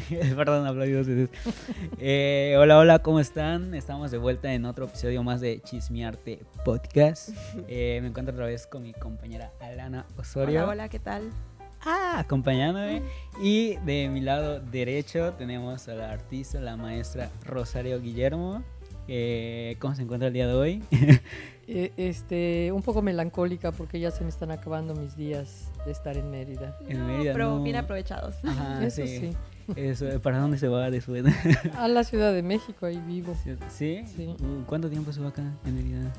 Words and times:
Perdón, 0.36 0.66
hablé 0.66 0.92
dos 0.92 1.06
veces. 1.06 1.30
Eh, 1.98 2.56
hola, 2.58 2.78
hola, 2.78 2.98
¿cómo 2.98 3.20
están? 3.20 3.74
Estamos 3.74 4.10
de 4.10 4.18
vuelta 4.18 4.52
en 4.52 4.64
otro 4.64 4.86
episodio 4.86 5.22
más 5.22 5.40
de 5.40 5.60
Chismearte 5.60 6.40
Podcast. 6.64 7.30
Eh, 7.68 7.98
me 8.02 8.08
encuentro 8.08 8.34
otra 8.34 8.46
vez 8.46 8.66
con 8.66 8.82
mi 8.82 8.92
compañera 8.92 9.52
Alana 9.60 10.06
Osorio. 10.18 10.64
Hola, 10.64 10.72
hola, 10.72 10.88
¿qué 10.88 10.98
tal? 10.98 11.30
Ah, 11.80 12.16
acompañándome. 12.18 13.02
Y 13.40 13.76
de 13.86 14.08
mi 14.08 14.20
lado 14.20 14.60
derecho 14.60 15.32
tenemos 15.34 15.88
a 15.88 15.94
la 15.94 16.10
artista, 16.10 16.60
la 16.60 16.76
maestra 16.76 17.30
Rosario 17.44 18.00
Guillermo. 18.00 18.62
Eh, 19.08 19.76
¿Cómo 19.78 19.94
se 19.94 20.02
encuentra 20.02 20.28
el 20.28 20.34
día 20.34 20.46
de 20.46 20.54
hoy? 20.54 20.82
Eh, 21.68 21.92
este, 21.96 22.70
un 22.70 22.80
poco 22.80 23.02
melancólica 23.02 23.72
porque 23.72 23.98
ya 23.98 24.12
se 24.12 24.22
me 24.22 24.30
están 24.30 24.52
acabando 24.52 24.94
mis 24.94 25.16
días 25.16 25.72
de 25.84 25.90
estar 25.90 26.16
en 26.16 26.30
Mérida. 26.30 26.78
En 26.88 27.04
Mérida, 27.04 27.32
pero 27.32 27.56
no. 27.56 27.62
bien 27.64 27.74
aprovechados. 27.74 28.36
Ajá, 28.44 28.86
Eso 28.86 29.02
sí. 29.04 29.18
sí. 29.18 29.36
Eso, 29.74 30.06
¿Para 30.20 30.38
dónde 30.38 30.58
se 30.58 30.68
va 30.68 30.90
de 30.90 31.00
su 31.00 31.14
A 31.74 31.88
la 31.88 32.04
Ciudad 32.04 32.32
de 32.32 32.42
México, 32.42 32.86
ahí 32.86 33.02
vivo. 33.06 33.36
¿Sí? 33.68 34.04
Sí. 34.06 34.26
Uh, 34.40 34.64
¿Cuánto 34.66 34.88
tiempo 34.88 35.10
estuvo 35.10 35.28
acá 35.28 35.42
en 35.64 35.74
Mérida? 35.74 36.12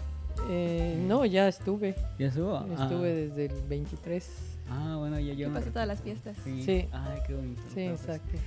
Eh, 0.49 1.01
no, 1.07 1.25
ya 1.25 1.47
estuve. 1.47 1.95
¿Ya 2.19 2.27
estuvo? 2.27 2.55
Ah. 2.57 2.65
Estuve 2.83 3.13
desde 3.13 3.45
el 3.45 3.61
23. 3.67 4.29
Ah, 4.69 4.95
bueno, 4.97 5.19
ya 5.19 5.33
yo. 5.33 5.51
Pasé 5.53 5.71
todas 5.71 5.87
las 5.87 6.01
fiestas. 6.01 6.35
Sí. 6.43 6.63
Sí. 6.63 6.87
Ay, 6.91 7.19
qué 7.25 7.33
bonito. 7.33 7.61
Sí, 7.73 7.85
Pues, 7.87 8.01
exacto. 8.01 8.37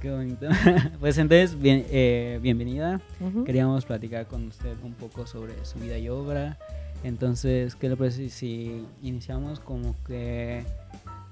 Qué 0.00 0.10
bonito. 0.10 0.46
pues 1.00 1.18
entonces, 1.18 1.58
bien, 1.58 1.84
eh, 1.90 2.38
bienvenida. 2.42 3.00
Queríamos 3.44 3.84
platicar 3.84 4.26
con 4.26 4.46
usted 4.46 4.74
un 4.82 4.92
poco 4.92 5.26
sobre 5.26 5.64
su 5.64 5.78
vida 5.78 5.98
y 5.98 6.08
obra. 6.08 6.58
Entonces, 7.04 7.74
¿qué 7.74 7.88
le 7.88 7.96
parece 7.96 8.28
si 8.28 8.84
iniciamos 9.02 9.60
como 9.60 9.94
que, 10.06 10.64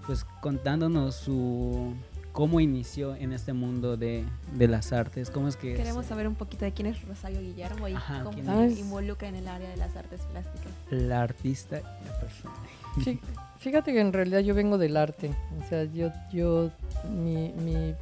pues, 0.06 0.24
contándonos 0.40 1.14
su 1.14 1.94
cómo 2.36 2.60
inició 2.60 3.14
en 3.16 3.32
este 3.32 3.54
mundo 3.54 3.96
de, 3.96 4.22
de 4.52 4.68
las 4.68 4.92
artes? 4.92 5.30
¿Cómo 5.30 5.48
es 5.48 5.56
que 5.56 5.72
es? 5.72 5.78
Queremos 5.78 6.04
saber 6.04 6.28
un 6.28 6.34
poquito 6.34 6.66
de 6.66 6.72
quién 6.72 6.86
es 6.86 7.00
Rosario 7.08 7.40
Guillermo 7.40 7.88
y 7.88 7.94
Ajá, 7.94 8.24
cómo 8.24 8.34
¿quién 8.34 8.44
se 8.46 8.66
es? 8.66 8.78
involucra 8.78 9.28
en 9.28 9.36
el 9.36 9.48
área 9.48 9.70
de 9.70 9.76
las 9.78 9.96
artes 9.96 10.20
plásticas. 10.30 10.70
la 10.90 11.22
artista 11.22 11.78
y 11.80 11.82
la 12.06 12.20
persona? 12.20 12.54
Fí- 12.98 13.18
Fíjate 13.58 13.92
que 13.94 14.00
en 14.00 14.12
realidad 14.12 14.40
yo 14.40 14.54
vengo 14.54 14.76
del 14.76 14.98
arte. 14.98 15.30
O 15.64 15.66
sea, 15.68 15.84
yo, 15.84 16.10
yo, 16.30 16.70
mi, 17.10 17.52
mi- 17.54 17.94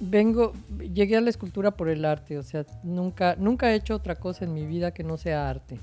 vengo, 0.00 0.52
llegué 0.92 1.16
a 1.16 1.20
la 1.20 1.30
escultura 1.30 1.70
por 1.70 1.88
el 1.88 2.04
arte. 2.04 2.36
O 2.36 2.42
sea, 2.42 2.66
nunca, 2.82 3.36
nunca 3.38 3.70
he 3.72 3.76
hecho 3.76 3.94
otra 3.94 4.16
cosa 4.16 4.44
en 4.44 4.52
mi 4.54 4.66
vida 4.66 4.90
que 4.92 5.04
no 5.04 5.16
sea 5.16 5.48
arte. 5.48 5.78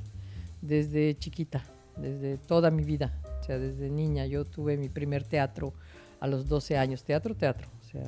Desde 0.61 1.17
chiquita, 1.17 1.63
desde 1.95 2.37
toda 2.37 2.71
mi 2.71 2.83
vida. 2.83 3.13
O 3.39 3.43
sea, 3.43 3.57
desde 3.57 3.89
niña. 3.89 4.25
Yo 4.25 4.43
tuve 4.43 4.75
mi 4.75 4.89
primer 4.89 5.23
teatro 5.23 5.73
a 6.19 6.27
los 6.27 6.47
12 6.47 6.77
años. 6.77 7.03
Teatro, 7.03 7.35
teatro. 7.35 7.67
O 7.81 7.89
sea, 7.91 8.03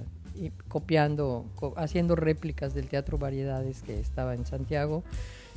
copiando, 0.67 1.45
co- 1.55 1.73
haciendo 1.77 2.15
réplicas 2.15 2.73
del 2.73 2.87
Teatro 2.87 3.17
Variedades 3.17 3.81
que 3.81 3.99
estaba 3.99 4.33
en 4.35 4.45
Santiago. 4.45 5.03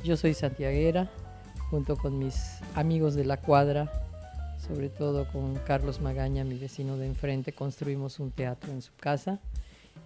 Yo 0.04 0.16
soy 0.16 0.34
santiaguera, 0.34 1.10
junto 1.70 1.96
con 1.96 2.18
mis 2.18 2.58
amigos 2.74 3.14
de 3.14 3.24
la 3.24 3.36
cuadra, 3.36 3.90
sobre 4.66 4.88
todo 4.88 5.26
con 5.32 5.54
Carlos 5.66 6.00
Magaña, 6.00 6.44
mi 6.44 6.58
vecino 6.58 6.96
de 6.96 7.06
enfrente, 7.06 7.52
construimos 7.52 8.18
un 8.20 8.30
teatro 8.30 8.72
en 8.72 8.82
su 8.82 8.92
casa 8.96 9.38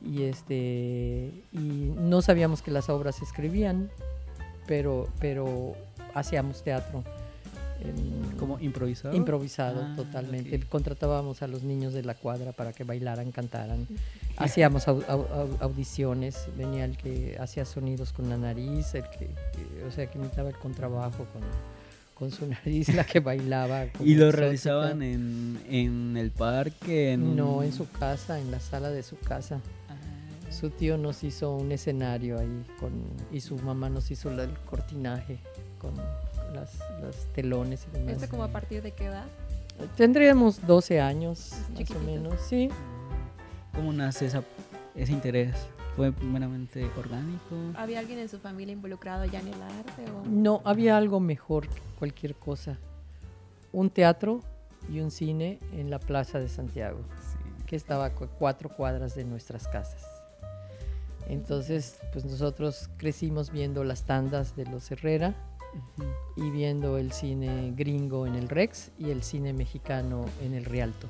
y 0.05 0.25
este 0.25 1.31
y 1.53 1.92
no 1.97 2.20
sabíamos 2.20 2.60
que 2.62 2.70
las 2.70 2.88
obras 2.91 3.16
se 3.16 3.25
escribían, 3.25 3.91
pero 4.66 5.08
pero 5.20 5.75
hacíamos 6.14 6.62
teatro 6.62 7.03
¿Como 8.39 8.59
improvisado? 8.61 9.15
improvisado 9.16 9.81
Ah, 9.83 9.94
totalmente. 9.97 10.56
ok. 10.56 10.69
Contratábamos 10.69 11.43
a 11.43 11.47
los 11.47 11.62
niños 11.62 11.93
de 11.94 12.03
la 12.03 12.15
cuadra 12.15 12.53
para 12.53 12.72
que 12.72 12.84
bailaran, 12.84 13.33
cantaran. 13.33 13.87
Hacíamos 14.37 14.87
au- 14.88 15.05
au- 15.06 15.27
au- 15.28 15.56
audiciones, 15.60 16.47
venía 16.56 16.84
el 16.84 16.97
que 16.97 17.37
hacía 17.41 17.65
sonidos 17.65 18.12
con 18.12 18.28
la 18.28 18.37
nariz, 18.37 18.94
el 18.94 19.05
que, 19.10 19.27
que- 19.28 19.84
o 19.87 19.91
sea, 19.91 20.10
que 20.10 20.19
imitaba 20.19 20.50
el 20.50 20.56
contrabajo 20.56 21.25
con, 21.33 21.43
con 22.15 22.31
su 22.31 22.47
nariz, 22.65 22.94
la 22.94 23.05
que 23.05 23.21
bailaba. 23.21 23.84
¿Y 24.00 24.15
lo 24.16 24.27
exótica. 24.27 24.31
realizaban 24.33 25.03
en, 25.03 25.59
en 25.71 26.16
el 26.19 26.31
parque? 26.31 27.12
En 27.12 27.22
un- 27.22 27.37
No, 27.37 27.62
en 27.62 27.72
su 27.72 27.91
casa, 27.91 28.39
en 28.39 28.50
la 28.50 28.60
sala 28.60 28.91
de 28.91 29.03
su 29.03 29.16
casa. 29.19 29.60
Ah. 29.89 29.94
Su 30.53 30.69
tío 30.71 30.99
nos 30.99 31.25
hizo 31.25 31.56
un 31.56 31.72
escenario 31.72 32.39
ahí 32.39 32.65
con, 32.78 32.93
y 33.33 33.41
su 33.41 33.56
mamá 33.56 33.89
nos 33.89 34.10
hizo 34.10 34.31
el 34.31 34.50
cortinaje 34.71 35.39
con 35.78 35.93
las, 36.56 36.72
los 37.00 37.17
telones 37.34 37.87
y 37.89 37.97
demás. 37.99 38.15
¿Esto 38.17 38.28
como 38.28 38.43
a 38.44 38.49
partir 38.49 38.83
de 38.83 38.91
qué 38.93 39.06
edad? 39.06 39.25
Tendríamos 39.97 40.67
12 40.67 41.00
años, 41.00 41.53
más 41.78 41.91
o 41.91 41.99
menos, 42.00 42.41
sí. 42.49 42.69
¿Cómo 43.75 43.93
nace 43.93 44.27
esa, 44.27 44.43
ese 44.95 45.12
interés? 45.12 45.55
¿Fue 45.97 46.12
primeramente 46.12 46.84
orgánico? 46.99 47.55
¿Había 47.77 48.00
alguien 48.00 48.19
en 48.19 48.28
su 48.28 48.39
familia 48.39 48.72
involucrado 48.72 49.25
ya 49.27 49.41
en 49.41 49.49
el 49.49 49.62
arte? 49.62 50.05
O... 50.12 50.27
No, 50.28 50.61
había 50.65 50.97
algo 50.97 51.21
mejor 51.21 51.69
que 51.69 51.81
cualquier 51.99 52.34
cosa. 52.34 52.77
Un 53.72 53.91
teatro 53.91 54.41
y 54.91 55.00
un 55.00 55.11
cine 55.11 55.59
en 55.72 55.91
la 55.91 55.99
Plaza 55.99 56.39
de 56.39 56.49
Santiago, 56.49 56.99
Sí. 57.21 57.65
que 57.66 57.77
estaba 57.77 58.06
a 58.06 58.15
cu- 58.15 58.28
cuatro 58.39 58.69
cuadras 58.71 59.15
de 59.15 59.25
nuestras 59.25 59.69
casas. 59.69 60.05
Entonces, 61.28 61.99
pues 62.12 62.25
nosotros 62.25 62.89
crecimos 62.99 63.50
viendo 63.50 63.83
las 63.84 64.05
tandas 64.05 64.55
de 64.56 64.65
los 64.66 64.91
Herrera 64.91 65.34
Y 66.37 66.50
viendo 66.50 66.98
el 66.98 67.12
cine 67.12 67.72
gringo 67.76 68.26
en 68.26 68.34
el 68.34 68.48
Rex 68.48 68.91
y 68.98 69.10
el 69.10 69.22
cine 69.22 69.53
mexicano 69.53 70.25
en 70.42 70.54
el 70.54 70.64
Rialto. 70.64 71.06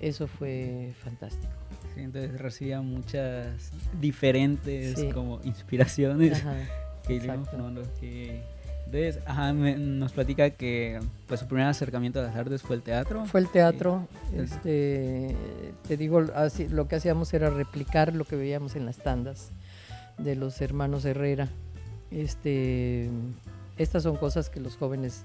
Eso 0.00 0.26
fue 0.26 0.92
fantástico. 1.02 1.52
Sí, 1.94 2.00
entonces 2.02 2.38
recibía 2.40 2.80
muchas 2.80 3.72
diferentes 4.00 4.98
Sí. 4.98 5.10
como 5.10 5.40
inspiraciones 5.44 6.40
Ajá, 6.40 6.54
que 7.06 7.20
formando. 7.20 7.82
que- 8.00 8.42
Entonces, 8.86 9.22
ajá, 9.24 9.52
me- 9.52 9.76
nos 9.76 10.12
platica 10.12 10.50
que 10.50 10.98
pues 11.28 11.38
su 11.40 11.46
primer 11.46 11.66
acercamiento 11.66 12.18
a 12.18 12.24
las 12.24 12.34
artes 12.34 12.62
fue 12.62 12.74
el 12.76 12.82
teatro. 12.82 13.24
Fue 13.26 13.38
el 13.40 13.48
teatro, 13.48 14.08
Sí. 14.30 14.36
este, 14.38 15.36
te 15.86 15.96
digo, 15.96 16.24
así- 16.34 16.66
lo 16.68 16.88
que 16.88 16.96
hacíamos 16.96 17.32
era 17.34 17.50
replicar 17.50 18.14
lo 18.16 18.24
que 18.24 18.34
veíamos 18.36 18.74
en 18.76 18.86
las 18.86 18.96
tandas 18.98 19.52
de 20.18 20.34
los 20.34 20.60
hermanos 20.60 21.04
Herrera. 21.04 21.48
Este, 22.10 23.08
estas 23.78 24.02
son 24.02 24.16
cosas 24.16 24.50
que 24.50 24.60
los 24.60 24.76
jóvenes 24.76 25.24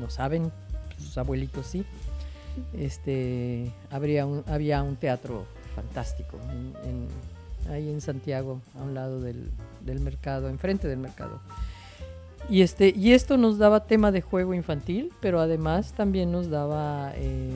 no 0.00 0.10
saben, 0.10 0.50
sus 0.98 1.16
abuelitos 1.18 1.66
sí. 1.66 1.84
Este, 2.72 3.70
habría 3.90 4.26
había 4.46 4.82
un 4.82 4.96
teatro 4.96 5.44
fantástico 5.74 6.38
ahí 7.70 7.90
en 7.90 8.00
Santiago, 8.00 8.60
a 8.78 8.82
un 8.82 8.94
lado 8.94 9.20
del, 9.20 9.50
mercado, 10.00 10.48
enfrente 10.48 10.88
del 10.88 10.98
mercado. 10.98 11.40
Y, 12.48 12.62
este, 12.62 12.90
y 12.96 13.12
esto 13.12 13.36
nos 13.36 13.58
daba 13.58 13.84
tema 13.86 14.12
de 14.12 14.20
juego 14.20 14.54
infantil, 14.54 15.12
pero 15.20 15.40
además 15.40 15.92
también 15.92 16.30
nos 16.30 16.48
daba 16.48 17.12
eh, 17.16 17.50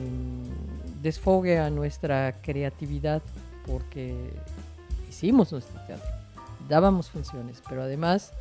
desfogue 1.01 1.59
a 1.59 1.69
nuestra 1.69 2.35
creatividad, 2.41 3.21
porque 3.65 4.15
hicimos 5.09 5.51
nuestro 5.51 5.79
teatro, 5.85 6.09
dábamos 6.71 7.09
funciones, 7.09 7.61
pero 7.69 7.83
además 7.83 8.31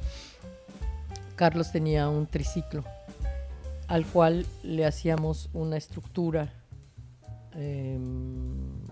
Carlos 1.37 1.73
tenía 1.73 2.09
un 2.09 2.27
triciclo 2.27 2.85
al 3.89 4.07
cual 4.07 4.47
le 4.63 4.87
hacíamos 4.87 5.51
una 5.53 5.77
estructura 5.77 6.53
em, 7.55 8.85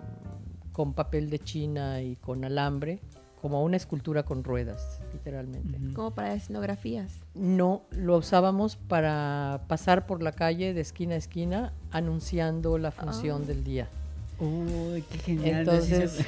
con 0.72 0.93
papel 0.93 1.31
de 1.31 1.38
china 1.38 2.03
y 2.03 2.16
con 2.16 2.44
alambre, 2.44 2.98
como 3.41 3.62
una 3.62 3.77
escultura 3.77 4.25
con 4.25 4.42
ruedas, 4.42 5.01
literalmente. 5.13 5.78
Ujú. 5.78 5.95
Como 5.95 6.10
para 6.10 6.34
escenografías. 6.34 7.13
No, 7.34 7.83
lo 7.92 8.16
usábamos 8.16 8.74
para 8.77 9.60
pasar 9.68 10.07
por 10.07 10.22
la 10.22 10.33
calle 10.33 10.74
de 10.74 10.80
esquina 10.80 11.15
a 11.15 11.18
esquina 11.18 11.72
anunciando 11.92 12.77
la 12.78 12.91
función 12.91 13.42
Ah. 13.45 13.47
del 13.47 13.63
día. 13.63 13.89
Uy, 14.41 15.03
qué 15.10 15.18
genial. 15.18 15.60
Entonces- 15.60 16.18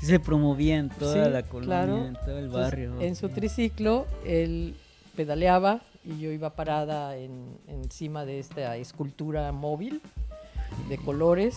sí, 0.00 0.06
se, 0.06 0.20
promovía 0.20 0.76
en 0.76 0.88
toda 0.90 1.24
Sí, 1.24 1.30
la 1.30 1.42
colonia, 1.42 1.66
claro. 1.84 2.06
en 2.06 2.14
todo 2.14 2.38
el 2.38 2.44
Entonces, 2.46 2.52
barrio. 2.70 3.00
en 3.00 3.16
su 3.16 3.28
triciclo, 3.28 4.06
él 4.24 4.74
pedaleaba 5.16 5.80
y 6.04 6.18
yo 6.20 6.30
iba 6.32 6.50
parada 6.50 7.16
en- 7.16 7.56
encima 7.68 8.24
de 8.24 8.38
esta 8.38 8.76
escultura 8.76 9.50
móvil 9.52 10.00
de 10.88 10.98
colores 10.98 11.56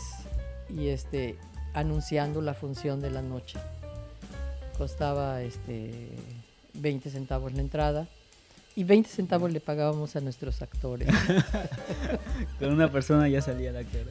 y 0.69 0.87
este 0.87 1.35
anunciando 1.73 2.41
la 2.41 2.53
función 2.53 2.99
de 3.01 3.11
la 3.11 3.21
noche. 3.21 3.59
Costaba 4.77 5.41
este 5.41 6.09
20 6.75 7.09
centavos 7.09 7.53
la 7.53 7.61
entrada 7.61 8.07
y 8.75 8.83
20 8.83 9.09
centavos 9.09 9.51
le 9.51 9.59
pagábamos 9.59 10.15
a 10.15 10.21
nuestros 10.21 10.61
actores. 10.61 11.09
Con 12.59 12.73
una 12.73 12.91
persona 12.91 13.27
ya 13.27 13.41
salía 13.41 13.71
el 13.71 13.77
actor. 13.77 14.05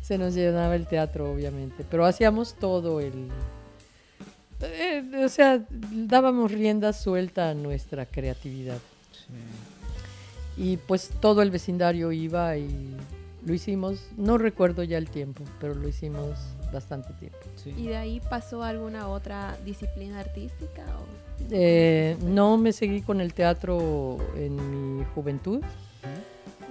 Se 0.00 0.18
nos 0.18 0.34
llenaba 0.34 0.74
el 0.74 0.86
teatro, 0.86 1.32
obviamente, 1.32 1.84
pero 1.90 2.04
hacíamos 2.04 2.54
todo 2.54 3.00
el... 3.00 3.28
eh, 4.60 5.02
o 5.24 5.28
sea, 5.28 5.64
dábamos 5.70 6.52
rienda 6.52 6.92
suelta 6.92 7.50
a 7.50 7.54
nuestra 7.54 8.06
creatividad. 8.06 8.78
Sí. 9.12 10.62
Y 10.62 10.76
pues 10.76 11.10
todo 11.20 11.42
el 11.42 11.50
vecindario 11.50 12.10
iba 12.10 12.56
y 12.56 12.96
lo 13.44 13.54
hicimos, 13.54 14.08
no 14.16 14.38
recuerdo 14.38 14.82
ya 14.82 14.98
el 14.98 15.08
tiempo, 15.08 15.44
pero 15.60 15.74
lo 15.74 15.88
hicimos 15.88 16.38
bastante 16.72 17.12
tiempo. 17.14 17.38
Sí. 17.56 17.72
¿Y 17.76 17.86
de 17.86 17.96
ahí 17.96 18.20
pasó 18.28 18.62
a 18.62 18.68
alguna 18.68 19.08
otra 19.08 19.56
disciplina 19.64 20.20
artística? 20.20 20.82
O 20.82 21.28
Eh, 21.50 22.16
no 22.22 22.58
me 22.58 22.72
seguí 22.72 23.02
con 23.02 23.20
el 23.20 23.32
teatro 23.32 24.18
en 24.36 24.98
mi 24.98 25.04
juventud. 25.14 25.62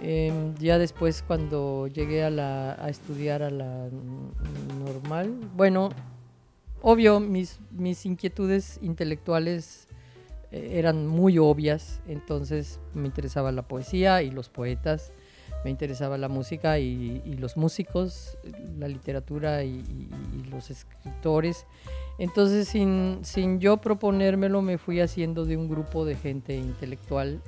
Em, 0.02 0.54
ya 0.56 0.78
después 0.78 1.24
cuando 1.26 1.88
llegué 1.88 2.24
a, 2.24 2.30
la, 2.30 2.74
a 2.74 2.90
estudiar 2.90 3.42
a 3.42 3.50
la 3.50 3.90
normal, 4.80 5.34
bueno, 5.56 5.90
obvio, 6.82 7.20
mis, 7.20 7.60
mis 7.72 8.06
inquietudes 8.06 8.80
intelectuales 8.84 9.88
eh, 10.52 10.74
eran 10.74 11.08
muy 11.08 11.40
obvias, 11.40 12.00
entonces 12.08 12.80
me 12.94 13.08
interesaba 13.08 13.52
la 13.52 13.64
poesía 13.64 14.22
y 14.22 14.30
los 14.30 14.50
poetas, 14.50 15.12
me 15.66 15.72
interesaba 15.72 16.18
la 16.20 16.28
música 16.30 16.78
y, 16.78 17.22
y 17.26 17.34
los 17.34 17.58
músicos, 17.58 18.38
la 18.78 18.88
literatura 18.88 19.64
y, 19.64 19.70
y- 19.80 20.10
y 20.40 20.50
los 20.50 20.70
escritores. 20.70 21.66
Entonces, 22.20 22.68
sin, 22.68 23.20
sin 23.24 23.60
yo 23.60 23.78
proponérmelo, 23.78 24.62
me 24.62 24.78
fui 24.78 25.02
haciendo 25.02 25.46
de 25.46 25.58
un 25.58 25.68
grupo 25.68 26.06
de 26.06 26.16
gente 26.16 26.56
intelectual, 26.56 27.42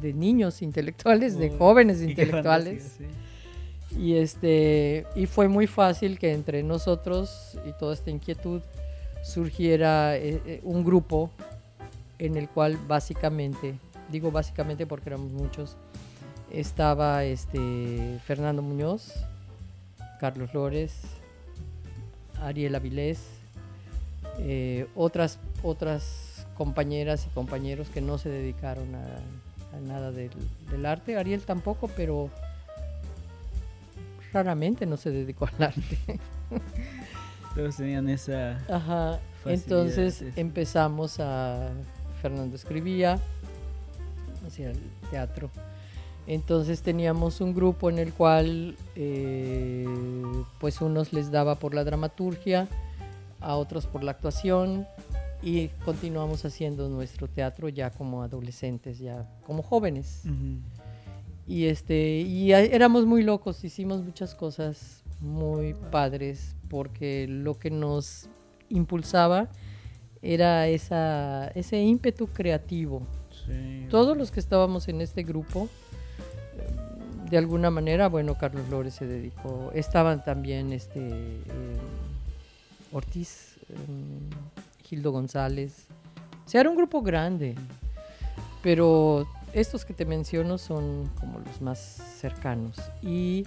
de 0.00 0.12
niños 0.12 0.62
intelectuales, 0.62 1.38
de 1.38 1.50
jóvenes 1.50 2.02
intelectuales. 2.02 2.82
fantasía, 2.82 3.08
sí. 3.08 3.14
Y 3.98 4.16
este 4.16 5.06
y 5.14 5.26
fue 5.26 5.48
muy 5.48 5.66
fácil 5.66 6.18
que 6.18 6.32
entre 6.32 6.62
nosotros 6.62 7.56
y 7.66 7.72
toda 7.78 7.94
esta 7.94 8.10
inquietud 8.10 8.60
surgiera 9.22 10.16
eh, 10.16 10.40
eh, 10.46 10.60
un 10.64 10.84
grupo 10.84 11.30
en 12.18 12.36
el 12.36 12.48
cual 12.48 12.78
básicamente, 12.88 13.74
digo 14.10 14.30
básicamente 14.30 14.86
porque 14.86 15.10
éramos 15.10 15.30
muchos, 15.30 15.76
estaba 16.50 17.24
este 17.24 18.18
Fernando 18.24 18.62
Muñoz, 18.62 19.12
Carlos 20.20 20.50
Flores, 20.50 20.94
Ariel 22.42 22.74
Avilés, 22.74 23.24
eh, 24.38 24.86
otras 24.94 25.38
otras 25.62 26.46
compañeras 26.56 27.26
y 27.26 27.34
compañeros 27.34 27.88
que 27.88 28.00
no 28.00 28.18
se 28.18 28.28
dedicaron 28.28 28.94
a 28.94 29.20
nada 29.80 30.12
del, 30.12 30.30
del 30.70 30.86
arte. 30.86 31.16
Ariel 31.16 31.42
tampoco, 31.42 31.88
pero 31.88 32.30
raramente 34.32 34.86
no 34.86 34.96
se 34.96 35.10
dedicó 35.10 35.46
al 35.46 35.62
arte. 35.62 36.20
Todos 37.54 37.76
tenían 37.76 38.08
esa... 38.08 38.58
Ajá. 38.68 39.20
Entonces 39.46 40.24
empezamos 40.36 41.20
a. 41.20 41.70
Fernando 42.22 42.56
escribía, 42.56 43.18
hacía 44.46 44.70
el 44.70 44.80
teatro. 45.10 45.50
Entonces 46.26 46.80
teníamos 46.80 47.42
un 47.42 47.54
grupo 47.54 47.90
en 47.90 47.98
el 47.98 48.14
cual, 48.14 48.76
eh, 48.96 49.86
pues, 50.58 50.80
unos 50.80 51.12
les 51.12 51.30
daba 51.30 51.56
por 51.56 51.74
la 51.74 51.84
dramaturgia, 51.84 52.66
a 53.40 53.56
otros 53.56 53.86
por 53.86 54.02
la 54.02 54.12
actuación, 54.12 54.86
y 55.44 55.68
continuamos 55.84 56.44
haciendo 56.44 56.88
nuestro 56.88 57.28
teatro 57.28 57.68
ya 57.68 57.90
como 57.90 58.22
adolescentes, 58.22 58.98
ya 58.98 59.28
como 59.46 59.62
jóvenes. 59.62 60.22
Y 61.46 61.66
este 61.66 62.20
y 62.22 62.52
a- 62.52 62.60
éramos 62.62 63.04
muy 63.04 63.22
locos, 63.22 63.62
hicimos 63.64 64.02
muchas 64.02 64.34
cosas 64.34 65.02
muy 65.20 65.74
padres 65.90 66.56
porque 66.68 67.26
lo 67.28 67.58
que 67.58 67.70
nos 67.70 68.28
impulsaba 68.70 69.48
era 70.22 70.66
esa, 70.68 71.48
ese 71.48 71.80
ímpetu 71.82 72.28
creativo. 72.28 73.02
Sí. 73.46 73.86
Todos 73.90 74.16
los 74.16 74.30
que 74.30 74.40
estábamos 74.40 74.88
en 74.88 75.02
este 75.02 75.22
grupo, 75.22 75.68
eh, 76.56 77.30
de 77.30 77.36
alguna 77.36 77.70
manera, 77.70 78.08
bueno, 78.08 78.38
Carlos 78.38 78.64
Flores 78.68 78.94
se 78.94 79.06
dedicó, 79.06 79.70
estaban 79.74 80.24
también 80.24 80.72
este 80.72 81.00
eh, 81.00 81.42
Ortiz, 82.90 83.56
eh, 83.68 83.74
Gildo 84.84 85.12
González. 85.12 85.86
O 86.46 86.48
sea, 86.48 86.60
era 86.60 86.70
un 86.70 86.76
grupo 86.76 87.02
grande, 87.02 87.54
pero 88.62 89.26
estos 89.52 89.84
que 89.84 89.94
te 89.94 90.04
menciono 90.04 90.58
son 90.58 91.10
como 91.18 91.38
los 91.38 91.60
más 91.60 91.78
cercanos. 91.78 92.76
Y 93.02 93.46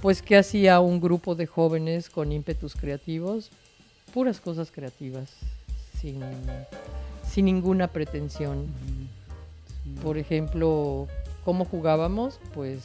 pues, 0.00 0.22
¿qué 0.22 0.36
hacía 0.36 0.80
un 0.80 1.00
grupo 1.00 1.34
de 1.34 1.46
jóvenes 1.46 2.10
con 2.10 2.32
ímpetus 2.32 2.74
creativos? 2.74 3.50
Puras 4.14 4.40
cosas 4.40 4.70
creativas, 4.70 5.30
sin, 6.00 6.20
sin 7.28 7.44
ninguna 7.44 7.88
pretensión. 7.88 8.66
Sí. 9.84 10.00
Por 10.02 10.16
ejemplo, 10.16 11.06
¿cómo 11.44 11.64
jugábamos? 11.64 12.40
Pues 12.54 12.82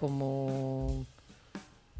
como 0.00 1.06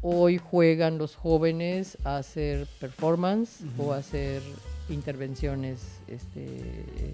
hoy 0.01 0.37
juegan 0.37 0.97
los 0.97 1.15
jóvenes 1.15 1.97
a 2.03 2.17
hacer 2.17 2.67
performance 2.79 3.61
o 3.77 3.93
a 3.93 3.97
hacer 3.97 4.41
intervenciones 4.91 5.99
este, 6.07 6.43
eh, 6.45 7.13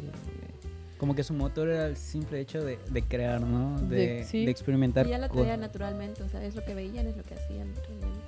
Como 0.97 1.15
que 1.15 1.23
su 1.23 1.33
motor 1.33 1.69
era 1.69 1.85
el 1.85 1.95
simple 1.97 2.39
hecho 2.39 2.63
de, 2.63 2.79
de 2.89 3.01
crear, 3.03 3.39
¿no? 3.41 3.79
De- 3.81 3.95
De, 4.17 4.23
sí. 4.23 4.45
de 4.45 4.51
experimentar. 4.51 5.05
Y 5.05 5.11
ya 5.11 5.17
la 5.19 5.29
con- 5.29 5.37
traía 5.39 5.57
naturalmente, 5.57 6.23
o 6.23 6.29
sea, 6.29 6.43
es 6.43 6.55
lo 6.55 6.63
que 6.65 6.73
veían, 6.73 7.05
es 7.07 7.15
lo 7.17 7.23
que 7.23 7.35
hacían 7.35 7.73
realmente. 7.75 8.19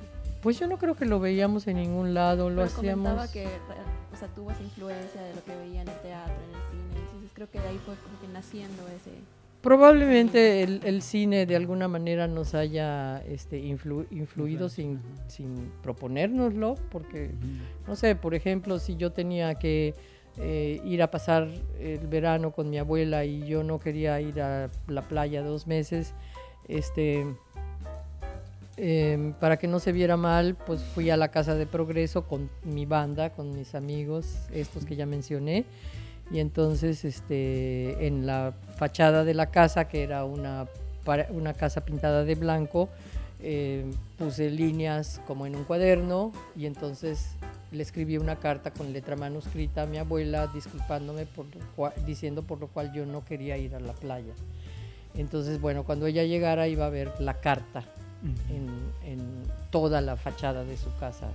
Pues 0.42 0.58
yo 0.60 0.68
no 0.68 0.78
creo 0.78 0.96
que 0.96 1.06
lo 1.06 1.20
veíamos 1.20 1.68
en 1.68 1.78
ningún 1.78 2.14
lado, 2.14 2.50
lo 2.50 2.62
Pero 2.64 2.76
comentaba 2.76 3.24
hacíamos... 3.24 3.32
que 3.32 3.44
re- 3.46 4.14
o 4.14 4.16
sea, 4.18 4.28
tuvo 4.30 4.52
esa 4.52 4.62
influencia 4.64 5.22
de 5.22 5.34
lo 5.36 5.44
que 5.44 5.56
veía 5.56 5.82
en 5.82 5.88
el 5.88 6.00
teatro, 6.02 6.34
en 6.34 6.50
el 6.56 6.62
cine, 6.72 7.00
entonces 7.06 7.32
creo 7.34 7.50
que 7.52 7.60
de 7.60 7.68
ahí 7.68 7.80
fue 7.86 7.96
como 7.96 8.20
que 8.22 8.28
naciendo 8.28 8.84
ese... 8.88 9.12
Probablemente 9.62 10.64
el, 10.64 10.80
el 10.86 11.02
cine 11.02 11.46
de 11.46 11.56
alguna 11.58 11.90
manera 11.90 12.28
nos 12.28 12.54
haya 12.56 13.22
este, 13.28 13.62
influ- 13.62 14.08
influido 14.10 14.70
sin, 14.70 15.02
sin 15.28 15.72
proponérnoslo, 15.84 16.76
porque. 16.90 17.32
No 17.88 17.96
sé, 17.96 18.16
por 18.16 18.36
ejemplo, 18.36 18.80
si 18.80 18.96
yo 18.96 19.12
tenía 19.12 19.56
que 19.56 19.96
eh, 20.38 20.80
ir 20.86 21.02
a 21.02 21.12
pasar 21.12 21.50
el 21.80 22.08
verano 22.08 22.52
con 22.52 22.70
mi 22.70 22.78
abuela 22.78 23.26
y 23.26 23.46
yo 23.48 23.64
no 23.64 23.80
quería 23.80 24.22
ir 24.22 24.40
a 24.42 24.70
la 24.88 25.02
playa 25.02 25.44
dos 25.44 25.68
meses, 25.68 26.14
este, 26.70 27.26
em, 28.78 29.34
para 29.34 29.58
que 29.58 29.68
no 29.68 29.80
se 29.80 29.92
viera 29.92 30.16
mal, 30.16 30.56
pues 30.56 30.82
fui 30.84 31.10
a 31.10 31.18
la 31.18 31.30
Casa 31.32 31.56
de 31.56 31.66
Progreso 31.66 32.26
con 32.26 32.50
mi 32.64 32.86
banda, 32.86 33.32
con 33.32 33.54
mis 33.54 33.76
amigos, 33.76 34.38
estos 34.54 34.86
que 34.86 34.96
ya 34.96 35.06
mencioné. 35.06 35.66
Y 36.32 36.40
entonces, 36.40 37.06
este, 37.06 38.06
en 38.06 38.26
la 38.26 38.54
fachada 38.78 39.24
de 39.24 39.34
la 39.34 39.48
casa, 39.48 39.88
que 39.88 40.04
era 40.04 40.26
una, 40.26 40.68
una 41.32 41.54
casa 41.54 41.82
pintada 41.82 42.24
de 42.24 42.36
blanco, 42.36 42.90
eh, 43.42 43.90
puse 44.18 44.50
líneas 44.50 45.22
como 45.26 45.46
en 45.46 45.56
un 45.56 45.64
cuaderno 45.64 46.34
y 46.58 46.66
entonces 46.66 47.38
le 47.72 47.84
escribí 47.84 48.18
una 48.18 48.36
carta 48.36 48.72
con 48.72 48.92
letra 48.92 49.16
manuscrita 49.16 49.84
a 49.84 49.86
mi 49.86 49.98
abuela 49.98 50.48
disculpándome 50.48 51.26
por 51.26 51.46
lo 51.46 51.94
diciendo 52.06 52.44
por 52.44 52.60
lo 52.60 52.68
cual 52.68 52.92
yo 52.92 53.06
no 53.06 53.24
quería 53.24 53.58
ir 53.58 53.76
a 53.76 53.80
la 53.80 53.94
playa. 53.94 54.34
Entonces, 55.16 55.62
bueno, 55.62 55.86
cuando 55.86 56.06
ella 56.06 56.24
llegara 56.24 56.68
iba 56.68 56.86
a 56.86 56.90
ver 56.90 57.14
la 57.20 57.36
carta 57.36 57.84
en, 58.50 58.68
en 59.10 59.44
toda 59.70 60.02
la 60.02 60.18
fachada 60.18 60.66
de 60.66 60.76
su 60.76 60.94
casa. 61.00 61.28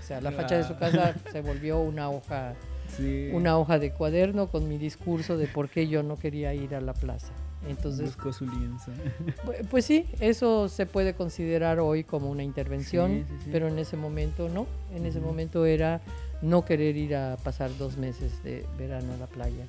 O 0.00 0.02
sea, 0.02 0.20
la 0.20 0.32
fachada 0.32 0.62
de 0.62 0.68
su 0.68 0.76
casa 0.76 1.14
se 1.30 1.42
volvió 1.42 1.80
una 1.80 2.10
hoja, 2.10 2.54
Sí. 2.96 3.30
una 3.32 3.56
hoja 3.58 3.78
de 3.78 3.92
cuaderno 3.92 4.48
con 4.48 4.68
mi 4.68 4.78
discurso 4.78 5.36
de 5.36 5.46
por 5.46 5.68
qué 5.68 5.88
yo 5.88 6.02
no 6.02 6.16
quería 6.18 6.52
ir 6.54 6.74
a 6.74 6.80
la 6.80 6.94
plaza. 6.94 7.28
Entonces, 7.68 8.06
Buscó 8.06 8.32
su 8.32 8.44
lienzo. 8.46 8.90
Pu- 9.46 9.68
Pues 9.70 9.84
sí, 9.84 10.06
eso 10.20 10.68
se 10.68 10.84
puede 10.86 11.14
considerar 11.14 11.78
hoy 11.78 12.02
como 12.04 12.28
una 12.30 12.42
intervención, 12.42 13.10
Sí, 13.10 13.24
sí, 13.28 13.44
sí. 13.44 13.50
pero 13.52 13.68
en 13.68 13.78
ese 13.78 13.96
momento 13.96 14.48
no. 14.48 14.66
En 14.94 15.06
ese 15.06 15.20
momento 15.20 15.64
era 15.64 16.00
no 16.42 16.64
querer 16.64 16.96
ir 16.96 17.14
a 17.14 17.36
pasar 17.36 17.70
dos 17.78 17.96
meses 17.98 18.42
de 18.42 18.66
verano 18.78 19.12
a 19.12 19.16
la 19.16 19.26
playa. 19.28 19.64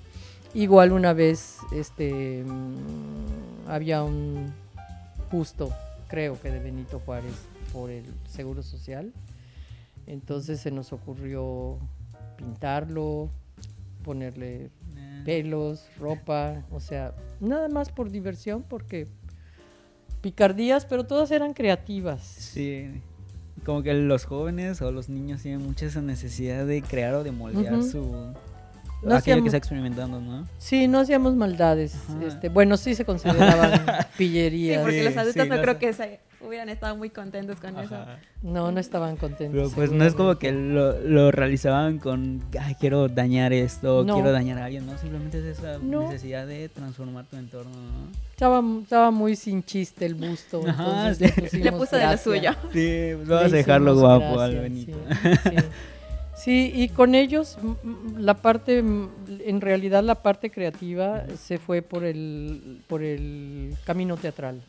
Igual 0.56 0.92
una 0.92 1.14
vez 1.14 1.58
este, 1.72 2.44
mm, 2.46 3.70
había 3.70 4.04
un 4.04 4.52
justo, 5.30 5.72
creo 6.08 6.40
que 6.42 6.52
de 6.52 6.60
Benito 6.60 7.00
Juárez, 7.00 7.34
por 7.72 7.90
el 7.92 8.06
Seguro 8.28 8.64
Social. 8.64 9.12
Entonces 10.08 10.60
se 10.60 10.72
nos 10.72 10.94
ocurrió 10.94 11.78
pintarlo, 12.38 13.30
ponerle 14.04 14.70
pelos, 15.26 15.88
ropa, 16.00 16.64
o 16.72 16.80
sea, 16.80 17.14
nada 17.40 17.70
más 17.70 17.90
por 17.90 18.10
diversión, 18.12 18.64
porque 18.68 19.08
picardías, 20.22 20.86
pero 20.86 21.06
todas 21.06 21.32
eran 21.32 21.54
creativas. 21.54 22.22
Sí. 22.22 22.90
Como 23.66 23.84
que 23.84 23.94
los 23.94 24.26
jóvenes 24.26 24.82
o 24.82 24.92
los 24.92 25.10
niños 25.10 25.42
tienen 25.42 25.66
mucha 25.66 25.86
esa 25.86 26.02
necesidad 26.02 26.66
de 26.66 26.82
crear 26.82 27.14
o 27.16 27.24
de 27.24 27.32
moldear 27.32 27.76
Ujú. 27.76 27.84
su... 27.90 28.02
No 28.02 29.16
aquello 29.16 29.18
hacíamos- 29.18 29.42
que 29.44 29.48
está 29.50 29.58
experimentando, 29.58 30.22
¿no? 30.22 30.48
Sí, 30.58 30.88
no 30.88 31.00
hacíamos 31.00 31.36
maldades. 31.36 31.96
Este, 32.26 32.48
bueno, 32.50 32.78
sí 32.78 32.96
se 32.96 33.04
consideraban 33.04 33.72
Sí, 33.86 34.06
pillerías. 34.18 34.82
porque 34.82 35.00
Sí, 35.00 35.04
los 35.06 35.18
adultos 35.18 35.44
sí, 35.44 35.50
no 35.50 35.56
los- 35.56 35.64
creo 35.64 35.80
que 35.80 35.90
esa 35.90 36.08
Hubieran 36.46 36.70
estado 36.70 36.96
muy 36.96 37.10
contentos 37.10 37.60
con 37.60 37.78
eso. 37.80 37.96
No, 38.42 38.72
no 38.72 38.80
estaban 38.80 39.16
contentos. 39.18 39.52
Pero 39.54 39.70
pues 39.76 39.92
no 39.92 40.04
es 40.06 40.14
como 40.14 40.38
que 40.38 40.52
lo, 40.52 41.00
lo 41.00 41.32
realizaban 41.32 42.00
con, 42.00 42.44
ay, 42.60 42.76
quiero 42.80 43.08
dañar 43.08 43.54
esto, 43.54 44.04
No. 44.04 44.16
quiero 44.16 44.32
dañar 44.32 44.58
a 44.60 44.66
alguien, 44.66 44.86
¿no? 44.86 44.98
Simplemente 44.98 45.40
es 45.40 45.58
esa 45.58 45.78
No. 45.80 46.02
necesidad 46.10 46.46
de 46.46 46.68
transformar 46.70 47.26
tu 47.26 47.38
entorno, 47.38 47.72
¿no? 47.72 48.12
Estaba, 48.32 48.62
estaba 48.82 49.12
muy 49.12 49.36
sin 49.36 49.64
chiste 49.64 50.06
el 50.06 50.16
busto. 50.16 50.62
Ajá, 50.68 51.12
entonces 51.12 51.52
sí. 51.52 51.64
le 51.64 51.72
puso 51.72 51.96
de 51.96 52.06
lo 52.06 52.18
suyo. 52.18 52.52
Sí, 52.74 53.12
pues 53.16 53.28
vamos 53.28 53.54
a 53.54 53.56
dejarlo 53.56 53.96
guapo 53.98 54.38
gracia, 54.38 54.44
al 54.46 54.60
Benito. 54.60 54.98
Sí, 55.22 55.30
sí. 55.50 55.56
Sí, 56.36 56.72
y 56.76 56.90
con 56.90 57.16
ellos 57.16 57.58
la 58.18 58.34
parte, 58.34 58.80
en 58.80 59.62
realidad 59.62 60.04
la 60.04 60.16
parte 60.16 60.50
creativa 60.50 61.24
se 61.40 61.58
fue 61.58 61.82
por 61.82 62.04
el, 62.04 62.82
por 62.88 63.02
el 63.04 63.76
camino 63.86 64.18
teatral. 64.18 64.60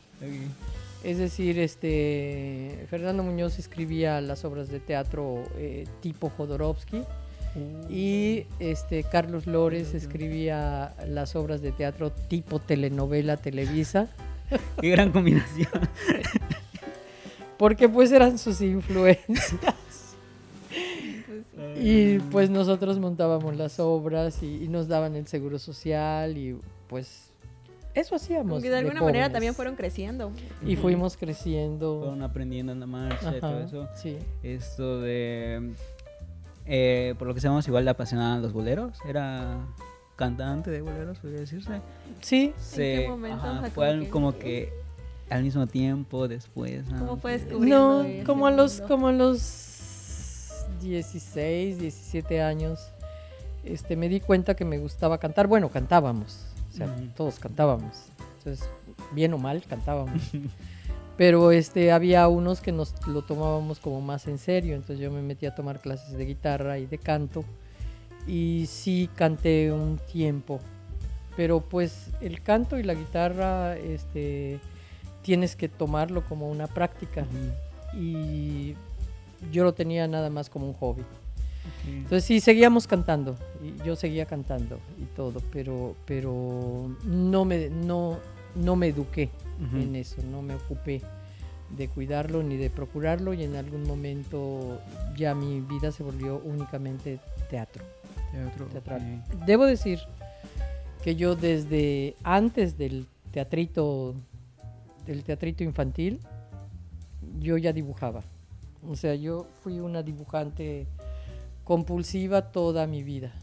Es 1.05 1.19
decir, 1.19 1.59
este 1.59 2.87
Fernando 2.89 3.21
Muñoz 3.21 3.59
escribía 3.59 4.19
las 4.21 4.43
obras 4.43 4.69
de 4.69 4.79
teatro 4.79 5.43
eh, 5.55 5.85
tipo 6.01 6.31
Jodorowsky 6.31 7.03
y 7.89 8.47
este 8.59 9.03
Carlos 9.03 9.45
Lores 9.45 9.93
escribía 9.93 10.95
las 11.07 11.35
obras 11.35 11.61
de 11.61 11.71
teatro 11.71 12.11
tipo 12.11 12.57
telenovela 12.59 13.37
Televisa, 13.37 14.07
Qué 14.81 14.89
gran 14.89 15.11
combinación. 15.11 15.69
porque 17.59 17.87
pues 17.87 18.11
eran 18.11 18.39
sus 18.39 18.61
influencias. 18.61 19.59
Y 21.77 22.19
pues 22.31 22.49
nosotros 22.49 22.99
montábamos 22.99 23.57
las 23.57 23.79
obras 23.79 24.41
y, 24.41 24.63
y 24.63 24.67
nos 24.69 24.87
daban 24.87 25.15
el 25.15 25.27
seguro 25.27 25.59
social 25.59 26.37
y 26.37 26.57
pues 26.87 27.31
eso 27.95 28.15
hacíamos. 28.15 28.51
Aunque 28.53 28.69
de 28.69 28.77
alguna 28.77 29.01
manera 29.01 29.25
jóvenes. 29.25 29.31
también 29.33 29.53
fueron 29.55 29.75
creciendo. 29.75 30.31
Y 30.65 30.75
fuimos 30.75 31.17
creciendo. 31.17 31.99
Fueron 32.01 32.21
aprendiendo 32.21 32.71
en 32.73 32.79
la 32.81 32.85
marcha 32.87 33.35
y 33.37 33.39
todo 33.39 33.55
Ajá, 33.57 33.63
eso. 33.65 33.89
sí. 33.95 34.17
Esto 34.43 34.99
de... 35.01 35.73
eh, 36.65 37.15
por 37.17 37.27
lo 37.27 37.33
que 37.33 37.41
sabemos, 37.41 37.67
igual 37.67 37.85
le 37.85 37.91
apasionaban 37.91 38.41
los 38.41 38.53
boleros. 38.53 38.97
Era 39.07 39.65
cantante 40.15 40.71
de 40.71 40.81
boleros, 40.81 41.19
podría 41.19 41.39
decirse. 41.41 41.81
Sí, 42.21 42.53
Se, 42.57 43.07
momento? 43.07 43.37
ajá, 43.37 43.51
O 43.59 43.61
sea, 43.61 43.71
fue 43.71 43.87
como 43.87 44.01
que- 44.03 44.09
como 44.09 44.37
que 44.37 44.73
al 45.29 45.43
mismo 45.43 45.65
tiempo, 45.67 46.27
después. 46.27 46.83
¿Cómo 46.99 47.17
fue 47.17 47.39
descubriendo 47.39 48.03
no, 48.03 48.23
como 48.25 48.45
a 48.47 48.51
los 48.51 48.79
como 48.81 49.07
a 49.07 49.11
los 49.11 50.65
16, 50.81 51.79
17 51.79 52.41
años 52.41 52.91
este 53.63 53.95
me 53.95 54.07
di 54.09 54.19
cuenta 54.19 54.53
que 54.55 54.63
me 54.65 54.77
gustaba 54.77 55.17
cantar. 55.17 55.47
Bueno, 55.47 55.69
cantábamos. 55.69 56.45
O 56.75 56.77
sea, 56.77 56.93
todos 57.15 57.39
cantábamos. 57.39 58.09
Entonces, 58.39 58.69
bien 59.13 59.33
o 59.33 59.37
mal 59.37 59.63
cantábamos. 59.63 60.21
Pero 61.17 61.53
este 61.53 61.93
había 61.93 62.27
unos 62.27 62.59
que 62.59 62.73
nos 62.73 62.93
lo 63.07 63.21
tomábamos 63.21 63.79
como 63.79 64.01
más 64.01 64.27
en 64.27 64.37
serio, 64.37 64.75
entonces 64.75 64.99
yo 64.99 65.09
me 65.09 65.21
metí 65.21 65.45
a 65.45 65.55
tomar 65.55 65.79
clases 65.79 66.17
de 66.17 66.25
guitarra 66.25 66.77
y 66.77 66.85
de 66.85 66.97
canto 66.97 67.45
y 68.27 68.65
sí 68.67 69.09
canté 69.15 69.71
un 69.71 69.97
tiempo. 70.11 70.59
Pero 71.37 71.61
pues 71.61 72.11
el 72.19 72.41
canto 72.41 72.77
y 72.77 72.83
la 72.83 72.93
guitarra 72.93 73.77
este 73.77 74.59
tienes 75.21 75.55
que 75.55 75.69
tomarlo 75.69 76.25
como 76.25 76.49
una 76.49 76.67
práctica 76.67 77.25
y 77.93 78.75
yo 79.53 79.63
lo 79.63 79.73
tenía 79.73 80.09
nada 80.09 80.29
más 80.29 80.49
como 80.49 80.67
un 80.67 80.73
hobby. 80.73 81.03
Entonces 81.87 82.23
sí, 82.23 82.39
seguíamos 82.39 82.87
cantando, 82.87 83.35
y 83.63 83.83
yo 83.85 83.95
seguía 83.95 84.25
cantando 84.25 84.79
y 84.99 85.05
todo, 85.15 85.41
pero, 85.51 85.95
pero 86.05 86.95
no, 87.03 87.45
me, 87.45 87.69
no, 87.69 88.19
no 88.55 88.75
me 88.75 88.87
eduqué 88.87 89.29
en 89.73 89.95
eso, 89.95 90.21
no 90.29 90.41
me 90.41 90.55
ocupé 90.55 91.01
de 91.75 91.87
cuidarlo 91.87 92.43
ni 92.43 92.57
de 92.57 92.69
procurarlo 92.69 93.33
y 93.33 93.43
en 93.43 93.55
algún 93.55 93.83
momento 93.83 94.79
ya 95.17 95.33
mi 95.33 95.61
vida 95.61 95.91
se 95.91 96.03
volvió 96.03 96.41
únicamente 96.43 97.19
teatro. 97.49 97.83
Teatro, 98.31 98.65
teatral. 98.65 99.23
Debo 99.45 99.65
decir 99.65 99.99
que 101.03 101.15
yo 101.15 101.35
desde 101.35 102.15
antes 102.23 102.77
del 102.77 103.07
teatrito, 103.31 104.15
del 105.05 105.23
teatrito 105.23 105.63
infantil, 105.63 106.19
yo 107.39 107.57
ya 107.57 107.73
dibujaba. 107.73 108.23
O 108.87 108.95
sea, 108.95 109.15
yo 109.15 109.47
fui 109.61 109.79
una 109.79 110.03
dibujante 110.03 110.87
compulsiva 111.65 112.51
toda 112.53 112.87
mi 112.87 113.03
vida. 113.03 113.33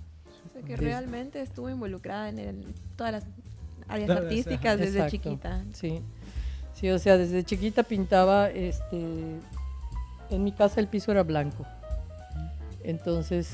O 0.49 0.53
sea, 0.55 0.63
que 0.63 0.69
Des- 0.73 0.81
realmente 0.81 1.43
estuvo 1.43 1.69
involucrada 1.69 2.31
en 2.31 2.39
el- 2.39 2.65
todas 2.97 3.13
las 3.13 3.25
áreas 3.89 4.07
Todas, 4.07 4.23
artísticas 4.25 4.79
desde 4.79 4.99
Exacto, 5.01 5.11
chiquita. 5.11 5.65
Sí. 5.75 6.01
Sí, 6.75 6.89
o 6.89 6.99
sea, 6.99 7.19
desde 7.19 7.45
chiquita 7.45 7.83
pintaba, 7.83 8.49
este, 8.51 8.97
en 10.31 10.45
mi 10.45 10.53
casa 10.53 10.81
el 10.81 10.89
piso 10.89 11.13
era 11.13 11.23
blanco. 11.23 11.67
Entonces 12.85 13.51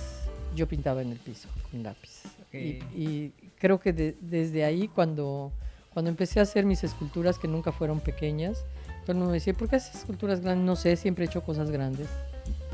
yo 0.55 0.67
pintaba 0.67 1.03
en 1.03 1.11
el 1.13 1.19
piso 1.19 1.49
con 1.71 1.83
lápiz. 1.83 2.23
Y, 2.53 2.79
Ok. 2.79 2.85
y 2.95 3.33
creo 3.59 3.79
que 3.81 3.93
de- 3.93 4.17
desde 4.21 4.65
ahí 4.65 4.89
cuando, 4.89 5.53
cuando 5.93 6.11
empecé 6.11 6.41
a 6.41 6.45
hacer 6.45 6.65
mis 6.65 6.85
esculturas 6.85 7.39
que 7.39 7.49
nunca 7.49 7.73
fueron 7.73 8.01
pequeñas, 8.01 8.59
todo 9.03 9.13
el 9.13 9.19
mundo 9.19 9.31
me 9.33 9.37
decía, 9.39 9.53
¿por 9.55 9.69
qué 9.69 9.77
haces 9.77 9.97
esculturas 9.97 10.41
grandes? 10.41 10.65
No 10.65 10.77
sé, 10.77 10.97
siempre 10.97 11.25
he 11.25 11.29
hecho 11.29 11.43
cosas 11.43 11.71
grandes. 11.71 12.09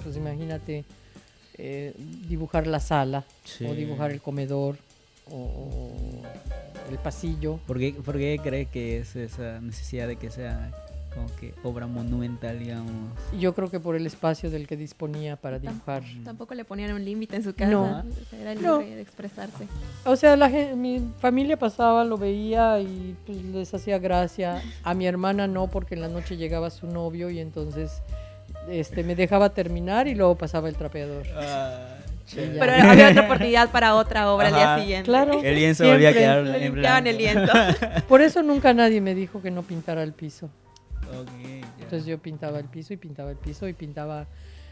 Pues 0.04 0.16
imagínate 0.16 0.84
eh, 1.58 1.94
dibujar 2.28 2.66
la 2.66 2.80
sala 2.80 3.24
Sí. 3.44 3.64
o 3.66 3.74
dibujar 3.74 4.10
el 4.10 4.20
comedor 4.20 4.76
o, 5.30 5.36
o 5.36 5.92
el 6.90 6.98
pasillo. 6.98 7.58
¿Por 7.66 7.78
qué, 7.78 7.92
por 8.04 8.16
qué 8.16 8.38
cree 8.42 8.66
que 8.66 8.98
es 8.98 9.16
esa 9.16 9.60
necesidad 9.60 10.06
de 10.08 10.16
que 10.16 10.30
sea 10.30 10.70
como 11.14 11.34
que 11.36 11.54
obra 11.62 11.86
monumental, 11.86 12.58
digamos? 12.58 12.90
Yo 13.38 13.54
creo 13.54 13.70
que 13.70 13.78
por 13.78 13.94
el 13.94 14.04
espacio 14.04 14.50
del 14.50 14.66
que 14.66 14.76
disponía 14.76 15.36
para 15.36 15.60
dibujar. 15.60 16.02
Tampoco 16.24 16.54
le 16.54 16.64
ponían 16.64 16.92
un 16.92 17.04
límite 17.04 17.36
en 17.36 17.44
su 17.44 17.54
casa. 17.54 17.70
No. 17.70 18.04
Era 18.38 18.54
No. 18.56 18.80
libre 18.80 18.96
de 18.96 19.02
expresarse. 19.02 19.68
O 20.04 20.16
sea, 20.16 20.36
la 20.36 20.48
mi 20.48 21.00
familia 21.20 21.56
pasaba, 21.56 22.04
lo 22.04 22.18
veía 22.18 22.80
y 22.80 23.14
pues, 23.26 23.42
les 23.44 23.72
hacía 23.72 23.98
gracia. 23.98 24.60
A 24.82 24.92
mi 24.94 25.06
hermana 25.06 25.46
no, 25.46 25.68
porque 25.68 25.94
en 25.94 26.00
la 26.00 26.08
noche 26.08 26.36
llegaba 26.36 26.68
su 26.70 26.88
novio 26.88 27.30
y 27.30 27.38
entonces 27.38 28.02
este, 28.68 29.02
me 29.04 29.14
dejaba 29.14 29.50
terminar 29.50 30.08
y 30.08 30.14
luego 30.14 30.36
pasaba 30.36 30.68
el 30.68 30.76
trapeador. 30.76 31.26
Ah, 31.34 31.96
chévere. 32.26 32.58
Pero 32.58 32.72
había 32.90 33.10
otra 33.10 33.24
oportunidad 33.24 33.70
para 33.70 33.94
otra 33.94 34.32
obra 34.32 34.48
al 34.48 34.54
Ajá. 34.54 34.74
día 34.76 34.82
siguiente. 34.84 35.04
Claro. 35.06 35.42
El 35.42 35.54
lienzo 35.54 35.86
volvía 35.86 36.10
a 36.10 36.12
quedar 36.12 36.46
en 36.46 36.54
el 36.62 36.70
blanco. 36.72 37.10
lienzo. 37.10 37.52
Por 38.08 38.22
eso 38.22 38.42
nunca 38.42 38.72
nadie 38.74 39.00
me 39.00 39.14
dijo 39.14 39.42
que 39.42 39.50
no 39.50 39.62
pintara 39.62 40.02
el 40.02 40.12
piso. 40.12 40.50
Entonces 41.80 42.06
yo 42.06 42.18
pintaba 42.18 42.58
el 42.58 42.64
piso 42.66 42.92
y 42.92 42.96
pintaba 42.96 43.30
el 43.30 43.36
piso 43.36 43.68
y 43.68 43.72
pintaba 43.72 44.26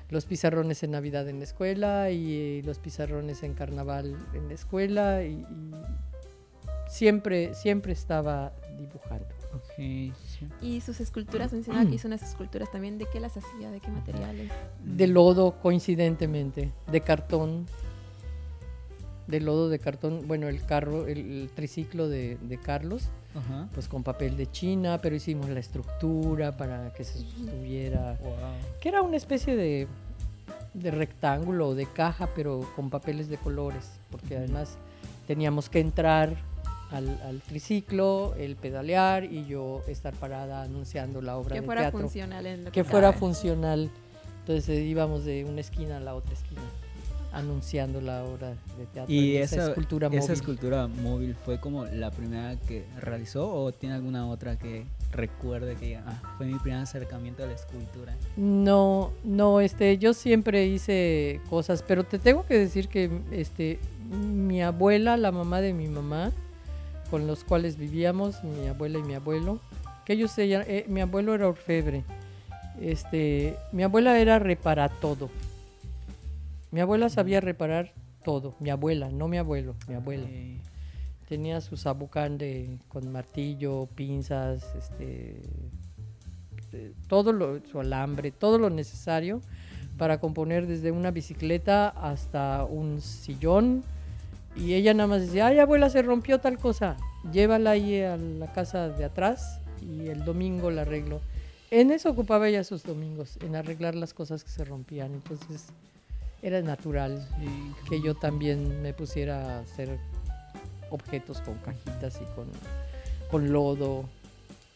los 0.08 0.26
pizarrones 0.26 0.82
en 0.82 0.90
Navidad 0.90 1.28
en 1.28 1.38
la 1.38 1.44
escuela 1.44 2.10
y 2.10 2.58
eh, 2.58 2.62
los 2.64 2.78
pizarrones 2.78 3.42
en 3.42 3.54
Carnaval 3.54 4.16
en 4.34 4.48
la 4.48 4.54
escuela 4.54 5.22
y, 5.22 5.36
y 5.40 5.72
siempre, 6.86 7.54
siempre 7.54 7.92
estaba 7.92 8.52
dibujando. 8.78 9.26
Ok, 9.54 9.74
sí. 9.76 10.48
Y 10.60 10.80
sus 10.80 11.00
esculturas, 11.00 11.52
mencionaba 11.52 11.88
que 11.88 11.96
hizo 11.96 12.08
unas 12.08 12.22
esculturas 12.22 12.70
también. 12.70 12.98
¿De 12.98 13.06
qué 13.12 13.20
las 13.20 13.36
hacía? 13.36 13.70
¿De 13.70 13.80
qué 13.80 13.88
materiales? 13.90 14.50
De 14.84 15.06
lodo, 15.06 15.60
coincidentemente, 15.60 16.72
de 16.90 17.00
cartón, 17.00 17.66
de 19.26 19.40
lodo 19.40 19.68
de 19.68 19.78
cartón, 19.78 20.26
bueno, 20.26 20.48
el 20.48 20.64
carro, 20.64 21.06
el, 21.06 21.18
el 21.42 21.50
triciclo 21.54 22.08
de, 22.08 22.36
de 22.42 22.58
Carlos, 22.58 23.08
Ajá. 23.34 23.68
pues 23.72 23.88
con 23.88 24.02
papel 24.02 24.36
de 24.36 24.50
China, 24.50 25.00
pero 25.00 25.14
hicimos 25.14 25.48
la 25.48 25.60
estructura 25.60 26.56
para 26.56 26.92
que 26.92 27.04
se 27.04 27.18
sostuviera, 27.20 28.18
Wow. 28.20 28.34
que 28.80 28.88
era 28.88 29.00
una 29.02 29.16
especie 29.16 29.54
de, 29.54 29.86
de 30.74 30.90
rectángulo 30.90 31.68
o 31.68 31.74
de 31.74 31.86
caja, 31.86 32.28
pero 32.34 32.68
con 32.74 32.90
papeles 32.90 33.28
de 33.28 33.36
colores, 33.38 33.90
porque 34.10 34.36
además 34.36 34.76
teníamos 35.26 35.68
que 35.70 35.78
entrar 35.80 36.36
al, 36.92 37.20
al 37.26 37.40
triciclo, 37.40 38.34
el 38.36 38.56
pedalear 38.56 39.24
y 39.24 39.44
yo 39.46 39.82
estar 39.86 40.14
parada 40.14 40.62
anunciando 40.62 41.20
la 41.22 41.36
obra 41.36 41.54
Que 41.54 41.60
de 41.60 41.66
fuera 41.66 41.80
teatro 41.82 42.00
funcional 42.00 42.46
en 42.46 42.64
lo 42.64 42.70
que 42.70 42.82
que 42.82 42.84
fuera 42.84 43.08
cabe. 43.08 43.18
funcional. 43.18 43.90
Entonces 44.40 44.80
íbamos 44.80 45.24
de 45.24 45.44
una 45.44 45.60
esquina 45.60 45.98
a 45.98 46.00
la 46.00 46.14
otra 46.14 46.34
esquina 46.34 46.62
anunciando 47.32 48.00
la 48.00 48.24
obra 48.24 48.50
de 48.50 48.86
teatro. 48.92 49.12
¿Y 49.12 49.36
en 49.36 49.42
esa, 49.42 49.70
escultura 49.70 50.08
esa 50.08 50.16
móvil. 50.18 50.32
escultura 50.32 50.86
móvil 50.86 51.34
fue 51.34 51.58
como 51.58 51.86
la 51.86 52.10
primera 52.10 52.56
que 52.56 52.84
realizó 53.00 53.50
o 53.50 53.72
tiene 53.72 53.94
alguna 53.94 54.26
otra 54.28 54.58
que 54.58 54.84
recuerde 55.12 55.76
que 55.76 55.96
ah, 55.96 56.20
fue 56.36 56.46
mi 56.46 56.58
primer 56.58 56.80
acercamiento 56.80 57.42
a 57.42 57.46
la 57.46 57.54
escultura? 57.54 58.14
No, 58.36 59.12
no, 59.24 59.60
este, 59.60 59.96
yo 59.96 60.12
siempre 60.12 60.66
hice 60.66 61.40
cosas, 61.48 61.82
pero 61.82 62.04
te 62.04 62.18
tengo 62.18 62.44
que 62.44 62.58
decir 62.58 62.88
que 62.88 63.10
este, 63.30 63.78
mi 64.10 64.62
abuela, 64.62 65.16
la 65.16 65.32
mamá 65.32 65.62
de 65.62 65.72
mi 65.72 65.88
mamá, 65.88 66.32
con 67.12 67.26
los 67.26 67.44
cuales 67.44 67.76
vivíamos, 67.76 68.42
mi 68.42 68.68
abuela 68.68 68.98
y 68.98 69.02
mi 69.02 69.12
abuelo, 69.12 69.60
que 70.06 70.14
ellos 70.14 70.30
se 70.30 70.50
eh, 70.50 70.86
mi 70.88 71.02
abuelo 71.02 71.34
era 71.34 71.46
orfebre, 71.46 72.04
este, 72.80 73.54
mi 73.70 73.82
abuela 73.82 74.18
era 74.18 74.38
repara 74.38 74.88
todo. 74.88 75.28
Mi 76.70 76.80
abuela 76.80 77.10
sabía 77.10 77.42
reparar 77.42 77.92
todo, 78.24 78.54
mi 78.60 78.70
abuela, 78.70 79.10
no 79.10 79.28
mi 79.28 79.36
abuelo, 79.36 79.74
mi 79.88 79.94
abuela. 79.94 80.26
Tenía 81.28 81.60
su 81.60 81.76
sabucán 81.76 82.38
de, 82.38 82.78
con 82.88 83.12
martillo, 83.12 83.90
pinzas, 83.94 84.64
este, 84.74 85.42
este, 86.56 86.94
todo 87.08 87.34
lo, 87.34 87.60
su 87.66 87.78
alambre, 87.78 88.30
todo 88.30 88.56
lo 88.56 88.70
necesario 88.70 89.42
para 89.98 90.18
componer 90.18 90.66
desde 90.66 90.92
una 90.92 91.10
bicicleta 91.10 91.90
hasta 91.90 92.64
un 92.64 93.02
sillón. 93.02 93.84
Y 94.54 94.74
ella 94.74 94.94
nada 94.94 95.06
más 95.06 95.22
decía, 95.22 95.46
ay 95.46 95.58
abuela, 95.58 95.88
se 95.90 96.02
rompió 96.02 96.40
tal 96.40 96.58
cosa, 96.58 96.96
llévala 97.32 97.70
ahí 97.70 98.00
a 98.00 98.16
la 98.16 98.52
casa 98.52 98.88
de 98.88 99.04
atrás 99.04 99.60
y 99.80 100.08
el 100.08 100.24
domingo 100.24 100.70
la 100.70 100.82
arreglo. 100.82 101.20
En 101.70 101.90
eso 101.90 102.10
ocupaba 102.10 102.48
ella 102.48 102.64
sus 102.64 102.82
domingos, 102.82 103.38
en 103.42 103.56
arreglar 103.56 103.94
las 103.94 104.12
cosas 104.12 104.44
que 104.44 104.50
se 104.50 104.64
rompían. 104.64 105.14
Entonces 105.14 105.68
era 106.42 106.60
natural 106.60 107.26
Sí, 107.38 107.88
que 107.88 108.02
yo 108.02 108.14
también 108.14 108.82
me 108.82 108.92
pusiera 108.92 109.58
a 109.58 109.60
hacer 109.60 109.98
objetos 110.90 111.40
con 111.40 111.54
cajitas 111.58 112.20
y 112.20 112.24
con, 112.34 112.46
con 113.30 113.52
lodo. 113.52 114.04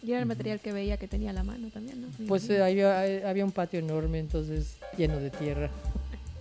Y 0.02 0.12
era 0.12 0.20
el 0.20 0.26
material 0.26 0.60
que 0.60 0.72
veía 0.72 0.96
que 0.96 1.08
tenía 1.08 1.30
a 1.30 1.32
la 1.32 1.42
mano 1.42 1.68
también, 1.68 2.00
¿no? 2.00 2.08
Pues 2.28 2.48
eh, 2.48 2.62
había, 2.62 3.28
había 3.28 3.44
un 3.44 3.52
patio 3.52 3.80
enorme, 3.80 4.18
entonces 4.18 4.78
lleno 4.96 5.18
de 5.18 5.30
tierra. 5.30 5.70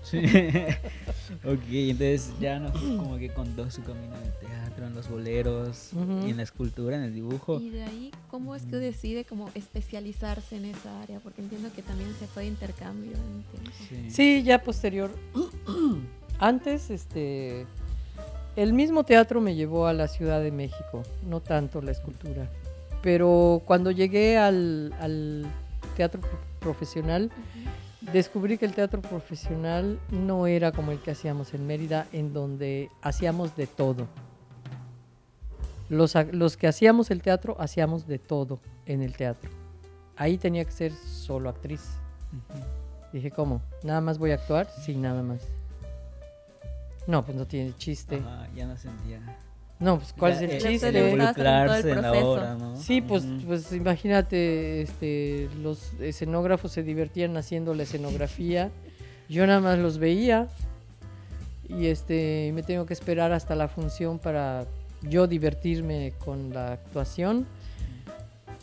Sí. 0.09 0.17
ok, 1.43 1.63
entonces 1.69 2.31
ya 2.39 2.59
nos 2.59 2.71
como 2.79 3.17
que 3.17 3.29
contó 3.29 3.69
su 3.71 3.81
camino 3.83 4.15
en 4.15 4.23
el 4.23 4.33
teatro, 4.47 4.85
en 4.87 4.93
los 4.93 5.09
boleros, 5.09 5.89
y 6.25 6.29
en 6.29 6.37
la 6.37 6.43
escultura, 6.43 6.95
en 6.95 7.03
el 7.03 7.13
dibujo. 7.13 7.59
Y 7.59 7.69
de 7.71 7.83
ahí, 7.83 8.11
¿cómo 8.29 8.53
es 8.55 8.63
que 8.63 8.75
decide 8.75 9.25
como 9.25 9.49
especializarse 9.55 10.57
en 10.57 10.65
esa 10.65 11.01
área? 11.01 11.19
Porque 11.19 11.41
entiendo 11.41 11.69
que 11.75 11.81
también 11.81 12.13
se 12.19 12.27
fue 12.27 12.43
de 12.43 12.49
intercambio. 12.49 13.13
Sí. 13.89 14.09
Sí, 14.11 14.43
ya 14.43 14.61
posterior. 14.61 15.09
Antes, 16.39 16.89
este, 16.91 17.65
el 18.55 18.73
mismo 18.73 19.03
teatro 19.05 19.41
me 19.41 19.55
llevó 19.55 19.87
a 19.87 19.93
la 19.93 20.07
Ciudad 20.07 20.41
de 20.41 20.51
México, 20.51 21.03
no 21.27 21.39
tanto 21.39 21.81
la 21.81 21.91
escultura. 21.91 22.49
Pero 23.01 23.61
cuando 23.65 23.91
llegué 23.91 24.37
al, 24.37 24.93
al 24.99 25.45
teatro 25.95 26.21
pro- 26.21 26.39
profesional. 26.59 27.31
Descubrí 28.11 28.57
que 28.57 28.65
el 28.65 28.73
teatro 28.73 29.01
profesional 29.01 29.99
no 30.11 30.47
era 30.47 30.71
como 30.71 30.91
el 30.91 30.99
que 30.99 31.11
hacíamos 31.11 31.53
en 31.53 31.67
Mérida, 31.67 32.07
en 32.11 32.33
donde 32.33 32.89
hacíamos 33.01 33.55
de 33.55 33.67
todo. 33.67 34.07
Los, 35.89 36.57
que 36.57 36.67
hacíamos 36.67 37.11
el 37.11 37.21
teatro, 37.21 37.55
hacíamos 37.59 38.07
de 38.07 38.17
todo 38.17 38.59
en 38.85 39.01
el 39.01 39.15
teatro. 39.15 39.49
Ahí 40.15 40.37
tenía 40.37 40.65
que 40.65 40.71
ser 40.71 40.91
solo 40.93 41.49
actriz. 41.49 41.81
Dije, 43.13 43.31
¿cómo? 43.31 43.61
¿Nada 43.83 44.01
más 44.01 44.17
voy 44.17 44.31
a 44.31 44.35
actuar? 44.35 44.67
Sí, 44.67 44.95
nada 44.95 45.21
más. 45.21 45.41
No, 47.07 47.23
pues 47.23 47.37
no 47.37 47.45
tiene 47.45 47.75
chiste. 47.77 48.17
Ajá, 48.17 48.47
ya 48.55 48.65
no 48.65 48.75
sentía. 48.77 49.21
No, 49.85 49.99
pues 49.99 50.13
¿cuál 50.17 50.31
Ya, 50.33 50.37
es 50.37 50.41
el 50.41 50.49
eh, 50.49 50.59
Ya 50.59 50.69
chiste? 50.69 50.87
se 50.87 50.91
le 50.91 51.09
gustaba 51.11 51.29
estar 51.29 51.45
en 51.45 51.53
involucrarse 51.53 51.91
en 51.91 52.01
la 52.01 52.11
obra, 52.13 52.55
¿no? 52.55 52.75
Sí, 52.75 53.01
pues, 53.01 53.23
Ujú. 53.23 53.45
pues 53.45 53.71
imagínate, 53.71 54.81
este, 54.81 55.47
los 55.61 55.93
escenógrafos 55.99 56.71
se 56.71 56.81
divertían 56.81 57.37
haciendo 57.37 57.75
la 57.75 57.83
escenografía. 57.83 58.71
Yo 59.29 59.45
nada 59.45 59.59
más 59.59 59.77
los 59.77 59.99
veía 59.99 60.47
y 61.69 61.85
este, 61.85 62.49
me 62.55 62.63
tengo 62.63 62.87
que 62.87 62.93
esperar 62.93 63.31
hasta 63.31 63.53
la 63.53 63.67
función 63.67 64.17
para 64.17 64.65
yo 65.03 65.27
divertirme 65.27 66.13
con 66.17 66.51
la 66.51 66.71
actuación. 66.73 67.45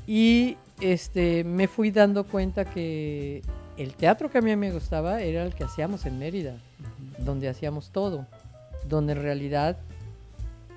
Y 0.09 0.57
este, 0.81 1.45
me 1.45 1.69
fui 1.69 1.93
dando 1.93 2.25
cuenta 2.25 2.65
que 2.65 3.43
el 3.77 3.95
teatro 3.95 4.29
que 4.29 4.39
a 4.39 4.41
mí 4.41 4.57
me 4.57 4.73
gustaba 4.73 5.21
era 5.23 5.45
el 5.45 5.55
que 5.55 5.63
hacíamos 5.63 6.05
en 6.05 6.19
Mérida 6.19 6.55
Ujú. 6.81 7.25
donde 7.25 7.49
hacíamos 7.49 7.91
todo, 7.91 8.27
donde 8.89 9.13
en 9.13 9.23
realidad 9.23 9.77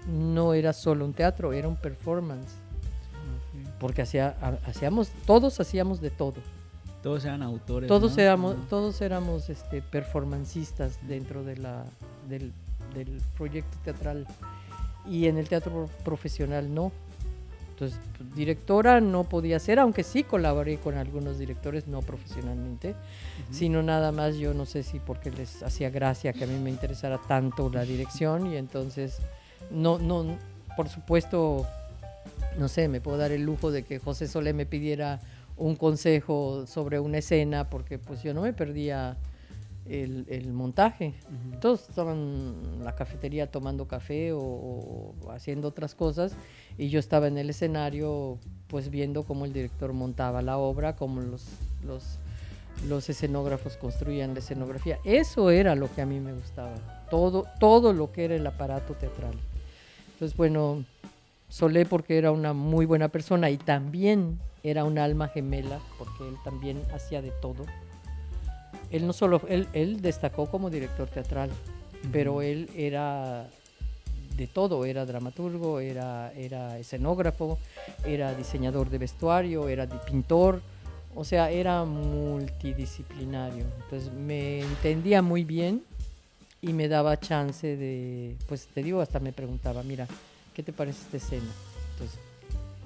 no 0.08 0.54
era 0.54 0.74
solo 0.74 1.06
un 1.06 1.14
teatro, 1.14 1.54
era 1.54 1.68
un 1.68 1.76
performance, 1.76 2.54
Ok. 2.54 3.78
porque 3.80 4.02
hacía, 4.02 4.36
ha- 4.42 4.70
hacíamos, 4.70 5.10
todos 5.26 5.60
hacíamos 5.60 6.02
de 6.02 6.10
todo, 6.12 6.36
Todos 7.02 7.24
eran 7.26 7.42
autores. 7.44 7.88
todos 7.88 8.16
¿no? 8.18 8.22
éramos, 8.24 8.56
Ujú. 8.56 8.64
todos 8.70 9.02
éramos 9.02 9.50
este, 9.50 9.82
performancistas 9.82 11.00
dentro 11.08 11.44
de 11.44 11.58
la, 11.58 11.86
del, 12.28 12.52
del 12.94 13.22
proyecto 13.38 13.78
teatral 13.84 14.26
y 15.08 15.28
en 15.28 15.38
el 15.38 15.48
teatro 15.48 15.72
pro- 15.72 16.04
profesional 16.04 16.74
no. 16.74 16.92
Entonces, 17.72 18.00
directora 18.36 19.02
no 19.02 19.26
podía 19.26 19.60
ser, 19.60 19.80
aunque 19.80 20.04
sí 20.04 20.24
colaboré 20.24 20.78
con 20.78 20.96
algunos 20.96 21.38
directores, 21.38 21.88
no 21.88 22.02
profesionalmente, 22.02 22.92
Ujú. 22.92 23.54
sino 23.54 23.84
nada 23.84 24.12
más 24.14 24.38
yo 24.38 24.54
no 24.54 24.66
sé 24.66 24.82
si 24.82 25.00
porque 25.00 25.30
les 25.30 25.62
hacía 25.62 25.90
gracia 25.90 26.32
que 26.32 26.46
a 26.46 26.48
mí 26.48 26.58
me 26.58 26.70
interesara 26.70 27.18
tanto 27.28 27.70
la 27.70 27.84
dirección 27.84 28.48
y 28.48 28.56
entonces 28.56 29.18
no 29.72 30.00
no 30.00 30.38
por 30.76 30.90
supuesto 30.90 31.66
no 32.58 32.68
sé 32.68 32.88
me 32.88 33.02
puedo 33.02 33.18
dar 33.18 33.32
el 33.32 33.44
lujo 33.44 33.72
de 33.72 33.84
que 33.84 34.00
José 34.00 34.28
Solé 34.28 34.54
me 34.54 34.66
pidiera 34.66 35.20
un 35.58 35.76
consejo 35.76 36.66
sobre 36.68 37.00
una 37.00 37.20
escena 37.20 37.70
porque 37.70 37.98
pues 37.98 38.24
yo 38.24 38.34
no 38.34 38.42
me 38.42 38.54
perdía 38.54 39.18
el, 39.86 40.26
el 40.30 40.52
montaje 40.52 41.14
Ujú. 41.26 41.60
todos 41.60 41.90
estaban 41.90 42.18
en 42.18 42.84
la 42.84 42.96
cafetería 42.96 43.52
tomando 43.52 43.88
café 43.88 44.34
o, 44.34 44.40
o 44.40 45.32
haciendo 45.32 45.68
otras 45.68 45.94
cosas 45.96 46.36
y 46.78 46.90
yo 46.90 47.00
estaba 47.00 47.28
en 47.28 47.38
el 47.38 47.50
escenario 47.50 48.40
pues 48.68 48.90
viendo 48.90 49.24
cómo 49.24 49.46
el 49.46 49.54
director 49.54 49.94
montaba 49.94 50.42
la 50.42 50.58
obra, 50.58 50.96
cómo 50.96 51.22
los, 51.22 51.46
los, 51.86 52.18
los 52.88 53.08
escenógrafos 53.10 53.78
construían 53.78 54.34
la 54.34 54.40
escenografía. 54.40 55.00
Eso 55.06 55.50
era 55.52 55.76
lo 55.76 55.94
que 55.94 56.02
a 56.02 56.06
mí 56.06 56.20
me 56.20 56.34
gustaba, 56.34 56.74
todo, 57.10 57.46
todo 57.60 57.94
lo 57.94 58.12
que 58.12 58.26
era 58.26 58.36
el 58.36 58.46
aparato 58.46 58.94
teatral. 58.96 59.36
Entonces 60.16 60.36
bueno, 60.38 60.84
Solé 61.50 61.86
porque 61.86 62.18
era 62.18 62.32
una 62.32 62.54
muy 62.54 62.86
buena 62.86 63.10
persona 63.10 63.50
y 63.50 63.58
también 63.58 64.40
era 64.64 64.84
un 64.84 64.98
alma 64.98 65.28
gemela 65.28 65.80
porque 65.98 66.28
él 66.28 66.36
también 66.44 66.82
hacía 66.94 67.22
de 67.22 67.32
todo. 67.42 67.66
Él 68.92 69.06
no 69.06 69.14
solo, 69.14 69.42
él, 69.48 69.68
él 69.74 70.02
destacó 70.02 70.48
como 70.48 70.70
director 70.70 71.08
teatral, 71.08 71.50
pero 72.12 72.34
Ujú. 72.34 72.42
él 72.42 72.70
era 72.76 73.48
de 74.36 74.48
todo, 74.48 74.86
era 74.86 75.06
dramaturgo, 75.06 75.80
era, 75.80 76.34
era 76.34 76.78
escenógrafo, 76.78 77.58
era 78.06 78.34
diseñador 78.34 78.90
de 78.90 78.98
vestuario, 78.98 79.70
era 79.70 79.86
de 79.86 79.98
pintor, 80.00 80.62
o 81.16 81.24
sea, 81.24 81.52
era 81.52 81.86
multidisciplinario. 81.86 83.64
Entonces 83.84 84.12
me 84.12 84.60
entendía 84.62 85.22
muy 85.22 85.46
bien 85.46 85.84
y 86.68 86.74
me 86.74 86.88
daba 86.88 87.20
chance 87.20 87.78
de, 87.78 88.36
pues 88.48 88.68
te 88.74 88.82
digo, 88.82 89.00
hasta 89.00 89.20
me 89.20 89.32
preguntaba, 89.32 89.84
mira, 89.84 90.08
¿qué 90.56 90.64
te 90.64 90.74
parece 90.74 91.02
esta 91.04 91.18
escena? 91.18 91.52
Entonces, 91.94 92.20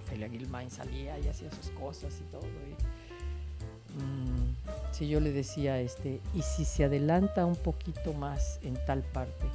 Ophelia 0.03 0.27
Gilmain 0.29 0.69
salía 0.69 1.17
y 1.19 1.27
hacía 1.29 1.49
sus 1.51 1.69
cosas 1.71 2.13
y 2.19 2.29
todo. 2.31 2.41
Y, 2.41 4.01
mm, 4.03 4.55
si 4.91 5.07
yo 5.07 5.21
le 5.21 5.31
decía, 5.31 5.79
este, 5.79 6.19
y 6.35 6.41
si 6.41 6.65
se 6.65 6.83
adelanta 6.83 7.45
un 7.45 7.55
poquito 7.55 8.13
más 8.13 8.59
en 8.63 8.73
tal 8.85 9.01
parte, 9.01 9.45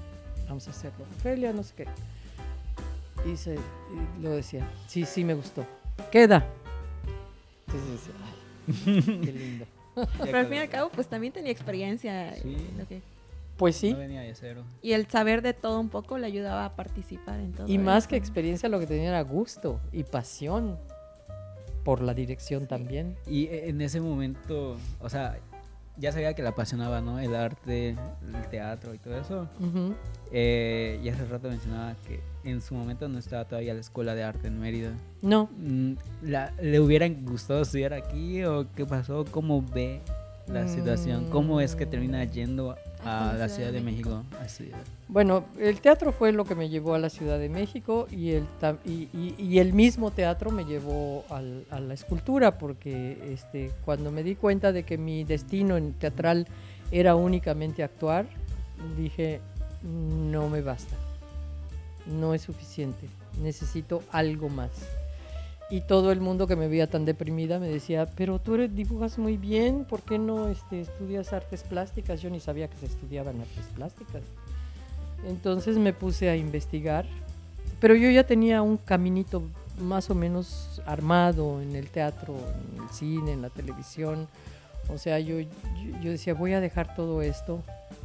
vamos 0.49 0.67
a 0.69 0.71
hacerlo. 0.71 1.05
Ophelia, 1.19 1.53
no 1.53 1.63
sé 1.63 1.75
qué. 1.77 1.87
Y, 3.31 3.37
se, 3.37 3.57
y 3.57 4.23
lo 4.23 4.31
decía, 4.31 4.67
sí, 4.89 5.05
sí 5.05 5.23
me 5.23 5.35
gustó. 5.35 5.67
Queda. 6.11 6.47
Entonces 7.67 7.91
decía, 7.93 9.05
ay, 9.13 9.21
qué 9.23 9.33
lindo. 9.33 9.67
Pero 10.25 10.39
al 10.39 10.47
fin 10.47 10.57
y 10.57 10.61
al 10.61 10.69
cabo, 10.71 10.89
pues 10.91 11.09
también 11.09 11.33
tenía 11.33 11.53
experiencia. 11.53 12.35
Sí. 12.37 12.55
en 12.71 12.79
lo 12.79 12.89
que- 12.89 13.13
Pues 13.57 13.77
sí. 13.77 13.93
No 13.93 13.99
venía 13.99 14.21
de 14.23 14.35
cero. 14.35 14.64
Y 14.83 14.93
el 14.93 15.07
saber 15.09 15.40
de 15.43 15.53
todo 15.55 15.79
un 15.81 15.88
poco 15.88 16.19
le 16.19 16.27
ayudaba 16.27 16.64
a 16.64 16.75
participar 16.77 17.38
en 17.40 17.53
todo. 17.53 17.69
Y 17.69 17.79
más 17.79 18.07
que 18.09 18.17
experiencia, 18.17 18.69
lo 18.69 18.81
que 18.81 18.87
tenía 18.87 19.11
era 19.11 19.23
gusto 19.23 19.81
y 19.93 20.03
pasión 20.05 20.77
por 21.85 22.01
la 22.03 22.14
dirección 22.14 22.67
también. 22.67 23.17
Y 23.27 23.47
e- 23.47 23.69
en 23.69 23.81
ese 23.81 24.01
momento, 24.01 24.77
o 25.01 25.09
sea, 25.09 25.38
ya 25.97 26.11
sabía 26.11 26.35
que 26.35 26.43
le 26.43 26.49
apasionaba, 26.49 27.01
¿no? 27.01 27.21
El 27.21 27.35
arte, 27.37 27.90
el 27.90 28.49
teatro 28.51 28.95
y 28.95 28.99
todo 28.99 29.17
eso. 29.17 29.49
Ujú. 29.61 29.95
Eh, 30.33 30.99
y 31.05 31.09
hace 31.09 31.25
rato 31.27 31.49
mencionaba 31.49 31.95
que 32.09 32.21
en 32.43 32.61
su 32.61 32.75
momento 32.75 33.07
no 33.09 33.19
estaba 33.19 33.45
todavía 33.45 33.75
la 33.75 33.81
escuela 33.81 34.17
de 34.17 34.25
arte 34.25 34.49
en 34.49 34.59
Mérida. 34.59 34.90
No, 35.23 35.49
Mm, 35.57 35.93
la- 36.23 36.53
¿Le 36.61 36.81
hubiera 36.81 37.09
gustado 37.09 37.62
estudiar 37.62 37.93
aquí 37.95 38.43
o 38.45 38.67
qué 38.75 38.85
pasó? 38.85 39.25
¿Cómo 39.31 39.62
ve 39.62 40.01
la 40.49 40.67
situación? 40.67 41.27
¿Cómo 41.31 41.61
es 41.61 41.77
que 41.77 41.87
termina 41.87 42.25
Mm. 42.25 42.31
yendo 42.31 42.71
Hasta 42.73 42.84
a 43.05 43.35
la 43.38 43.49
Ciudad 43.49 43.73
de 43.73 43.81
México? 43.81 44.23
Bueno, 45.09 45.45
el 45.59 45.81
teatro 45.81 46.12
fue 46.12 46.33
lo 46.33 46.45
que 46.45 46.55
me 46.55 46.69
llevó 46.69 46.95
a 46.95 46.99
la 46.99 47.11
Ciudad 47.11 47.38
de 47.38 47.49
México 47.49 48.07
y 48.11 48.31
el, 48.33 48.45
y, 48.85 49.09
y- 49.12 49.35
y 49.38 49.59
el 49.59 49.73
mismo 49.73 50.11
teatro 50.11 50.51
me 50.51 50.64
llevó 50.64 51.25
al- 51.31 51.64
a 51.71 51.81
la 51.81 51.95
escultura 51.95 52.59
porque 52.59 53.19
este, 53.33 53.71
cuando 53.85 54.11
me 54.11 54.23
di 54.23 54.35
cuenta 54.35 54.73
de 54.73 54.83
que 54.85 54.97
mi 54.99 55.25
destino 55.25 55.77
en 55.77 55.93
teatral 55.93 56.47
era 56.90 57.14
únicamente 57.17 57.83
actuar, 57.83 58.27
dije, 58.97 59.40
no 59.83 60.49
me 60.49 60.62
basta, 60.62 60.97
no 62.07 62.35
es 62.35 62.43
suficiente, 62.43 63.09
necesito 63.43 64.03
algo 64.11 64.49
más. 64.49 64.71
Y 65.70 65.81
todo 65.81 66.12
el 66.12 66.20
mundo 66.20 66.46
que 66.46 66.57
me 66.57 66.68
veía 66.68 66.88
tan 66.88 67.05
deprimida 67.05 67.59
me 67.59 67.68
decía, 67.68 68.07
pero 68.16 68.38
tú 68.38 68.57
dibujas 68.68 69.18
muy 69.18 69.37
bien, 69.37 69.85
¿por 69.85 70.03
qué 70.03 70.18
no 70.18 70.48
este, 70.48 70.83
estudias 70.83 71.33
artes 71.33 71.62
plásticas? 71.62 72.20
Yo 72.20 72.31
ni 72.31 72.38
sabía 72.38 72.68
que 72.68 72.77
se 72.77 72.87
estudiaban 72.87 73.40
artes 73.40 73.66
plásticas. 73.74 74.22
Entonces 75.27 75.79
me 75.79 75.94
puse 75.94 76.29
a 76.29 76.37
investigar, 76.37 77.07
pero 77.81 77.94
yo 77.94 78.11
ya 78.11 78.24
tenía 78.24 78.61
un 78.61 78.77
caminito 78.77 79.42
más 79.81 80.11
o 80.11 80.14
menos 80.14 80.83
armado 80.87 81.61
en 81.62 81.74
el 81.74 81.88
teatro, 81.88 82.35
en 82.35 82.83
el 82.83 82.88
cine, 82.90 83.33
en 83.33 83.42
la 83.42 83.50
televisión. 83.50 84.29
O 84.88 84.98
sea, 84.98 85.18
yo, 85.18 85.40
yo, 85.40 85.48
yo 86.03 86.11
decía, 86.11 86.35
voy 86.35 86.53
a 86.53 86.61
dejar 86.61 86.94
todo 86.94 87.22
esto, 87.22 87.62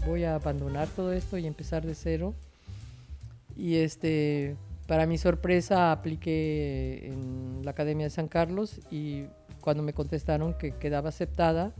voy 0.08 0.24
a 0.24 0.36
abandonar 0.36 0.88
todo 0.88 1.12
esto 1.12 1.38
y 1.38 1.46
empezar 1.46 1.86
de 1.86 1.94
cero. 1.94 2.34
Y 3.58 3.76
este, 3.76 4.56
para 4.90 5.06
mi 5.06 5.20
sorpresa, 5.20 5.92
apliqué 5.92 7.06
en 7.06 7.62
la 7.64 7.70
Academia 7.72 8.08
de 8.08 8.10
San 8.10 8.28
Carlos 8.28 8.80
y 8.90 9.26
cuando 9.62 9.84
me 9.84 9.94
contestaron 9.94 10.56
que 10.56 10.72
quedaba 10.72 11.10
aceptada, 11.10 11.74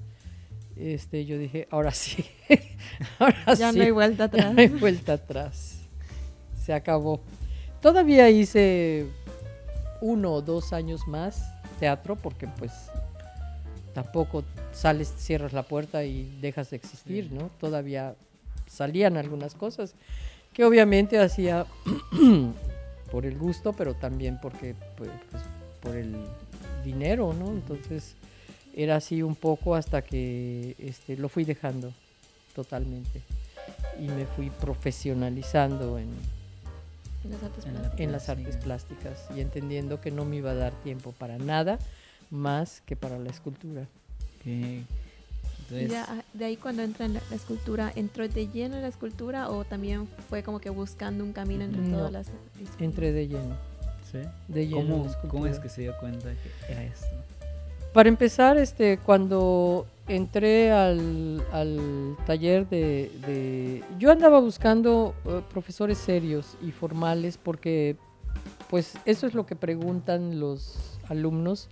este, 0.78 1.26
yo 1.26 1.40
dije, 1.40 1.68
ahora 1.72 1.92
sí, 1.92 2.24
ahora 3.20 3.56
Ya 3.56 3.72
sí. 3.72 3.80
no 3.80 3.84
hay 3.84 3.90
vuelta 3.92 4.18
Ya 4.18 4.26
atrás. 4.26 4.54
no 4.54 4.62
hay 4.62 4.68
vuelta 4.68 5.14
atrás. 5.14 5.80
Se 6.64 6.72
acabó. 6.72 7.20
Todavía 7.82 8.30
hice 8.30 9.08
uno 10.02 10.32
o 10.34 10.42
dos 10.44 10.72
años 10.72 11.08
más 11.08 11.52
teatro 11.80 12.16
porque 12.16 12.46
pues 12.60 12.72
tampoco 13.96 14.44
sales, 14.72 15.12
cierras 15.18 15.52
la 15.52 15.64
puerta 15.64 16.04
y 16.04 16.38
dejas 16.42 16.70
de 16.70 16.76
existir. 16.78 17.32
¿no? 17.32 17.50
Todavía 17.60 18.14
salían 18.68 19.18
algunas 19.18 19.56
cosas 19.56 19.96
que 20.54 20.64
obviamente 20.64 21.18
hacía 21.20 21.66
por 23.12 23.26
el 23.26 23.38
gusto, 23.38 23.74
pero 23.74 23.94
también 23.96 24.40
porque 24.42 24.76
pues, 24.98 25.10
pues, 25.32 25.44
por 25.82 25.96
el 25.96 26.16
dinero, 26.84 27.34
¿no? 27.34 27.48
Entonces 27.52 28.16
era 28.76 28.96
así 28.98 29.22
un 29.24 29.36
poco 29.36 29.76
hasta 29.76 30.02
que 30.02 30.76
este, 30.80 31.18
lo 31.18 31.28
fui 31.30 31.44
dejando 31.44 31.92
totalmente 32.56 33.22
y 34.00 34.08
me 34.08 34.26
fui 34.26 34.50
profesionalizando 34.50 35.98
en, 36.00 36.10
En 37.24 37.32
las 37.32 37.44
artes 37.44 37.66
plásticas. 37.66 38.00
en 38.00 38.12
las 38.12 38.30
artes 38.30 38.56
Sí. 38.56 38.62
plásticas 38.64 39.26
y 39.36 39.42
entendiendo 39.42 40.00
que 40.02 40.12
no 40.12 40.26
me 40.26 40.38
iba 40.38 40.52
a 40.52 40.56
dar 40.56 40.74
tiempo 40.84 41.12
para 41.12 41.38
nada 41.38 41.80
más 42.30 42.82
que 42.86 42.96
para 42.96 43.18
la 43.20 43.30
escultura. 43.30 43.82
Ok. 44.40 44.86
Y 45.72 45.76
Entonces, 45.84 45.92
ya, 45.92 46.06
ah, 46.10 46.24
de 46.34 46.46
ahí 46.46 46.58
cuando 46.58 46.82
entra 46.82 47.06
en 47.06 47.14
la, 47.14 47.22
la 47.30 47.36
escultura, 47.36 47.92
¿entró 47.96 48.28
de 48.28 48.48
lleno 48.48 48.76
en 48.76 48.82
la 48.82 48.88
escultura 48.88 49.50
o 49.50 49.64
también 49.66 50.08
fue 50.30 50.42
como 50.44 50.60
que 50.60 50.70
buscando 50.70 51.24
un 51.24 51.34
camino 51.34 51.64
entre 51.64 51.82
No, 51.82 51.98
todas 51.98 52.12
las 52.12 52.28
disciplinas? 52.58 52.82
Entré 52.82 53.12
de 53.12 53.28
lleno, 53.28 53.56
¿sí? 54.12 54.20
de 54.48 54.68
lleno. 54.68 54.80
en 54.82 55.04
la 55.04 55.14
¿Cómo, 55.20 55.30
¿Cómo 55.30 55.46
es 55.48 55.60
que 55.60 55.70
se 55.70 55.82
dio 55.82 55.94
cuenta 56.00 56.30
que 56.32 56.72
era 56.74 56.84
esto? 56.84 57.08
Para 57.94 58.10
empezar, 58.10 58.58
este, 58.58 58.98
cuando 59.00 59.86
entré 60.08 60.72
al, 60.72 61.44
al 61.52 62.16
taller 62.26 62.68
de, 62.70 63.12
de- 63.26 63.84
Yo 64.00 64.12
andaba 64.12 64.40
buscando 64.40 65.14
eh, 65.26 65.42
profesores 65.52 65.98
serios 65.98 66.56
y 66.62 66.72
formales 66.72 67.38
porque, 67.38 67.96
pues, 68.70 68.94
eso 69.06 69.28
es 69.28 69.34
lo 69.34 69.46
que 69.46 69.56
preguntan 69.56 70.40
los 70.40 71.00
alumnos. 71.08 71.70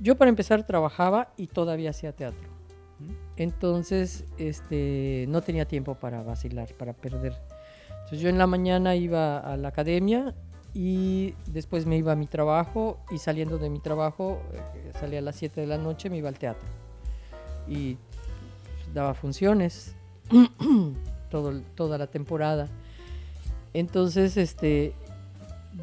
Yo 0.00 0.16
para 0.16 0.28
empezar 0.28 0.64
trabajaba 0.66 1.32
y 1.36 1.46
todavía 1.48 1.90
hacía 1.90 2.12
teatro. 2.12 2.57
Entonces, 3.38 4.24
este, 4.36 5.26
no 5.28 5.42
tenía 5.42 5.64
tiempo 5.66 5.94
para 5.94 6.22
vacilar, 6.22 6.68
para 6.74 6.92
perder. 6.92 7.34
Entonces 7.88 8.20
yo 8.20 8.28
en 8.28 8.36
la 8.36 8.46
mañana 8.46 8.96
iba 8.96 9.38
a 9.38 9.56
la 9.56 9.68
academia 9.68 10.34
y 10.74 11.34
después 11.46 11.86
me 11.86 11.96
iba 11.96 12.12
a 12.12 12.16
mi 12.16 12.26
trabajo 12.26 12.98
y 13.10 13.18
saliendo 13.18 13.58
de 13.58 13.70
mi 13.70 13.78
trabajo, 13.78 14.42
eh, 14.52 14.92
salía 14.98 15.20
a 15.20 15.22
las 15.22 15.36
7 15.36 15.60
de 15.60 15.66
la 15.68 15.78
noche, 15.78 16.10
me 16.10 16.18
iba 16.18 16.28
al 16.28 16.38
teatro. 16.38 16.68
Y 17.68 17.96
daba 18.92 19.14
funciones 19.14 19.94
todo, 21.30 21.60
toda 21.74 21.96
la 21.96 22.08
temporada. 22.08 22.68
Entonces, 23.72 24.36
este, 24.36 24.94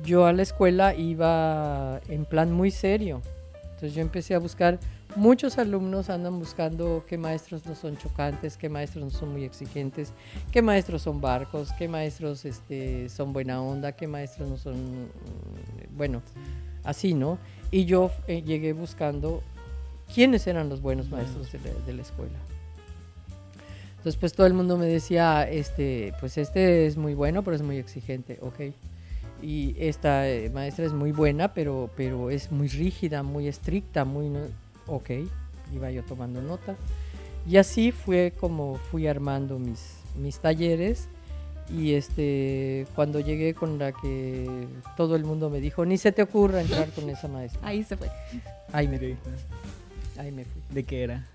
yo 0.04 0.26
a 0.26 0.34
la 0.34 0.42
escuela 0.42 0.94
iba 0.94 2.02
en 2.10 2.26
plan 2.26 2.52
muy 2.52 2.72
serio. 2.72 3.22
Entonces 3.64 3.94
yo 3.94 4.02
empecé 4.02 4.36
a 4.36 4.40
buscar, 4.40 4.80
muchos 5.16 5.58
alumnos 5.58 6.10
andan 6.10 6.40
buscando 6.40 7.04
qué 7.08 7.18
maestros 7.18 7.66
no 7.66 7.76
son 7.76 7.98
chocantes, 7.98 8.58
qué 8.58 8.70
maestros 8.70 9.04
no 9.06 9.10
son 9.10 9.32
muy 9.32 9.44
exigentes, 9.44 10.14
qué 10.52 10.62
maestros 10.62 11.02
son 11.04 11.22
barcos, 11.22 11.72
qué 11.78 11.88
maestros 11.88 12.46
este, 12.46 13.10
son 13.10 13.34
buena 13.34 13.62
onda, 13.62 13.94
qué 13.94 14.08
maestros 14.08 14.50
no 14.50 14.58
son, 14.58 14.76
mm, 14.76 15.98
bueno, 15.98 16.22
así, 16.84 17.14
¿no? 17.14 17.38
Y 17.72 17.86
yo 17.86 18.12
eh, 18.28 18.42
llegué 18.44 18.74
buscando 18.74 19.42
quiénes 20.14 20.46
eran 20.48 20.70
los 20.70 20.82
buenos 20.82 21.10
maestros 21.10 21.52
de 21.52 21.60
la, 21.60 21.86
de 21.86 21.94
la 21.94 22.02
escuela. 22.02 22.38
Entonces, 23.98 24.18
pues 24.20 24.34
todo 24.34 24.46
el 24.46 24.54
mundo 24.54 24.78
me 24.78 24.86
decía, 24.86 25.50
este, 25.50 26.14
pues 26.20 26.38
este 26.38 26.86
es 26.86 26.96
muy 26.96 27.16
bueno, 27.16 27.44
pero 27.44 27.56
es 27.56 27.64
muy 27.64 27.78
exigente, 27.78 28.38
ok. 28.42 28.74
Y 29.42 29.76
esta 29.80 30.30
eh, 30.30 30.50
maestra 30.52 30.86
es 30.86 30.94
muy 30.94 31.12
buena, 31.12 31.54
pero, 31.54 31.90
pero 31.98 32.30
es 32.30 32.52
muy 32.52 32.68
rígida, 32.68 33.24
muy 33.24 33.48
estricta, 33.48 34.06
muy, 34.06 34.30
no- 34.30 34.48
ok. 34.88 35.10
Iba 35.74 35.92
yo 35.92 36.04
tomando 36.04 36.42
nota. 36.42 36.76
Y 37.48 37.58
así 37.58 37.92
fue 37.92 38.34
como 38.40 38.76
fui 38.76 39.08
armando 39.08 39.60
mis, 39.60 40.00
mis 40.16 40.40
talleres. 40.40 41.08
Y 41.70 41.94
este, 41.94 42.86
cuando 42.94 43.20
llegué 43.20 43.54
con 43.56 43.80
la 43.80 43.92
que 43.92 44.68
todo 44.96 45.16
el 45.16 45.24
mundo 45.24 45.50
me 45.50 45.60
dijo, 45.60 45.86
ni 45.86 45.98
se 45.98 46.12
te 46.12 46.22
ocurra 46.22 46.62
entrar 46.62 46.90
con 46.92 47.10
esa 47.10 47.28
maestra. 47.28 47.60
Ahí 47.68 47.84
se 47.84 47.98
fue. 47.98 48.10
Ahí 48.72 48.88
me 48.88 48.98
fui, 49.00 49.16
ahí 50.18 50.32
me 50.32 50.44
fui. 50.44 50.62
¿De 50.70 50.84
qué 50.84 51.04
era? 51.04 51.26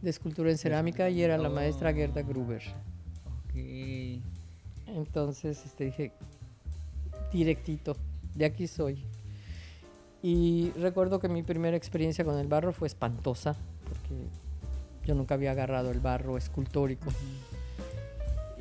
De 0.00 0.10
escultura 0.10 0.50
en 0.50 0.56
cerámica 0.56 1.10
y 1.10 1.22
era 1.22 1.36
la 1.36 1.50
maestra 1.50 1.90
Oh. 1.90 1.94
Gerda 1.94 2.22
Gruber. 2.22 2.62
Ok. 3.26 3.54
Entonces 4.86 5.62
este, 5.64 5.84
dije, 5.86 6.12
directito, 7.32 7.96
de 8.34 8.44
aquí 8.44 8.66
soy. 8.66 9.04
Y 10.24 10.70
recuerdo 10.70 11.20
que 11.20 11.28
mi 11.28 11.42
primera 11.42 11.76
experiencia 11.76 12.24
con 12.24 12.38
el 12.38 12.46
barro 12.46 12.72
fue 12.72 12.88
espantosa, 12.88 13.54
porque 13.86 14.24
yo 15.04 15.14
nunca 15.14 15.34
había 15.34 15.50
agarrado 15.50 15.90
el 15.90 16.00
barro 16.00 16.38
escultórico. 16.38 17.10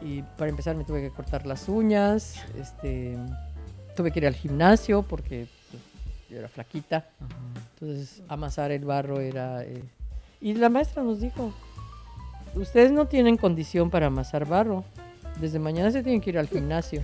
Y 0.02 0.23
para 0.38 0.49
empezar 0.49 0.76
me 0.76 0.84
tuve 0.84 1.02
que 1.02 1.10
cortar 1.10 1.45
las 1.45 1.69
uñas, 1.69 2.43
este, 2.60 3.15
tuve 3.95 4.12
que 4.12 4.19
ir 4.19 4.28
al 4.28 4.36
gimnasio 4.36 5.04
porque 5.04 5.47
pues, 5.71 5.82
yo 6.30 6.39
era 6.39 6.49
flaquita. 6.49 6.97
Ajá. 6.97 7.30
Entonces, 7.80 8.21
amasar 8.28 8.71
el 8.73 8.84
barro 8.84 9.21
era... 9.21 9.63
eh, 9.63 9.82
Y 10.41 10.56
la 10.56 10.67
maestra 10.67 11.02
nos 11.02 11.21
dijo, 11.21 11.54
ustedes 12.56 12.91
no 12.91 13.06
tienen 13.08 13.38
condición 13.38 13.89
para 13.89 14.08
amasar 14.08 14.45
barro. 14.45 14.84
Desde 15.39 15.60
mañana 15.60 15.91
se 15.91 16.04
tienen 16.04 16.19
que 16.19 16.32
ir 16.32 16.39
al 16.39 16.49
gimnasio. 16.49 17.04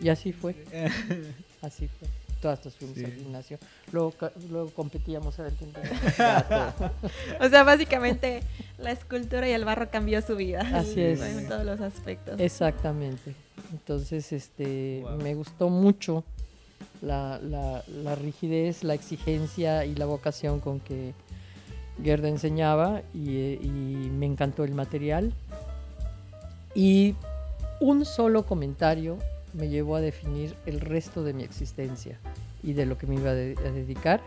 Y 0.00 0.10
así 0.10 0.32
fue, 0.32 0.54
así 1.60 1.88
fue. 1.88 2.19
Todas 2.40 2.64
nos 2.64 2.74
fuimos 2.76 2.96
Sí. 2.96 3.04
al 3.04 3.12
gimnasio. 3.12 3.58
Luego, 3.92 4.14
luego 4.50 4.70
competíamos 4.70 5.38
a 5.38 5.42
ver 5.42 5.52
quién 5.54 5.72
tenía. 5.72 5.90
O 7.40 7.48
sea, 7.48 7.64
básicamente 7.64 8.42
la 8.78 8.92
escultura 8.92 9.48
y 9.48 9.52
el 9.52 9.64
barro 9.64 9.90
cambió 9.90 10.22
su 10.22 10.36
vida. 10.36 10.60
Así 10.74 11.00
es. 11.00 11.20
En 11.20 11.48
todos 11.48 11.64
los 11.66 11.80
aspectos. 11.80 12.40
Exactamente. 12.40 13.34
Entonces, 13.72 14.32
este, 14.32 15.00
Wow. 15.02 15.18
me 15.22 15.34
gustó 15.34 15.68
mucho 15.68 16.24
la, 17.02 17.38
la- 17.42 17.82
la 18.02 18.14
rigidez, 18.14 18.84
la 18.84 18.94
exigencia 18.94 19.84
y 19.84 19.94
la 19.94 20.06
vocación 20.06 20.60
con 20.60 20.80
que 20.80 21.12
Gerda 22.02 22.28
enseñaba 22.28 23.02
y, 23.12 23.36
eh, 23.36 23.58
y 23.62 23.68
me 23.68 24.24
encantó 24.26 24.64
el 24.64 24.72
material. 24.74 25.34
Y 26.74 27.14
un 27.80 28.04
solo 28.04 28.46
comentario 28.46 29.18
me 29.54 29.68
llevó 29.68 29.96
a 29.96 30.00
definir 30.00 30.54
el 30.66 30.80
resto 30.80 31.22
de 31.24 31.32
mi 31.32 31.42
existencia 31.42 32.18
y 32.62 32.72
de 32.74 32.86
lo 32.86 32.96
que 32.98 33.06
me 33.06 33.16
iba 33.16 33.30
a, 33.30 33.34
de- 33.34 33.56
a 33.58 33.70
dedicar, 33.70 34.20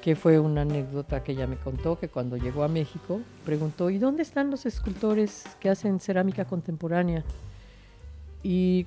que 0.00 0.16
fue 0.16 0.38
una 0.40 0.62
anécdota 0.62 1.22
que 1.22 1.32
ella 1.32 1.46
me 1.46 1.56
contó, 1.56 1.98
que 1.98 2.08
cuando 2.08 2.36
llegó 2.36 2.64
a 2.64 2.68
México 2.68 3.20
preguntó, 3.44 3.88
¿y 3.90 3.98
dónde 3.98 4.22
están 4.22 4.50
los 4.50 4.66
escultores 4.66 5.44
que 5.60 5.68
hacen 5.70 6.00
cerámica 6.00 6.44
contemporánea? 6.44 7.22
Y 8.42 8.86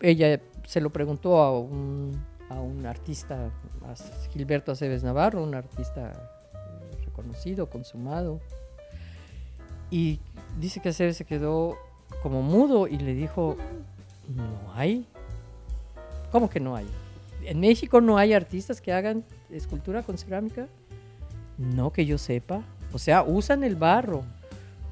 ella 0.00 0.40
se 0.66 0.80
lo 0.80 0.90
preguntó 0.90 1.38
a 1.42 1.58
un, 1.58 2.18
a 2.48 2.60
un 2.60 2.86
artista, 2.86 3.50
a 3.84 3.94
Gilberto 4.32 4.72
Aceves 4.72 5.04
Navarro, 5.04 5.42
un 5.42 5.54
artista 5.54 6.12
eh, 6.12 7.04
reconocido, 7.04 7.68
consumado. 7.68 8.40
Y 9.90 10.18
dice 10.58 10.80
que 10.80 10.88
Aceves 10.88 11.18
se 11.18 11.24
quedó 11.26 11.76
como 12.22 12.40
mudo 12.42 12.88
y 12.88 12.96
le 12.96 13.14
dijo, 13.14 13.56
no 14.34 14.72
hay. 14.74 15.06
¿Cómo 16.32 16.50
que 16.50 16.60
no 16.60 16.76
hay? 16.76 16.86
¿En 17.42 17.60
México 17.60 18.00
no 18.00 18.18
hay 18.18 18.32
artistas 18.32 18.80
que 18.80 18.92
hagan 18.92 19.24
escultura 19.50 20.02
con 20.02 20.18
cerámica? 20.18 20.66
No 21.58 21.92
que 21.92 22.04
yo 22.04 22.18
sepa. 22.18 22.62
O 22.92 22.98
sea, 22.98 23.22
usan 23.22 23.64
el 23.64 23.76
barro 23.76 24.24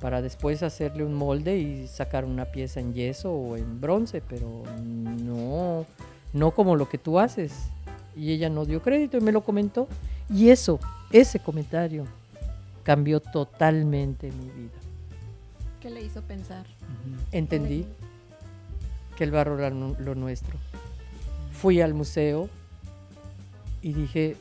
para 0.00 0.22
después 0.22 0.62
hacerle 0.62 1.04
un 1.04 1.14
molde 1.14 1.58
y 1.58 1.86
sacar 1.86 2.24
una 2.24 2.44
pieza 2.44 2.80
en 2.80 2.94
yeso 2.94 3.32
o 3.32 3.56
en 3.56 3.80
bronce, 3.80 4.22
pero 4.28 4.62
no, 4.84 5.86
no 6.32 6.50
como 6.52 6.76
lo 6.76 6.88
que 6.88 6.98
tú 6.98 7.18
haces. 7.18 7.70
Y 8.14 8.30
ella 8.32 8.48
no 8.48 8.64
dio 8.64 8.82
crédito 8.82 9.16
y 9.16 9.20
me 9.20 9.32
lo 9.32 9.42
comentó. 9.42 9.88
Y 10.32 10.50
eso, 10.50 10.78
ese 11.10 11.38
comentario, 11.38 12.04
cambió 12.82 13.20
totalmente 13.20 14.30
mi 14.30 14.50
vida. 14.50 14.78
¿Qué 15.80 15.90
le 15.90 16.02
hizo 16.02 16.22
pensar? 16.22 16.66
Entendí 17.32 17.86
que 19.16 19.24
el 19.24 19.30
barro 19.30 19.58
era 19.58 19.70
lo 19.70 20.14
nuestro. 20.14 20.58
Fui 21.52 21.80
al 21.80 21.94
museo 21.94 22.48
Y 23.80 23.92
dije, 23.92 24.36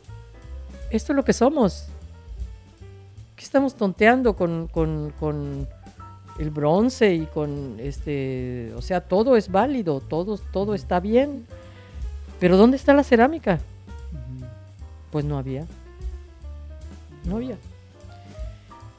esto 0.89 1.11
es 1.11 1.15
lo 1.15 1.23
que 1.23 1.33
somos. 1.33 1.87
¿Qué 3.35 3.43
estamos 3.43 3.75
tonteando 3.75 4.35
con, 4.35 4.67
con, 4.67 5.13
con 5.19 5.67
el 6.39 6.49
bronce 6.49 7.13
y 7.13 7.25
con 7.25 7.77
este, 7.79 8.73
o 8.75 8.81
sea, 8.81 9.01
todo 9.01 9.35
es 9.37 9.51
válido, 9.51 9.99
todo, 10.01 10.37
todo 10.37 10.73
está 10.73 10.99
bien. 10.99 11.45
Pero 12.39 12.57
¿dónde 12.57 12.77
está 12.77 12.93
la 12.93 13.03
cerámica? 13.03 13.59
Pues 15.11 15.25
no 15.25 15.37
había. 15.37 15.65
No 17.25 17.37
había. 17.37 17.57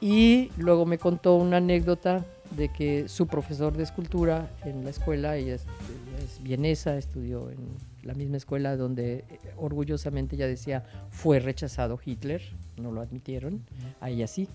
Y 0.01 0.51
luego 0.57 0.85
me 0.85 0.97
contó 0.97 1.35
una 1.35 1.57
anécdota 1.57 2.25
de 2.55 2.69
que 2.69 3.09
su 3.09 3.27
profesor 3.27 3.75
de 3.75 3.83
escultura 3.83 4.49
en 4.63 4.83
la 4.83 4.89
escuela, 4.89 5.35
ella 5.35 5.55
es, 5.55 5.63
ella 5.63 6.23
es 6.23 6.41
vienesa, 6.43 6.97
estudió 6.97 7.49
en 7.49 7.57
la 8.03 8.13
misma 8.13 8.37
escuela 8.37 8.77
donde 8.77 9.25
eh, 9.29 9.39
orgullosamente 9.57 10.35
ella 10.35 10.47
decía 10.47 10.83
fue 11.09 11.39
rechazado 11.39 11.99
Hitler, 12.03 12.41
no 12.77 12.91
lo 12.91 13.01
admitieron, 13.01 13.61
a 13.99 14.09
ella 14.09 14.27
sí. 14.27 14.47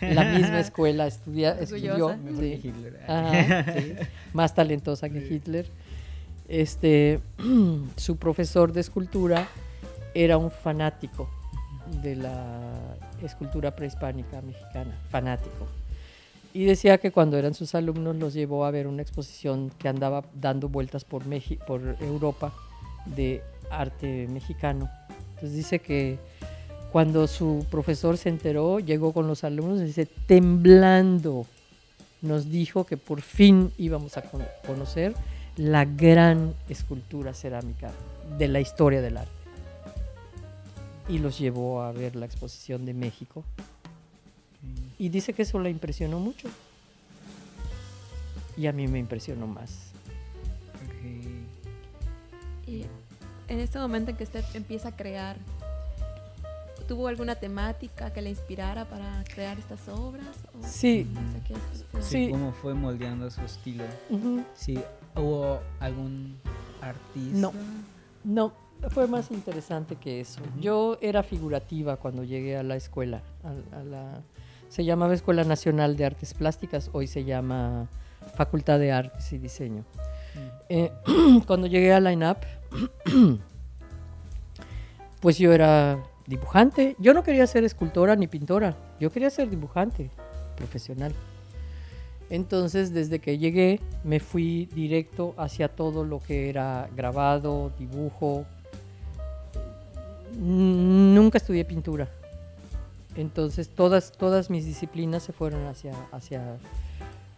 La 0.00 0.24
misma 0.32 0.58
escuela 0.66 1.06
estudia, 1.06 1.58
estudió, 1.60 2.16
sí. 2.38 2.60
Hitler. 2.64 3.00
Ajá, 3.06 3.72
sí, 3.74 3.94
más 4.32 4.54
talentosa 4.54 5.08
que 5.08 5.20
Sí. 5.20 5.34
Hitler. 5.34 5.66
Este, 6.48 7.20
su 7.96 8.16
profesor 8.16 8.72
de 8.72 8.80
escultura 8.80 9.48
era 10.14 10.36
un 10.38 10.50
fanático 10.50 11.30
de 12.02 12.16
la 12.16 12.96
escultura 13.22 13.74
prehispánica 13.76 14.40
mexicana, 14.42 14.98
fanático. 15.10 15.66
Y 16.54 16.64
decía 16.64 16.98
que 16.98 17.10
cuando 17.12 17.38
eran 17.38 17.54
sus 17.54 17.74
alumnos 17.74 18.16
los 18.16 18.34
llevó 18.34 18.64
a 18.66 18.70
ver 18.70 18.86
una 18.86 19.00
exposición 19.02 19.70
que 19.78 19.88
andaba 19.88 20.22
dando 20.34 20.68
vueltas 20.68 21.04
por, 21.04 21.24
Meji- 21.24 21.58
por 21.64 21.80
Europa 22.00 22.52
de 23.06 23.42
arte 23.70 24.26
mexicano. 24.28 24.90
Entonces 25.30 25.54
dice 25.54 25.78
que 25.78 26.18
cuando 26.92 27.26
su 27.26 27.66
profesor 27.70 28.18
se 28.18 28.28
enteró, 28.28 28.80
llegó 28.80 29.14
con 29.14 29.26
los 29.26 29.44
alumnos 29.44 29.80
y 29.80 29.84
dice, 29.84 30.04
temblando, 30.04 31.46
nos 32.20 32.50
dijo 32.50 32.84
que 32.84 32.98
por 32.98 33.22
fin 33.22 33.72
íbamos 33.78 34.18
a 34.18 34.22
con- 34.22 34.44
conocer 34.66 35.14
la 35.56 35.86
gran 35.86 36.54
escultura 36.68 37.32
cerámica 37.32 37.90
de 38.38 38.48
la 38.48 38.60
historia 38.60 39.00
del 39.00 39.16
arte. 39.16 39.32
Y 41.08 41.18
los 41.18 41.38
llevó 41.38 41.80
a 41.82 41.92
ver 41.92 42.14
la 42.14 42.26
exposición 42.26 42.84
de 42.84 42.92
México. 42.92 43.42
Y 44.98 45.08
dice 45.08 45.32
que 45.32 45.42
eso 45.42 45.58
la 45.58 45.68
impresionó 45.68 46.18
mucho. 46.20 46.48
Y 48.56 48.66
a 48.66 48.72
mí 48.72 48.86
me 48.86 48.98
impresionó 48.98 49.46
más. 49.46 49.90
Ok. 50.84 52.68
Y 52.68 52.84
en 53.48 53.60
este 53.60 53.78
momento 53.78 54.10
en 54.10 54.16
que 54.16 54.24
usted 54.24 54.44
empieza 54.54 54.88
a 54.88 54.96
crear, 54.96 55.36
¿tuvo 56.86 57.08
alguna 57.08 57.34
temática 57.34 58.12
que 58.12 58.20
le 58.22 58.30
inspirara 58.30 58.84
para 58.84 59.24
crear 59.24 59.58
estas 59.58 59.88
obras? 59.88 60.26
¿O 60.60 60.66
Sí, 60.66 61.06
no 61.12 61.20
sé 61.32 61.40
qué 61.48 61.54
fue? 61.90 62.02
Sí. 62.02 62.28
Cómo 62.30 62.52
fue 62.52 62.74
moldeando 62.74 63.30
su 63.30 63.40
estilo. 63.40 63.84
Sí, 64.54 64.78
hubo 65.16 65.60
algún 65.80 66.36
artista. 66.80 67.38
No. 67.38 67.52
no, 68.24 68.52
fue 68.90 69.06
más 69.06 69.30
interesante 69.30 69.96
que 69.96 70.20
eso. 70.20 70.40
Yo 70.60 70.98
era 71.00 71.22
figurativa 71.22 71.96
cuando 71.96 72.22
llegué 72.24 72.56
a 72.56 72.62
la 72.62 72.76
escuela. 72.76 73.22
a- 73.44 73.78
a 73.80 73.82
la- 73.84 74.22
se 74.72 74.86
llamaba 74.86 75.12
Escuela 75.12 75.44
Nacional 75.44 75.98
de 75.98 76.06
Artes 76.06 76.32
Plásticas, 76.32 76.88
hoy 76.94 77.06
se 77.06 77.24
llama 77.24 77.90
Facultad 78.34 78.78
de 78.78 78.90
Artes 78.90 79.30
y 79.34 79.36
Diseño. 79.36 79.82
Mm. 79.82 80.38
Eh, 80.70 80.92
cuando 81.46 81.66
llegué 81.66 81.92
a 81.92 82.00
la 82.00 82.10
INAP, 82.10 82.42
pues 85.20 85.36
yo 85.36 85.52
era 85.52 86.02
dibujante. 86.26 86.96
Yo 86.98 87.12
no 87.12 87.22
quería 87.22 87.46
ser 87.46 87.64
escultora 87.64 88.16
ni 88.16 88.28
pintora, 88.28 88.74
yo 88.98 89.12
quería 89.12 89.28
ser 89.28 89.50
dibujante 89.50 90.08
profesional. 90.56 91.12
Entonces, 92.30 92.94
desde 92.94 93.18
que 93.18 93.36
llegué, 93.36 93.78
me 94.04 94.20
fui 94.20 94.70
directo 94.74 95.34
hacia 95.36 95.68
todo 95.68 96.02
lo 96.02 96.18
que 96.18 96.48
era 96.48 96.88
grabado, 96.96 97.72
dibujo. 97.78 98.46
Nunca 100.34 101.36
estudié 101.36 101.66
pintura. 101.66 102.08
Entonces, 103.16 103.68
todas, 103.68 104.12
todas 104.12 104.50
mis 104.50 104.64
disciplinas 104.64 105.22
se 105.22 105.32
fueron 105.32 105.66
hacia, 105.66 105.92
hacia, 106.12 106.56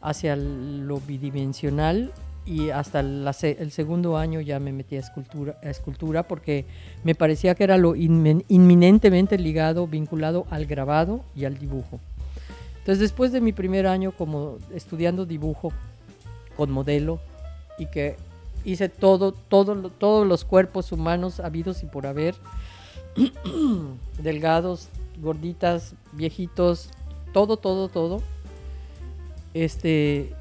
hacia 0.00 0.36
lo 0.36 1.00
bidimensional 1.00 2.12
y 2.46 2.70
hasta 2.70 3.02
la 3.02 3.34
el 3.42 3.70
segundo 3.70 4.18
año 4.18 4.40
ya 4.40 4.60
me 4.60 4.72
metí 4.72 4.96
a 4.96 5.00
escultura, 5.00 5.58
a 5.62 5.70
escultura 5.70 6.24
porque 6.24 6.66
me 7.02 7.14
parecía 7.14 7.54
que 7.54 7.64
era 7.64 7.78
lo 7.78 7.94
inmen- 7.94 8.44
inminentemente 8.48 9.38
ligado, 9.38 9.86
vinculado 9.86 10.46
al 10.50 10.66
grabado 10.66 11.22
y 11.34 11.46
al 11.46 11.58
dibujo. 11.58 12.00
Entonces 12.78 12.98
después 13.00 13.32
de 13.32 13.40
mi 13.40 13.52
primer 13.52 13.86
año 13.86 14.12
como 14.12 14.58
estudiando 14.74 15.24
dibujo 15.24 15.72
con 16.54 16.70
modelo 16.70 17.18
y 17.78 17.86
que 17.86 18.16
hice 18.64 18.90
todo, 18.90 19.32
todo, 19.32 19.90
todos 19.90 20.26
los 20.26 20.44
cuerpos 20.44 20.92
humanos 20.92 21.40
habidos 21.40 21.82
y 21.82 21.86
por 21.86 22.06
haber, 22.06 22.34
delgados, 24.22 24.88
gorditas, 25.18 25.94
viejitos, 26.12 26.90
todo, 27.32 27.56
todo, 27.56 27.88
todo, 27.88 28.22
este, 29.54 30.34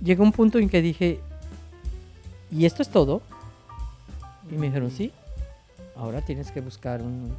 llegó 0.00 0.22
un 0.22 0.32
punto 0.32 0.58
en 0.58 0.68
que 0.68 0.80
dije, 0.80 1.20
¿y 2.50 2.64
esto 2.64 2.82
es 2.82 2.88
todo? 2.88 3.22
Y 4.50 4.54
me 4.54 4.66
dijeron, 4.66 4.90
sí, 4.90 5.12
ahora 5.96 6.22
tienes 6.22 6.50
que 6.50 6.60
buscar 6.60 7.02
un 7.02 7.36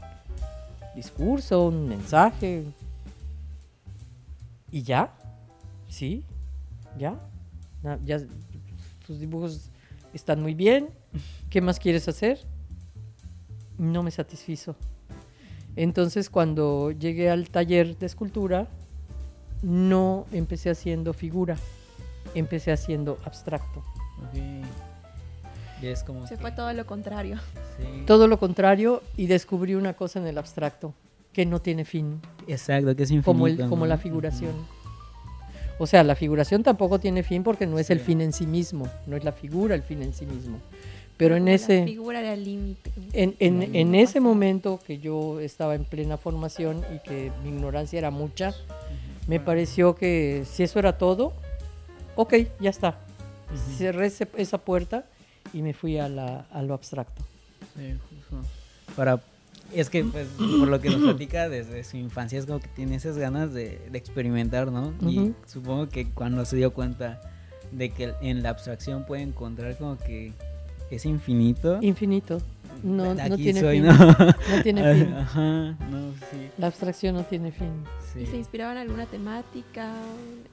discurso, 0.95 1.65
un 1.65 1.87
mensaje. 1.87 2.65
¿Y 4.71 4.83
ya? 4.83 5.13
¿Sí? 5.87 6.23
¿Ya? 6.97 7.15
Ya 8.05 8.19
tus 9.07 9.19
dibujos 9.19 9.69
están 10.13 10.41
muy 10.41 10.53
bien. 10.53 10.89
¿Qué 11.49 11.61
más 11.61 11.79
quieres 11.79 12.07
hacer? 12.07 12.39
No 13.77 14.03
me 14.03 14.11
satisfizo. 14.11 14.75
Entonces 15.75 16.29
cuando 16.29 16.91
llegué 16.91 17.29
al 17.29 17.49
taller 17.49 17.97
de 17.97 18.05
escultura, 18.05 18.67
no 19.61 20.25
empecé 20.31 20.69
haciendo 20.69 21.13
figura, 21.13 21.57
empecé 22.35 22.71
haciendo 22.71 23.19
abstracto. 23.25 23.83
Y 25.81 25.87
es 25.87 26.03
como. 26.03 26.27
Se 26.27 26.35
que- 26.35 26.41
fue 26.41 26.51
todo 26.51 26.71
lo 26.73 26.85
contrario. 26.85 27.37
sí. 27.77 28.03
Todo 28.05 28.27
lo 28.27 28.37
contrario 28.39 29.01
y 29.15 29.27
descubrí 29.27 29.75
una 29.75 29.93
cosa 29.93 30.19
en 30.19 30.27
el 30.27 30.37
abstracto 30.37 30.93
que 31.31 31.45
no 31.45 31.61
tiene 31.61 31.85
fin, 31.85 32.19
Exacto, 32.47 32.95
que 32.95 33.03
es 33.03 33.11
infinito. 33.11 33.25
como, 33.25 33.47
el, 33.47 33.57
como 33.69 33.85
¿no? 33.85 33.85
la 33.85 33.97
figuración. 33.97 34.53
O 35.77 35.87
sea, 35.87 36.03
la 36.03 36.15
figuración 36.15 36.63
tampoco 36.63 36.99
tiene 36.99 37.23
fin 37.23 37.43
porque 37.43 37.65
no 37.65 37.79
es 37.79 37.89
el 37.89 38.01
fin 38.01 38.19
en 38.19 38.33
sí 38.33 38.45
mismo, 38.45 38.87
no 39.07 39.15
es 39.15 39.23
la 39.23 39.31
figura 39.31 39.75
el 39.75 39.83
fin 39.83 40.01
en 40.01 40.13
sí 40.13 40.25
mismo. 40.25 40.59
Pero 41.19 41.35
en 41.35 41.49
ese, 41.49 41.83
figura 41.83 42.35
límite. 42.35 42.91
en, 43.11 43.35
en- 43.39 43.75
en 43.75 43.93
ese 43.93 44.21
momento 44.21 44.79
que 44.87 44.99
yo 44.99 45.41
estaba 45.41 45.75
en 45.75 45.83
plena 45.83 46.15
formación 46.17 46.81
y 46.95 46.99
que 47.07 47.29
mi 47.43 47.49
ignorancia 47.49 47.99
era 47.99 48.09
mucha, 48.09 48.55
me 49.27 49.39
pareció 49.41 49.95
que 49.95 50.45
si 50.49 50.63
eso 50.63 50.79
era 50.79 50.97
todo, 50.97 51.33
ok, 52.15 52.35
ya 52.61 52.69
está. 52.69 52.97
ujú. 53.53 53.77
Cerré 53.77 54.05
ese- 54.07 54.29
esa 54.37 54.59
puerta 54.59 55.03
y 55.53 55.61
me 55.61 55.73
fui 55.73 55.97
a, 55.97 56.07
la- 56.07 56.45
a 56.53 56.61
lo 56.61 56.73
abstracto. 56.73 57.21
Sí, 57.75 57.93
justo. 58.09 58.47
Para. 58.95 59.19
Es 59.75 59.89
que, 59.89 60.03
pues, 60.05 60.25
por 60.37 60.67
lo 60.69 60.79
que 60.81 60.89
nos 60.89 61.01
platica 61.01 61.47
desde 61.49 61.83
su 61.83 61.97
infancia, 61.97 62.39
es 62.39 62.45
como 62.45 62.59
que 62.61 62.69
tiene 62.69 62.95
esas 62.95 63.17
ganas 63.17 63.53
de, 63.53 63.77
de 63.91 63.97
experimentar, 63.99 64.71
¿no? 64.71 64.93
Y 65.01 65.19
Ujú. 65.19 65.35
supongo 65.45 65.89
que 65.89 66.09
cuando 66.09 66.43
se 66.45 66.55
dio 66.55 66.73
cuenta 66.73 67.21
de 67.73 67.89
que 67.91 68.13
en 68.21 68.41
la 68.41 68.49
abstracción 68.51 69.05
puede 69.05 69.21
encontrar 69.21 69.77
como 69.77 69.97
que 69.97 70.31
es 70.91 71.05
infinito. 71.05 71.79
Infinito. 71.81 72.39
No, 72.83 73.13
no 73.13 73.35
tiene 73.35 73.59
soy, 73.59 73.81
fin. 73.81 73.87
¿no? 73.87 73.93
No 73.93 74.63
tiene 74.63 74.93
fin. 74.95 75.13
Ajá, 75.13 75.75
no, 75.89 76.13
sí. 76.31 76.49
La 76.57 76.67
abstracción 76.67 77.15
no 77.15 77.23
tiene 77.23 77.51
fin. 77.51 77.71
sí. 78.13 78.21
¿Y 78.21 78.25
se 78.25 78.37
inspiraban 78.37 78.77
en 78.77 78.83
alguna 78.83 79.05
temática? 79.05 79.91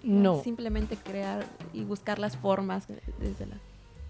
No. 0.02 0.42
Simplemente 0.42 0.96
crear 0.96 1.44
y 1.72 1.84
buscar 1.84 2.18
las 2.18 2.36
formas 2.36 2.88
desde 3.20 3.46
la 3.46 3.56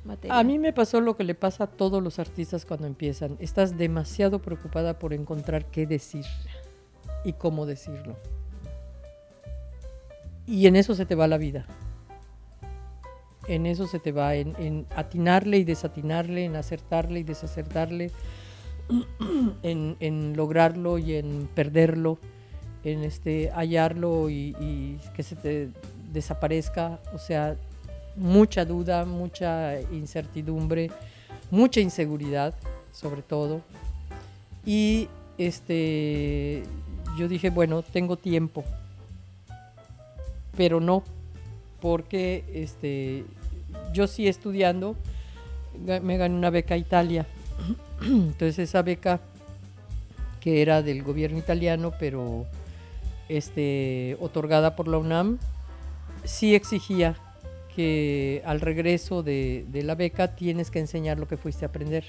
materia. 0.04 0.38
A 0.38 0.42
mí 0.44 0.58
me 0.58 0.72
pasó 0.72 1.00
lo 1.00 1.16
que 1.16 1.24
le 1.24 1.34
pasa 1.34 1.64
a 1.64 1.66
todos 1.66 2.02
los 2.02 2.18
artistas 2.18 2.64
cuando 2.64 2.86
empiezan. 2.86 3.36
Estás 3.38 3.76
demasiado 3.76 4.40
preocupada 4.40 4.98
por 4.98 5.12
encontrar 5.12 5.66
qué 5.66 5.86
decir 5.86 6.24
y 7.24 7.34
cómo 7.34 7.66
decirlo. 7.66 8.16
Y 10.46 10.68
en 10.68 10.76
eso 10.76 10.94
se 10.94 11.04
te 11.04 11.14
va 11.14 11.26
la 11.26 11.38
vida. 11.38 11.66
En 13.48 13.66
eso 13.66 13.86
se 13.86 13.98
te 13.98 14.12
va, 14.12 14.34
en, 14.34 14.86
atinarle 14.94 15.58
y 15.58 15.64
desatinarle, 15.64 16.44
en 16.44 16.56
acertarle 16.56 17.20
y 17.20 17.22
desacertarle, 17.22 18.10
en, 19.62 19.96
en 20.00 20.36
lograrlo 20.36 20.98
y 20.98 21.14
en 21.14 21.48
perderlo, 21.54 22.18
en 22.84 23.04
este 23.04 23.50
hallarlo 23.50 24.30
y, 24.30 24.56
y 24.60 24.98
que 25.14 25.22
se 25.22 25.36
te 25.36 25.68
desaparezca. 26.12 27.00
O 27.14 27.18
sea, 27.18 27.56
mucha 28.16 28.64
duda, 28.64 29.04
mucha 29.04 29.80
incertidumbre, 29.92 30.90
mucha 31.50 31.80
inseguridad, 31.80 32.54
sobre 32.92 33.22
todo. 33.22 33.62
Y 34.64 35.08
este, 35.38 36.62
yo 37.16 37.28
dije, 37.28 37.50
bueno, 37.50 37.82
tengo 37.82 38.16
tiempo, 38.16 38.64
pero 40.56 40.80
no, 40.80 41.04
porque 41.80 42.44
este, 42.52 43.24
yo 43.96 44.06
sí 44.06 44.28
estudiando, 44.28 44.94
me 46.02 46.18
gané 46.18 46.34
una 46.34 46.50
beca 46.50 46.74
a 46.74 46.76
Italia. 46.76 47.26
Entonces 48.02 48.58
esa 48.58 48.82
beca 48.82 49.20
que 50.40 50.60
era 50.62 50.82
del 50.82 51.02
gobierno 51.02 51.38
italiano, 51.38 51.92
pero 51.98 52.46
este, 53.28 54.16
otorgada 54.20 54.76
por 54.76 54.86
la 54.86 54.98
UNAM, 54.98 55.38
sí 56.24 56.54
exigía 56.54 57.16
que 57.74 58.42
al 58.44 58.60
regreso 58.60 59.22
de, 59.22 59.64
de 59.68 59.82
la 59.82 59.94
beca 59.94 60.36
tienes 60.36 60.70
que 60.70 60.78
enseñar 60.78 61.18
lo 61.18 61.26
que 61.26 61.38
fuiste 61.38 61.64
a 61.64 61.68
aprender. 61.68 62.04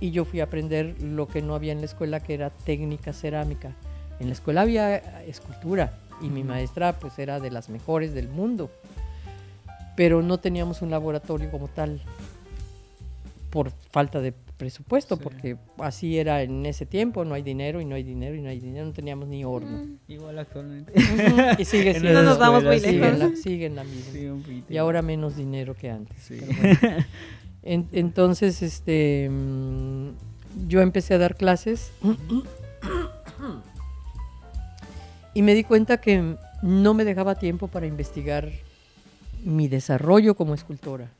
Y 0.00 0.10
yo 0.10 0.24
fui 0.24 0.40
a 0.40 0.44
aprender 0.44 1.00
lo 1.00 1.28
que 1.28 1.42
no 1.42 1.54
había 1.54 1.72
en 1.72 1.78
la 1.78 1.86
escuela, 1.86 2.20
que 2.20 2.34
era 2.34 2.50
técnica 2.50 3.12
cerámica. 3.12 3.72
En 4.20 4.26
la 4.26 4.32
escuela 4.32 4.62
había 4.62 4.96
escultura 5.24 5.98
y 6.22 6.28
mi 6.28 6.44
maestra 6.44 6.98
pues 6.98 7.18
era 7.18 7.40
de 7.40 7.50
las 7.50 7.68
mejores 7.68 8.14
del 8.14 8.28
mundo. 8.28 8.70
Pero 9.96 10.22
no 10.22 10.38
teníamos 10.38 10.82
un 10.82 10.90
laboratorio 10.90 11.50
como 11.50 11.68
tal 11.68 12.00
por 13.50 13.70
falta 13.90 14.20
de 14.20 14.32
presupuesto, 14.56 15.16
Sí. 15.16 15.20
porque 15.22 15.56
así 15.78 16.18
era 16.18 16.42
en 16.42 16.64
ese 16.64 16.86
tiempo, 16.86 17.24
no 17.24 17.34
hay 17.34 17.42
dinero 17.42 17.80
y 17.80 17.84
no 17.84 17.94
hay 17.96 18.02
dinero 18.02 18.34
y 18.34 18.40
no 18.40 18.48
hay 18.48 18.60
dinero, 18.60 18.86
no 18.86 18.92
teníamos 18.92 19.28
ni 19.28 19.44
horno. 19.44 19.84
Mm, 19.84 19.96
Igual 20.08 20.38
actualmente. 20.38 20.92
Y 21.58 21.64
sigue 21.64 21.90
En 21.96 22.00
siendo. 22.00 22.22
No 22.22 22.28
nos 22.30 22.38
vamos 22.38 22.64
muy 22.64 22.78
sigue 22.80 22.90
en 22.94 23.00
lejos. 23.18 23.18
la- 23.18 23.36
sigue 23.36 23.66
en 23.66 23.76
la 23.76 23.84
misma. 23.84 24.12
Sí, 24.12 24.26
un 24.26 24.40
poquito. 24.42 24.72
Y 24.72 24.76
ahora 24.78 25.02
menos 25.02 25.36
dinero 25.36 25.74
que 25.74 25.90
antes. 25.90 26.16
Sí. 26.22 26.38
pero 26.40 26.78
bueno. 26.80 27.04
En- 27.64 27.88
entonces, 27.92 28.62
este, 28.62 29.28
mm, 29.30 30.08
yo 30.68 30.80
empecé 30.80 31.14
a 31.14 31.18
dar 31.18 31.36
clases 31.36 31.92
y 35.34 35.42
me 35.42 35.54
di 35.54 35.64
cuenta 35.64 36.00
que 36.00 36.36
no 36.62 36.94
me 36.94 37.04
dejaba 37.04 37.34
tiempo 37.36 37.68
para 37.68 37.86
investigar 37.86 38.50
mi 39.42 39.68
desarrollo 39.68 40.34
como 40.34 40.54
escultora. 40.54 41.10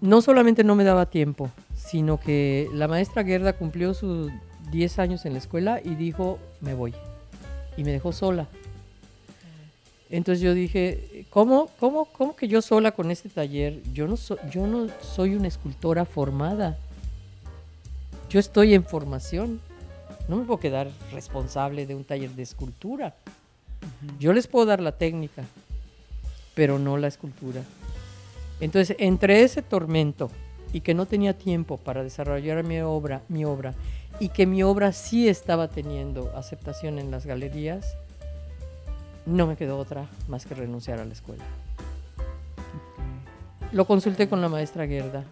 No 0.00 0.20
solamente 0.20 0.64
no 0.64 0.74
me 0.74 0.84
daba 0.84 1.06
tiempo, 1.06 1.50
sino 1.76 2.18
que 2.20 2.68
la 2.72 2.88
maestra 2.88 3.24
Gerda 3.24 3.54
cumplió 3.54 3.94
sus 3.94 4.30
10 4.70 4.98
años 4.98 5.24
en 5.24 5.32
la 5.32 5.38
escuela 5.38 5.80
y 5.82 5.94
dijo, 5.94 6.38
me 6.60 6.74
voy. 6.74 6.94
Y 7.76 7.84
me 7.84 7.92
dejó 7.92 8.12
sola. 8.12 8.46
Entonces 10.10 10.42
yo 10.42 10.54
dije, 10.54 11.26
¿cómo, 11.30 11.68
cómo, 11.80 12.04
cómo 12.06 12.36
que 12.36 12.46
yo 12.48 12.60
sola 12.62 12.92
con 12.92 13.10
este 13.10 13.28
taller? 13.28 13.82
Yo 13.92 14.06
no, 14.06 14.16
so- 14.16 14.38
yo 14.50 14.66
no 14.66 14.86
soy 15.00 15.34
una 15.34 15.48
escultora 15.48 16.04
formada. 16.04 16.78
Yo 18.28 18.38
estoy 18.38 18.74
en 18.74 18.84
formación. 18.84 19.60
No 20.28 20.36
me 20.36 20.44
puedo 20.44 20.60
quedar 20.60 20.90
responsable 21.12 21.86
de 21.86 21.94
un 21.94 22.04
taller 22.04 22.30
de 22.30 22.42
escultura. 22.42 23.14
Yo 24.18 24.32
les 24.32 24.46
puedo 24.46 24.66
dar 24.66 24.80
la 24.80 24.92
técnica, 24.92 25.44
pero 26.54 26.78
no 26.78 26.96
la 26.96 27.08
escultura. 27.08 27.62
Entonces, 28.60 28.96
entre 29.00 29.42
ese 29.42 29.62
tormento 29.62 30.30
y 30.72 30.80
que 30.80 30.94
no 30.94 31.06
tenía 31.06 31.36
tiempo 31.36 31.76
para 31.76 32.02
desarrollar 32.02 32.64
mi 32.64 32.80
obra, 32.80 33.22
mi 33.28 33.44
obra, 33.44 33.74
y 34.20 34.28
que 34.28 34.46
mi 34.46 34.62
obra 34.62 34.92
sí 34.92 35.28
estaba 35.28 35.68
teniendo 35.68 36.32
aceptación 36.36 36.98
en 36.98 37.10
las 37.10 37.26
galerías, 37.26 37.96
no 39.26 39.46
me 39.46 39.56
quedó 39.56 39.78
otra 39.78 40.06
más 40.28 40.46
que 40.46 40.54
renunciar 40.54 41.00
a 41.00 41.04
la 41.04 41.12
escuela. 41.12 41.44
Lo 43.72 43.86
consulté 43.86 44.28
con 44.28 44.40
la 44.40 44.48
maestra 44.48 44.86
Gerda 44.86 45.24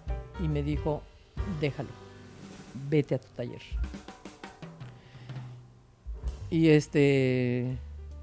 y 0.43 0.49
me 0.49 0.63
dijo, 0.63 1.03
déjalo, 1.61 1.91
vete 2.89 3.15
a 3.15 3.19
tu 3.19 3.29
taller. 3.37 3.63
Y 6.51 6.69
este, 6.69 7.79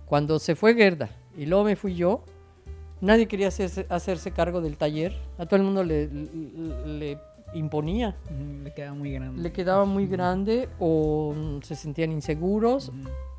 cuando 0.06 0.40
se 0.40 0.56
fue 0.56 0.76
Gerda 0.76 1.10
y 1.38 1.46
luego 1.46 1.64
me 1.64 1.76
fui 1.76 1.96
yo, 1.96 2.24
nadie 3.02 3.28
quería 3.28 3.48
hacerse, 3.48 3.86
hacerse 3.90 4.32
cargo 4.32 4.62
del 4.62 4.78
taller. 4.78 5.16
A 5.38 5.46
todo 5.46 5.58
el 5.58 5.64
mundo 5.64 5.84
le, 5.84 6.08
le- 6.08 6.86
le 7.00 7.18
imponía. 7.54 8.16
Le 8.64 8.72
queda 8.74 8.94
muy 8.94 9.12
grande. 9.14 9.42
Le 9.42 9.52
quedaba 9.52 9.86
muy 9.86 10.08
grande 10.08 10.70
o 10.80 11.34
mm, 11.36 11.62
se 11.64 11.76
sentían 11.76 12.12
inseguros 12.12 12.92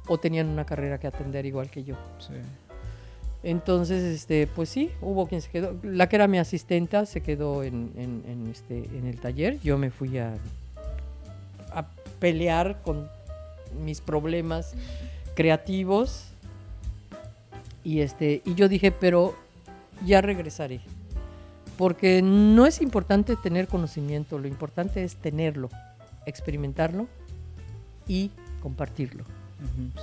o 0.09 0.19
tenían 0.19 0.49
una 0.49 0.65
carrera 0.65 0.99
que 0.99 1.07
atender 1.07 1.47
igual 1.47 1.71
que 1.71 1.85
yo. 1.85 1.95
Sí. 2.19 2.35
Entonces, 3.43 4.03
este, 4.03 4.47
pues 4.47 4.69
sí, 4.69 4.91
hubo 5.01 5.27
quien 5.27 5.41
se 5.41 5.51
quedó. 5.51 5.75
La 5.83 6.09
que 6.09 6.17
era 6.17 6.27
mi 6.29 6.39
asistenta 6.39 7.07
se 7.07 7.23
quedó 7.23 7.63
en, 7.63 7.93
en- 7.97 8.23
en, 8.29 8.47
este, 8.51 8.85
en 8.97 9.07
el 9.07 9.19
taller. 9.21 9.59
Yo 9.61 9.79
me 9.79 9.91
fui 9.91 10.19
a, 10.19 10.35
a 11.73 11.87
pelear 12.19 12.83
con 12.83 13.09
mis 13.85 14.01
problemas 14.01 14.75
creativos. 15.35 16.27
Y, 17.83 18.01
este, 18.01 18.43
y 18.45 18.55
yo 18.57 18.69
dije, 18.69 18.93
pero 18.93 19.35
ya 20.05 20.21
regresaré. 20.21 20.81
Porque 21.77 22.21
no 22.23 22.67
es 22.67 22.83
importante 22.83 23.37
tener 23.37 23.67
conocimiento, 23.67 24.39
lo 24.39 24.47
importante 24.47 25.03
es 25.03 25.17
tenerlo, 25.17 25.71
experimentarlo 26.27 27.09
y 28.07 28.31
compartirlo 28.61 29.25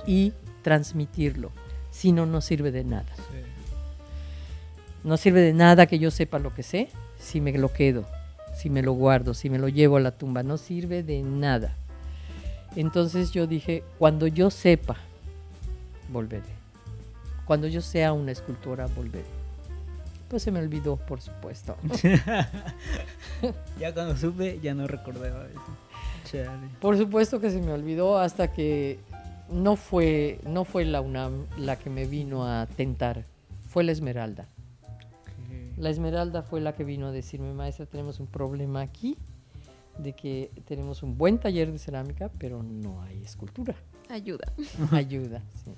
sí, 0.04 0.12
y 0.12 0.32
transmitirlo. 0.62 1.52
Si 1.90 2.12
no, 2.12 2.26
no 2.26 2.40
sirve 2.40 2.72
de 2.72 2.84
nada. 2.84 3.14
sí. 3.16 3.22
No 5.04 5.16
sirve 5.16 5.40
de 5.40 5.52
nada 5.52 5.86
que 5.86 5.98
yo 5.98 6.10
sepa 6.10 6.38
lo 6.40 6.52
que 6.52 6.64
sé 6.64 6.88
si 7.18 7.40
me 7.40 7.52
lo 7.52 7.72
quedo, 7.72 8.04
si 8.54 8.68
me 8.68 8.82
lo 8.82 8.92
guardo, 8.92 9.32
si 9.34 9.48
me 9.48 9.58
lo 9.58 9.68
llevo 9.68 9.96
a 9.96 10.00
la 10.00 10.10
tumba. 10.10 10.42
No 10.42 10.58
sirve 10.58 11.02
de 11.02 11.22
nada. 11.22 11.74
Entonces 12.76 13.30
yo 13.30 13.46
dije, 13.46 13.84
cuando 13.98 14.26
yo 14.26 14.50
sepa, 14.50 14.96
volveré. 16.12 16.58
Cuando 17.44 17.66
yo 17.66 17.80
sea 17.80 18.12
una 18.12 18.32
escultora, 18.32 18.86
volveré. 18.86 19.37
Pues 20.28 20.42
se 20.42 20.50
me 20.50 20.60
olvidó, 20.60 20.96
por 20.96 21.20
supuesto. 21.20 21.76
Ya 23.78 23.94
cuando 23.94 24.16
supe, 24.16 24.58
ya 24.60 24.74
no 24.74 24.88
recordaba 24.88 25.46
eso. 25.46 25.60
Chale. 26.24 26.68
Por 26.80 26.98
supuesto 26.98 27.40
que 27.40 27.50
se 27.50 27.60
me 27.60 27.70
olvidó 27.70 28.18
hasta 28.18 28.52
que 28.52 28.98
no 29.50 29.76
fue, 29.76 30.40
no 30.44 30.64
fue 30.64 30.84
la 30.84 31.00
UNAM 31.00 31.46
la 31.56 31.76
que 31.76 31.88
me 31.88 32.04
vino 32.04 32.44
a 32.46 32.66
tentar, 32.66 33.24
fue 33.68 33.84
la 33.84 33.92
Esmeralda. 33.92 34.46
La 35.76 35.90
Esmeralda 35.90 36.42
fue 36.42 36.60
la 36.60 36.74
que 36.74 36.82
vino 36.82 37.06
a 37.06 37.12
decirme, 37.12 37.52
maestra, 37.52 37.86
tenemos 37.86 38.18
un 38.18 38.26
problema 38.26 38.80
aquí, 38.80 39.16
de 39.96 40.12
que 40.12 40.50
tenemos 40.66 41.04
un 41.04 41.16
buen 41.16 41.38
taller 41.38 41.70
de 41.70 41.78
cerámica, 41.78 42.30
pero 42.38 42.64
no 42.64 43.00
hay 43.02 43.22
escultura. 43.22 43.76
Ayuda. 44.10 44.52
Ayuda. 44.90 45.42
sí. 45.64 45.70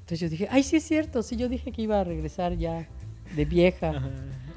Entonces 0.00 0.20
yo 0.20 0.28
dije, 0.28 0.48
ay, 0.50 0.62
sí 0.62 0.76
es 0.76 0.84
cierto, 0.84 1.22
sí, 1.22 1.36
yo 1.36 1.48
dije 1.48 1.72
que 1.72 1.80
iba 1.80 2.00
a 2.00 2.04
regresar 2.04 2.56
ya 2.58 2.86
de 3.34 3.44
vieja. 3.44 3.90
Ajá. 3.90 4.08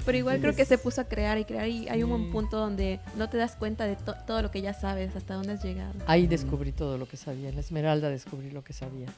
Pero 0.06 0.16
igual 0.18 0.40
creo 0.40 0.54
que 0.54 0.64
se 0.64 0.78
puso 0.78 1.02
a 1.02 1.04
crear 1.04 1.36
y 1.38 1.44
crear 1.44 1.68
y 1.68 1.88
hay 1.88 2.02
un 2.02 2.30
punto 2.30 2.56
donde 2.58 2.98
no 3.16 3.28
te 3.28 3.36
das 3.36 3.56
cuenta 3.56 3.84
de 3.84 3.96
to- 3.96 4.14
todo 4.26 4.40
lo 4.40 4.50
que 4.50 4.62
ya 4.62 4.72
sabes, 4.72 5.14
hasta 5.16 5.34
dónde 5.34 5.52
has 5.52 5.62
llegado. 5.62 5.92
Ahí 6.06 6.26
descubrí 6.26 6.72
todo 6.72 6.96
lo 6.96 7.06
que 7.06 7.16
sabía, 7.18 7.50
en 7.50 7.56
la 7.56 7.60
Esmeralda 7.60 8.08
descubrí 8.08 8.50
lo 8.50 8.64
que 8.64 8.72
sabía. 8.72 9.08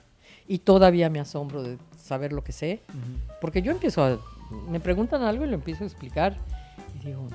Y 0.48 0.58
todavía 0.58 1.08
me 1.08 1.20
asombro 1.20 1.62
de 1.62 1.78
saber 2.02 2.32
lo 2.32 2.42
que 2.42 2.50
sé, 2.52 2.80
Ujú. 2.88 3.38
porque 3.40 3.62
yo 3.62 3.70
empiezo 3.70 4.02
a... 4.02 4.18
Me 4.68 4.80
preguntan 4.80 5.22
algo 5.22 5.44
y 5.44 5.48
lo 5.48 5.54
empiezo 5.54 5.84
a 5.84 5.86
explicar 5.86 6.36
y 7.00 7.06
digo, 7.06 7.28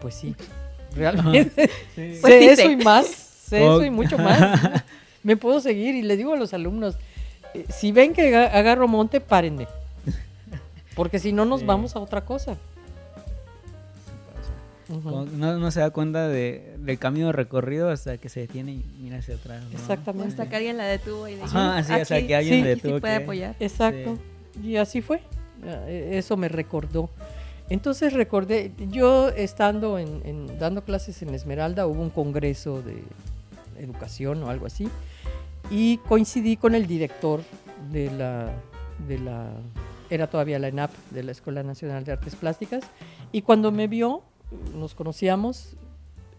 pues 0.00 0.14
sí, 0.14 0.34
realmente 0.94 1.70
Sí. 1.94 2.18
Pues 2.20 2.32
sé 2.34 2.38
sí 2.40 2.44
eso 2.48 2.62
sé. 2.62 2.72
y 2.72 2.76
más, 2.76 3.06
sé 3.06 3.62
Ok. 3.66 3.74
eso 3.76 3.84
y 3.86 3.90
mucho 3.90 4.18
más. 4.18 4.60
Me 5.22 5.36
puedo 5.38 5.60
seguir 5.60 5.94
y 5.94 6.02
le 6.02 6.16
digo 6.18 6.34
a 6.34 6.36
los 6.36 6.52
alumnos, 6.52 6.96
eh, 7.54 7.64
si 7.70 7.92
ven 7.92 8.12
que 8.12 8.28
aga- 8.34 8.52
agarro 8.58 8.88
monte, 8.88 9.20
párenme. 9.20 9.66
Porque 10.94 11.18
si 11.18 11.32
no 11.32 11.44
nos 11.44 11.60
Sí. 11.60 11.66
vamos 11.66 11.96
a 11.96 12.00
otra 12.00 12.24
cosa. 12.24 12.56
No, 14.88 15.24
no 15.58 15.70
se 15.70 15.80
da 15.80 15.90
cuenta 15.90 16.28
de, 16.28 16.74
del 16.78 16.98
camino 16.98 17.32
recorrido 17.32 17.88
hasta 17.88 18.18
que 18.18 18.28
se 18.28 18.40
detiene 18.40 18.72
y 18.72 18.84
mira 19.00 19.18
hacia 19.18 19.36
atrás. 19.36 19.64
Exactamente. 19.72 20.28
hasta 20.28 20.48
que 20.50 20.56
alguien 20.56 20.76
la 20.76 20.84
detuvo 20.84 21.28
y 21.28 21.36
dijo, 21.36 21.46
Ajá, 21.46 21.82
sí, 21.82 21.92
"Aquí 22.14 22.26
que 22.26 22.36
alguien 22.36 22.56
Sí, 22.58 22.62
le 22.62 22.74
sí 22.76 22.80
puede 23.00 23.00
que- 23.00 23.22
apoyar. 23.24 23.56
Exacto. 23.58 24.18
Y 24.62 24.76
así 24.76 25.00
fue. 25.00 25.20
Eh, 25.64 26.10
Eso 26.14 26.36
me 26.36 26.48
recordó. 26.48 27.08
Entonces 27.70 28.12
recordé, 28.12 28.72
yo 28.90 29.28
estando 29.30 29.98
en, 29.98 30.20
en- 30.26 30.58
dando 30.58 30.82
clases 30.84 31.22
en 31.22 31.32
Esmeralda, 31.34 31.86
hubo 31.86 32.02
un 32.02 32.10
congreso 32.10 32.82
de 32.82 33.02
educación 33.78 34.42
o 34.42 34.50
algo 34.50 34.66
así, 34.66 34.88
y 35.70 35.96
coincidí 35.98 36.56
con 36.58 36.74
el 36.74 36.86
director 36.86 37.40
de 37.90 38.10
la, 38.10 38.50
de 39.08 39.18
la, 39.20 39.52
era 40.14 40.26
todavía 40.28 40.58
la 40.58 40.68
ENAP, 40.68 40.90
de 41.10 41.22
la 41.22 41.32
Escuela 41.32 41.62
Nacional 41.62 42.04
de 42.04 42.12
Artes 42.12 42.36
Plásticas, 42.36 42.84
y 43.32 43.42
cuando 43.42 43.72
me 43.72 43.88
vio, 43.88 44.22
nos 44.76 44.94
conocíamos, 44.94 45.76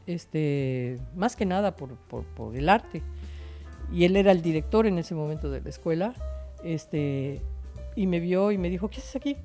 este, 0.05 0.99
más 1.15 1.36
que 1.36 1.45
nada 1.45 1.76
por, 1.76 1.89
por- 1.95 2.24
por 2.26 2.55
el 2.55 2.69
arte, 2.69 3.01
y 3.91 4.05
él 4.05 4.15
era 4.15 4.32
el 4.32 4.41
director 4.41 4.86
en 4.86 4.97
ese 4.99 5.15
momento 5.15 5.49
de 5.49 5.61
la 5.61 5.69
escuela, 5.69 6.13
este, 6.63 7.41
y 7.95 8.07
me 8.07 8.19
vio 8.19 8.51
y 8.51 8.57
me 8.57 8.69
dijo, 8.69 8.89
¿qué 8.89 8.99
haces 8.99 9.15
aquí? 9.15 9.36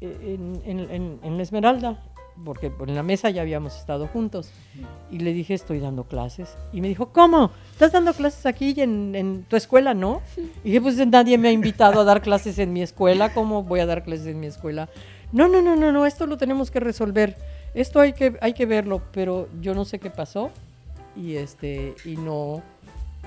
"Eh, 0.00 0.36
En, 0.38 0.62
en- 0.64 0.90
en- 0.90 1.18
en 1.22 1.36
la 1.36 1.42
Esmeralda. 1.42 2.02
Porque 2.42 2.72
en 2.80 2.94
la 2.94 3.02
mesa 3.02 3.30
ya 3.30 3.42
habíamos 3.42 3.76
estado 3.76 4.08
juntos. 4.08 4.50
Y 5.10 5.18
le 5.18 5.32
dije, 5.32 5.54
estoy 5.54 5.78
dando 5.78 6.04
clases. 6.04 6.56
Y 6.72 6.80
me 6.80 6.88
dijo, 6.88 7.10
¿cómo? 7.10 7.50
¿Estás 7.72 7.92
dando 7.92 8.12
clases 8.12 8.46
aquí 8.46 8.74
y 8.76 8.80
en, 8.80 9.14
en 9.14 9.44
tu 9.44 9.56
escuela, 9.56 9.94
no? 9.94 10.20
Y 10.64 10.68
dije, 10.68 10.80
pues 10.80 11.06
nadie 11.06 11.38
me 11.38 11.48
ha 11.48 11.52
invitado 11.52 12.00
a 12.00 12.04
dar 12.04 12.22
clases 12.22 12.58
en 12.58 12.72
mi 12.72 12.82
escuela. 12.82 13.32
¿Cómo 13.32 13.62
voy 13.62 13.80
a 13.80 13.86
dar 13.86 14.02
clases 14.02 14.26
en 14.26 14.40
mi 14.40 14.46
escuela? 14.46 14.88
No, 15.32 15.48
no, 15.48 15.62
no, 15.62 15.76
no, 15.76 15.92
no, 15.92 16.06
esto 16.06 16.26
lo 16.26 16.36
tenemos 16.36 16.70
que 16.70 16.80
resolver. 16.80 17.36
Esto 17.74 18.00
hay 18.00 18.12
que, 18.12 18.36
hay 18.40 18.52
que 18.52 18.66
verlo, 18.66 19.02
pero 19.12 19.48
yo 19.60 19.74
no 19.74 19.84
sé 19.84 19.98
qué 19.98 20.10
pasó. 20.10 20.50
Y, 21.16 21.36
este, 21.36 21.94
y 22.04 22.16
no, 22.16 22.62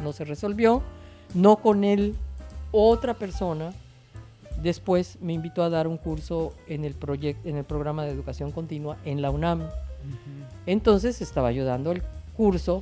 no 0.03 0.11
se 0.11 0.25
resolvió. 0.25 0.81
No 1.33 1.57
con 1.57 1.83
él, 1.83 2.15
otra 2.71 3.13
persona 3.13 3.73
Después 4.61 5.17
me 5.21 5.33
invitó 5.33 5.63
a 5.63 5.69
dar 5.69 5.87
un 5.87 5.97
curso 5.97 6.53
en 6.67 6.83
el, 6.83 6.95
en 7.43 7.57
el 7.57 7.63
programa 7.63 8.05
de 8.05 8.11
educación 8.11 8.51
continua 8.51 8.97
en 9.05 9.21
la 9.21 9.29
UNAM. 9.29 9.69
Entonces 10.65 11.21
estaba 11.21 11.51
yo 11.51 11.65
dando 11.65 11.91
el 11.91 12.01
curso 12.35 12.81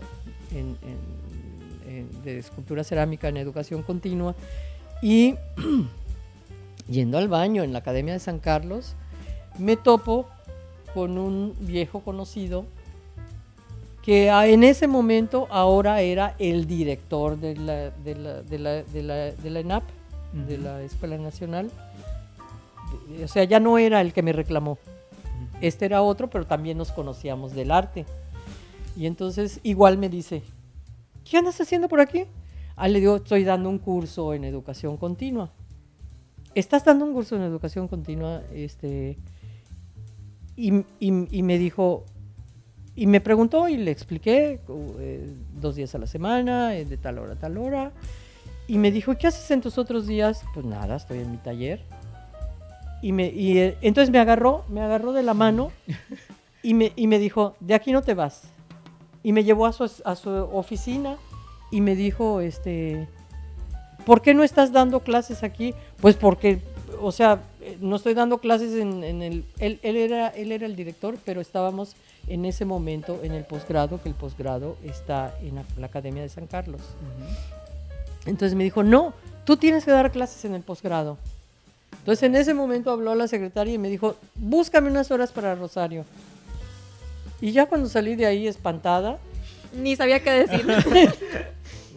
de 2.23 2.37
escultura 2.39 2.83
cerámica 2.83 3.27
en 3.27 3.37
educación 3.37 3.83
continua 3.83 4.35
y 5.01 5.35
yendo 6.89 7.17
al 7.17 7.27
baño 7.27 7.63
en 7.63 7.73
la 7.73 7.79
Academia 7.79 8.13
de 8.13 8.19
San 8.19 8.39
Carlos, 8.39 8.95
me 9.57 9.75
topo 9.75 10.27
con 10.93 11.17
un 11.17 11.55
viejo 11.59 11.99
conocido 12.01 12.65
que 14.01 14.29
en 14.29 14.63
ese 14.63 14.87
momento 14.87 15.47
ahora 15.49 16.01
era 16.01 16.35
el 16.37 16.67
director 16.67 17.37
de 17.37 17.55
la, 17.55 17.89
de 17.89 18.15
la, 18.15 18.43
de 18.43 18.59
la, 18.59 18.83
de 18.83 19.03
la, 19.03 19.15
de 19.31 19.49
la 19.49 19.59
ENAP 19.59 19.83
de 20.47 20.57
la 20.57 20.81
Escuela 20.81 21.17
Nacional. 21.17 21.71
O 23.23 23.27
sea, 23.27 23.43
ya 23.43 23.59
no 23.59 23.77
era 23.77 24.01
el 24.01 24.13
que 24.13 24.21
me 24.21 24.33
reclamó. 24.33 24.77
Este 25.61 25.85
era 25.85 26.01
otro, 26.01 26.29
pero 26.29 26.45
también 26.45 26.77
nos 26.77 26.91
conocíamos 26.91 27.53
del 27.53 27.71
arte. 27.71 28.05
Y 28.97 29.05
entonces 29.05 29.59
igual 29.63 29.97
me 29.97 30.09
dice, 30.09 30.43
¿qué 31.23 31.37
andas 31.37 31.59
haciendo 31.59 31.87
por 31.87 31.99
aquí? 31.99 32.25
Ah, 32.75 32.87
le 32.87 32.99
digo, 32.99 33.17
estoy 33.17 33.43
dando 33.43 33.69
un 33.69 33.79
curso 33.79 34.33
en 34.33 34.43
educación 34.43 34.97
continua. 34.97 35.51
¿Estás 36.53 36.85
dando 36.85 37.05
un 37.05 37.13
curso 37.13 37.35
en 37.35 37.41
educación 37.41 37.87
continua? 37.87 38.41
Este, 38.53 39.17
y, 40.55 40.85
y, 40.99 41.43
me 41.43 41.57
dijo, 41.57 42.05
y 42.95 43.07
me 43.07 43.19
preguntó 43.19 43.67
y 43.67 43.77
le 43.77 43.91
expliqué, 43.91 44.61
eh, 44.99 45.33
dos 45.59 45.75
días 45.75 45.95
a 45.95 45.97
la 45.97 46.07
semana, 46.07 46.75
eh, 46.75 46.85
de 46.85 46.97
tal 46.97 47.19
hora 47.19 47.33
a 47.33 47.35
tal 47.35 47.57
hora. 47.57 47.91
Y 48.67 48.77
me 48.77 48.91
dijo, 48.91 49.15
¿qué 49.17 49.27
haces 49.27 49.49
en 49.51 49.61
tus 49.61 49.77
otros 49.77 50.07
días? 50.07 50.43
Pues 50.53 50.65
nada, 50.65 50.95
estoy 50.95 51.19
en 51.19 51.31
mi 51.31 51.37
taller. 51.37 51.81
Y, 53.01 53.11
me, 53.11 53.27
y 53.27 53.59
eh, 53.59 53.77
entonces 53.81 54.11
me 54.11 54.19
agarró, 54.19 54.65
me 54.69 54.81
agarró 54.81 55.13
de 55.13 55.21
la 55.21 55.33
mano 55.33 55.71
y 56.63 56.73
me, 56.73 56.91
y 56.95 57.07
me 57.07 57.19
dijo, 57.19 57.55
de 57.59 57.75
aquí 57.75 57.91
no 57.91 58.01
te 58.01 58.13
vas. 58.13 58.43
Y 59.21 59.31
me 59.33 59.43
llevó 59.43 59.65
a 59.65 59.73
su, 59.73 59.91
a 60.03 60.15
su 60.15 60.29
oficina 60.29 61.17
y 61.71 61.81
me 61.81 61.95
dijo, 61.95 62.41
este, 62.41 63.07
¿por 64.05 64.21
qué 64.21 64.33
no 64.33 64.43
estás 64.43 64.71
dando 64.71 65.01
clases 65.01 65.43
aquí? 65.43 65.73
Pues 66.01 66.15
porque, 66.15 66.61
o 67.01 67.11
sea, 67.11 67.41
eh, 67.61 67.77
no 67.81 67.97
estoy 67.97 68.13
dando 68.13 68.39
clases 68.39 68.73
en, 68.73 69.03
en 69.03 69.21
el... 69.21 69.45
Él, 69.59 69.79
él, 69.83 69.97
era, 69.97 70.29
él 70.29 70.51
era 70.51 70.65
el 70.65 70.75
director, 70.75 71.17
pero 71.23 71.41
estábamos 71.41 71.95
en 72.27 72.45
ese 72.45 72.65
momento 72.65 73.19
en 73.23 73.33
el 73.33 73.43
posgrado, 73.43 74.01
que 74.01 74.09
el 74.09 74.15
posgrado 74.15 74.77
está 74.83 75.35
en 75.41 75.55
la, 75.55 75.85
Academia 75.85 76.23
de 76.23 76.29
San 76.29 76.47
Carlos. 76.47 76.81
Entonces 78.25 78.55
me 78.55 78.63
dijo, 78.63 78.83
no, 78.83 79.13
tú 79.45 79.57
tienes 79.57 79.85
que 79.85 79.91
dar 79.91 80.11
clases 80.11 80.43
en 80.45 80.55
el 80.55 80.61
posgrado. 80.61 81.17
Entonces 81.99 82.23
en 82.23 82.35
ese 82.35 82.53
momento 82.53 82.91
habló 82.91 83.15
la 83.15 83.27
secretaria 83.27 83.73
y 83.73 83.77
me 83.77 83.89
dijo, 83.89 84.15
búscame 84.35 84.89
unas 84.89 85.11
horas 85.11 85.31
para 85.31 85.55
Rosario. 85.55 86.05
Y 87.41 87.51
ya 87.51 87.65
cuando 87.65 87.89
salí 87.89 88.15
de 88.15 88.25
ahí 88.25 88.47
espantada, 88.47 89.17
ni 89.75 89.95
sabía 89.95 90.21
qué 90.21 90.31
decir. 90.31 90.65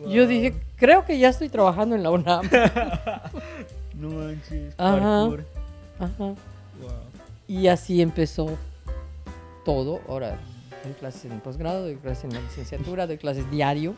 Yo 0.08 0.26
dije, 0.26 0.54
creo 0.76 1.04
que 1.04 1.18
ya 1.18 1.28
estoy 1.28 1.48
trabajando 1.48 1.96
en 1.96 2.02
la 2.02 2.10
UNAM. 2.10 2.48
no 3.94 4.10
manches. 4.10 4.74
Ajá. 4.78 5.28
Ajá. 5.98 6.34
Y 7.48 7.66
así 7.66 8.00
empezó 8.00 8.56
todo. 9.64 10.00
Ahora 10.08 10.38
doy 10.84 10.92
clases 10.92 11.24
en 11.24 11.32
el 11.32 11.40
posgrado, 11.40 11.82
doy 11.82 11.96
clases 11.96 12.24
en 12.24 12.34
la 12.34 12.40
licenciatura, 12.40 13.06
doy 13.06 13.18
clases 13.18 13.50
diario 13.50 13.94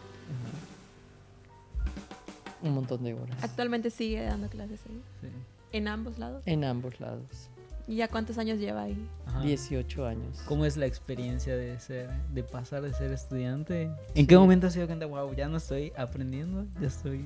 un 2.63 2.75
montón 2.75 3.03
de 3.03 3.15
horas. 3.15 3.37
Actualmente 3.43 3.91
sigue 3.91 4.23
dando 4.23 4.49
clases 4.49 4.81
ahí. 4.89 5.01
Sí. 5.21 5.29
¿En 5.73 5.89
ambos 5.89 6.19
lados? 6.19 6.43
En 6.47 6.65
ambos 6.65 7.01
lados. 7.01 7.51
¿Y 7.87 7.97
ya 7.97 8.09
cuántos 8.09 8.39
años 8.39 8.61
lleva 8.61 8.83
ahí? 8.83 8.97
18 9.43 10.07
años. 10.07 10.41
¿Cómo 10.47 10.65
es 10.65 10.77
la 10.77 10.87
experiencia 10.87 11.57
de 11.57 11.79
ser, 11.81 12.09
de 12.33 12.45
pasar 12.45 12.83
de 12.83 12.95
ser 12.95 13.11
estudiante? 13.13 13.91
¿En 14.15 14.27
qué 14.29 14.39
momento 14.39 14.69
has 14.69 14.75
sido 14.75 14.87
cuenta, 14.87 15.07
wow, 15.07 15.35
ya 15.35 15.49
no 15.49 15.57
estoy 15.57 15.93
aprendiendo, 15.97 16.67
ya 16.81 16.87
estoy... 16.87 17.25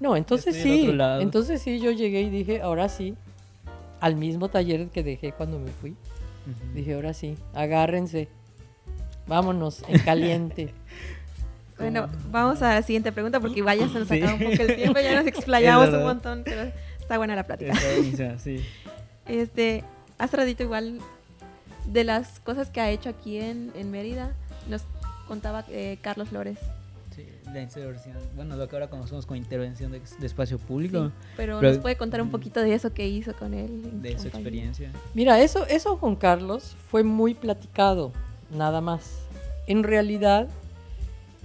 No, 0.00 0.16
entonces 0.16 0.56
sí, 0.56 0.90
entonces 1.20 1.62
sí, 1.62 1.78
yo 1.78 1.92
llegué 1.92 2.22
y 2.22 2.30
dije, 2.30 2.62
ahora 2.62 2.88
sí, 2.88 3.14
al 4.00 4.16
mismo 4.16 4.48
taller 4.48 4.88
que 4.88 5.04
dejé 5.04 5.30
cuando 5.30 5.60
me 5.60 5.70
fui. 5.70 5.94
Dije, 6.74 6.94
ahora 6.94 7.14
sí, 7.14 7.36
agárrense, 7.54 8.28
vámonos, 9.28 9.84
en 9.86 10.00
caliente. 10.00 10.74
Bueno, 11.82 12.08
vamos 12.30 12.62
a 12.62 12.74
la 12.74 12.82
siguiente 12.82 13.10
pregunta 13.10 13.40
porque 13.40 13.60
vaya 13.60 13.88
se 13.88 13.98
nos 13.98 14.10
acaba 14.10 14.34
un 14.34 14.38
poco 14.38 14.62
el 14.62 14.76
tiempo, 14.76 15.00
ya 15.00 15.16
nos 15.16 15.26
explayamos 15.26 15.88
un 15.88 16.02
montón, 16.02 16.42
pero 16.44 16.70
está 16.98 17.18
buena 17.18 17.34
la 17.34 17.44
plática. 17.44 17.74
sí. 18.38 18.64
Este, 19.28 19.84
hace 20.18 20.36
ratito 20.36 20.64
igual 20.64 20.98
de 21.86 22.02
las 22.02 22.40
cosas 22.40 22.70
que 22.70 22.80
ha 22.80 22.90
hecho 22.90 23.08
aquí 23.08 23.38
en, 23.38 23.72
en 23.76 23.88
Mérida, 23.90 24.32
nos 24.68 24.82
contaba 25.28 25.64
eh, 25.68 25.98
Carlos 26.02 26.28
Flores. 26.30 26.58
Sí, 27.14 27.26
la 27.52 27.60
intervención, 27.62 28.16
bueno, 28.34 28.56
lo 28.56 28.68
que 28.68 28.74
ahora 28.76 28.88
conocemos 28.88 29.26
como 29.26 29.36
intervención 29.36 29.92
de, 29.92 30.00
espacio 30.26 30.58
público. 30.58 31.12
pero, 31.36 31.60
nos 31.60 31.78
puede 31.78 31.96
contar 31.96 32.20
un 32.20 32.30
poquito 32.30 32.60
de 32.60 32.74
eso 32.74 32.92
que 32.92 33.06
hizo 33.06 33.34
con 33.34 33.54
él. 33.54 34.02
De 34.02 34.18
su 34.18 34.28
experiencia. 34.28 34.90
Mira, 35.14 35.40
eso, 35.40 35.66
eso 35.66 35.98
con 35.98 36.16
Carlos 36.16 36.74
fue 36.90 37.04
muy 37.04 37.34
platicado, 37.34 38.12
nada 38.50 38.80
más. 38.80 39.20
En 39.66 39.84
realidad, 39.84 40.48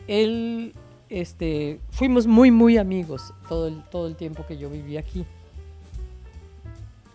él, 0.07 0.73
este, 1.09 1.79
fuimos 1.91 2.27
muy, 2.27 2.51
muy 2.51 2.77
amigos 2.77 3.33
todo 3.47 3.67
el, 3.67 3.83
todo 3.89 4.07
el 4.07 4.15
tiempo 4.15 4.45
que 4.45 4.57
yo 4.57 4.69
viví 4.69 4.97
aquí. 4.97 5.25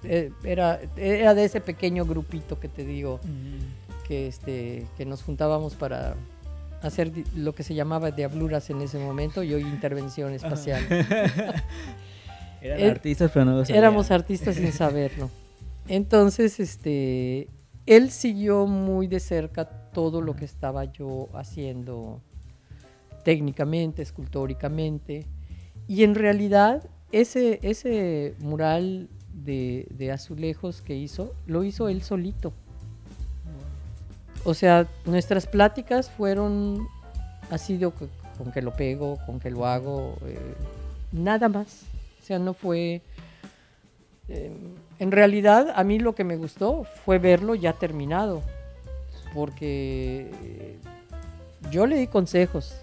Eh, 0.04 0.32
era, 0.42 0.80
era 0.96 1.34
de 1.34 1.44
ese 1.44 1.60
pequeño 1.60 2.04
grupito 2.04 2.58
que 2.58 2.68
te 2.68 2.84
digo, 2.84 3.20
que, 4.06 4.26
este, 4.26 4.86
que 4.96 5.04
nos 5.04 5.22
juntábamos 5.22 5.74
para 5.74 6.16
hacer 6.82 7.12
lo 7.36 7.54
que 7.54 7.62
se 7.62 7.74
llamaba 7.74 8.10
diabluras 8.10 8.68
en 8.70 8.82
ese 8.82 8.98
momento 8.98 9.42
y 9.42 9.54
hoy 9.54 9.62
intervención 9.62 10.32
espacial. 10.32 10.82
Eran 12.60 12.90
artistas, 12.90 13.30
pero 13.32 13.44
no 13.44 13.56
lo 13.56 13.62
Éramos 13.64 14.10
artistas 14.10 14.56
sin 14.56 14.72
saberlo. 14.72 15.30
Entonces, 15.88 16.60
este, 16.60 17.48
él 17.86 18.10
siguió 18.10 18.66
muy 18.66 19.06
de 19.08 19.20
cerca 19.20 19.64
todo 19.64 20.20
lo 20.20 20.36
que 20.36 20.44
estaba 20.44 20.84
yo 20.84 21.28
haciendo 21.34 22.20
técnicamente, 23.22 24.02
escultóricamente. 24.02 25.26
Y 25.88 26.04
en 26.04 26.14
realidad 26.14 26.82
ese, 27.12 27.60
ese 27.62 28.34
mural 28.38 29.08
de, 29.32 30.10
azulejos 30.12 30.82
que 30.82 30.94
hizo, 30.94 31.34
lo 31.46 31.64
hizo 31.64 31.88
él 31.88 32.02
solito. 32.02 32.52
O 34.44 34.54
sea, 34.54 34.88
nuestras 35.04 35.46
pláticas 35.46 36.10
fueron 36.10 36.88
así 37.50 37.76
de 37.76 37.90
con 37.90 38.50
que 38.52 38.62
lo 38.62 38.72
pego, 38.72 39.18
con 39.26 39.38
que 39.38 39.50
lo 39.50 39.66
hago, 39.66 40.16
eh, 40.26 40.54
nada 41.12 41.48
más. 41.48 41.82
O 42.20 42.24
sea, 42.24 42.38
no 42.38 42.54
fue... 42.54 43.02
Em, 44.28 44.74
en 44.98 45.10
realidad 45.10 45.72
a 45.74 45.84
mí 45.84 45.98
lo 45.98 46.14
que 46.14 46.24
me 46.24 46.36
gustó 46.36 46.84
fue 46.84 47.18
verlo 47.18 47.54
ya 47.54 47.72
terminado, 47.72 48.42
porque 49.34 50.78
yo 51.70 51.86
le 51.86 51.96
di 51.96 52.06
consejos 52.06 52.76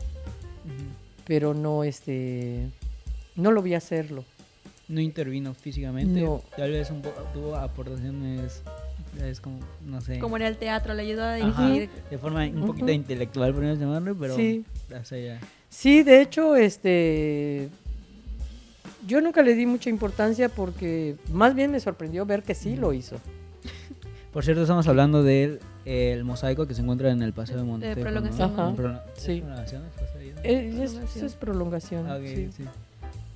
pero 1.26 1.53
no 1.53 1.84
este 1.84 2.70
no 3.36 3.51
lo 3.51 3.62
vi 3.62 3.74
hacerlo. 3.74 4.24
No 4.88 4.99
intervino 5.01 5.53
físicamente. 5.53 6.26
Tal 6.57 6.72
vez 6.72 6.89
un 6.89 7.01
poco 7.01 7.22
tuvo 7.34 7.55
aportaciones 7.55 8.64
es 9.18 9.41
como, 9.41 9.60
no 9.86 10.01
sé. 10.01 10.20
Como 10.20 10.38
en 10.38 10.43
el 10.43 10.57
teatro, 10.57 10.93
le 10.93 11.01
ayudó 11.01 11.24
a 11.24 11.36
dirigir. 11.36 11.89
de 12.10 12.18
forma 12.18 12.45
un 12.45 12.68
poquito 12.68 12.91
intelectual, 12.91 13.53
por 13.53 13.64
llamarlo, 13.64 14.16
pero 14.16 14.36
sí. 14.36 14.66
Sí, 15.70 16.03
de 16.03 16.22
hecho, 16.22 16.55
este. 16.55 17.70
Yo 19.07 19.22
nunca 19.22 19.41
le 19.41 19.55
di 19.55 19.66
mucha 19.66 19.89
importancia 19.89 20.49
porque 20.49 21.16
más 21.32 21.55
bien 21.55 21.72
me 21.72 21.80
sorprendió 21.80 22.26
ver 22.26 22.43
que 22.43 22.53
sí 22.53 22.76
lo 22.76 22.93
hizo. 22.93 23.18
Por 24.34 24.43
cierto, 24.43 24.62
estamos 24.62 24.88
hablando 24.88 25.24
del 25.24 25.60
el 25.89 26.23
mosaico 26.23 26.67
que 26.67 26.75
se 26.75 26.81
encuentra 26.81 27.09
en 27.09 27.21
el 27.23 27.33
Paseo 27.33 27.57
de 27.57 27.63
Monte. 27.63 27.95
De 27.95 28.01
prolongación. 28.01 29.01
sí. 29.15 29.43
Eh, 30.43 30.79
eso 30.81 31.25
es 31.25 31.33
prolongación. 31.33 32.05
Ah, 32.07 32.19
sí. 32.23 32.49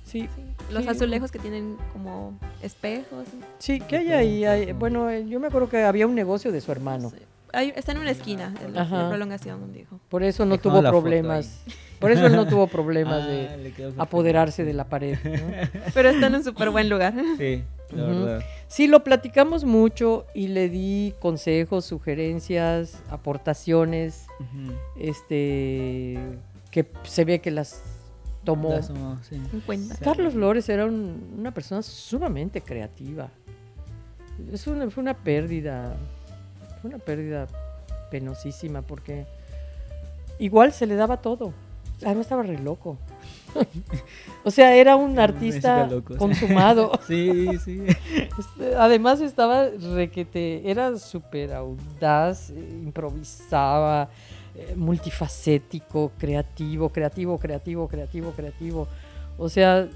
Sí. 0.04 0.28
Los 0.70 0.86
azulejos 0.86 1.32
que 1.32 1.40
tienen 1.40 1.76
como 1.92 2.38
espejos. 2.62 3.26
Sí, 3.58 3.80
que 3.80 3.96
hay 3.96 4.44
ahí? 4.44 4.72
Bueno, 4.72 5.10
eh, 5.10 5.26
yo 5.26 5.40
me 5.40 5.48
acuerdo 5.48 5.68
que 5.68 5.82
había 5.82 6.06
un 6.06 6.14
negocio 6.14 6.52
de 6.52 6.60
su 6.60 6.70
hermano. 6.70 7.10
Está 7.62 7.92
en 7.92 7.98
una 7.98 8.10
esquina, 8.10 8.54
en 8.64 8.74
la, 8.74 8.86
prolongación, 9.08 9.72
dijo. 9.72 10.00
Por 10.08 10.22
eso 10.22 10.44
no 10.44 10.58
tuvo 10.58 10.80
problemas. 10.82 11.62
Por 11.98 12.10
eso 12.10 12.26
él 12.26 12.32
no 12.36 12.46
tuvo 12.46 12.66
problemas 12.78 13.22
Ah, 13.24 13.26
de 13.28 13.94
apoderarse 13.98 14.64
de 14.64 14.72
la 14.74 14.88
pared. 14.88 15.16
¿no? 15.24 15.30
Pero 15.94 16.10
está 16.10 16.26
en 16.26 16.34
un 16.36 16.44
súper 16.44 16.70
buen 16.70 16.88
lugar. 16.88 17.14
Sí, 17.38 17.96
la 17.96 18.02
verdad. 18.06 18.42
Sí, 18.66 18.86
lo 18.88 19.04
platicamos 19.04 19.64
mucho 19.64 20.26
y 20.34 20.48
le 20.48 20.68
di 20.68 21.14
consejos, 21.20 21.84
sugerencias, 21.84 23.02
aportaciones, 23.10 24.26
este, 24.96 26.18
que 26.70 26.86
se 27.04 27.24
ve 27.24 27.40
que 27.40 27.50
las 27.50 27.82
tomó. 28.42 28.70
Las 28.70 28.88
tomó, 28.88 29.18
sí. 29.22 29.36
En 29.52 29.60
cuenta. 29.60 29.94
Sí. 29.94 30.02
Carlos 30.04 30.34
Lores 30.34 30.68
era 30.68 30.86
un- 30.86 31.34
una 31.38 31.52
persona 31.52 31.82
sumamente 31.82 32.60
creativa. 32.62 33.30
Es 34.52 34.66
una, 34.66 34.90
fue 34.90 35.02
una 35.02 35.14
pérdida, 35.14 35.94
fue 36.84 36.90
una 36.90 37.02
pérdida 37.02 37.46
penosísima 38.10 38.82
porque 38.82 39.24
igual 40.38 40.70
se 40.70 40.86
le 40.86 40.96
daba 40.96 41.16
todo. 41.16 41.54
Además 42.04 42.26
estaba 42.26 42.42
re 42.42 42.58
loco. 42.58 42.98
o 44.44 44.50
sea, 44.50 44.76
era 44.76 44.94
un 44.94 45.18
artista 45.18 45.86
loco, 45.86 46.18
consumado. 46.18 46.92
Sí, 47.06 47.48
sí. 47.64 47.80
Este, 47.86 48.76
Además 48.76 49.22
estaba 49.22 49.68
requete, 49.94 50.70
era 50.70 50.98
súper 50.98 51.54
audaz, 51.54 52.50
eh, 52.50 52.80
improvisaba, 52.82 54.10
eh, 54.54 54.74
multifacético, 54.76 56.12
creativo, 56.18 56.90
creativo, 56.90 57.38
creativo, 57.38 57.88
creativo, 57.88 58.32
creativo. 58.32 58.88
O 59.38 59.48
sea, 59.48 59.88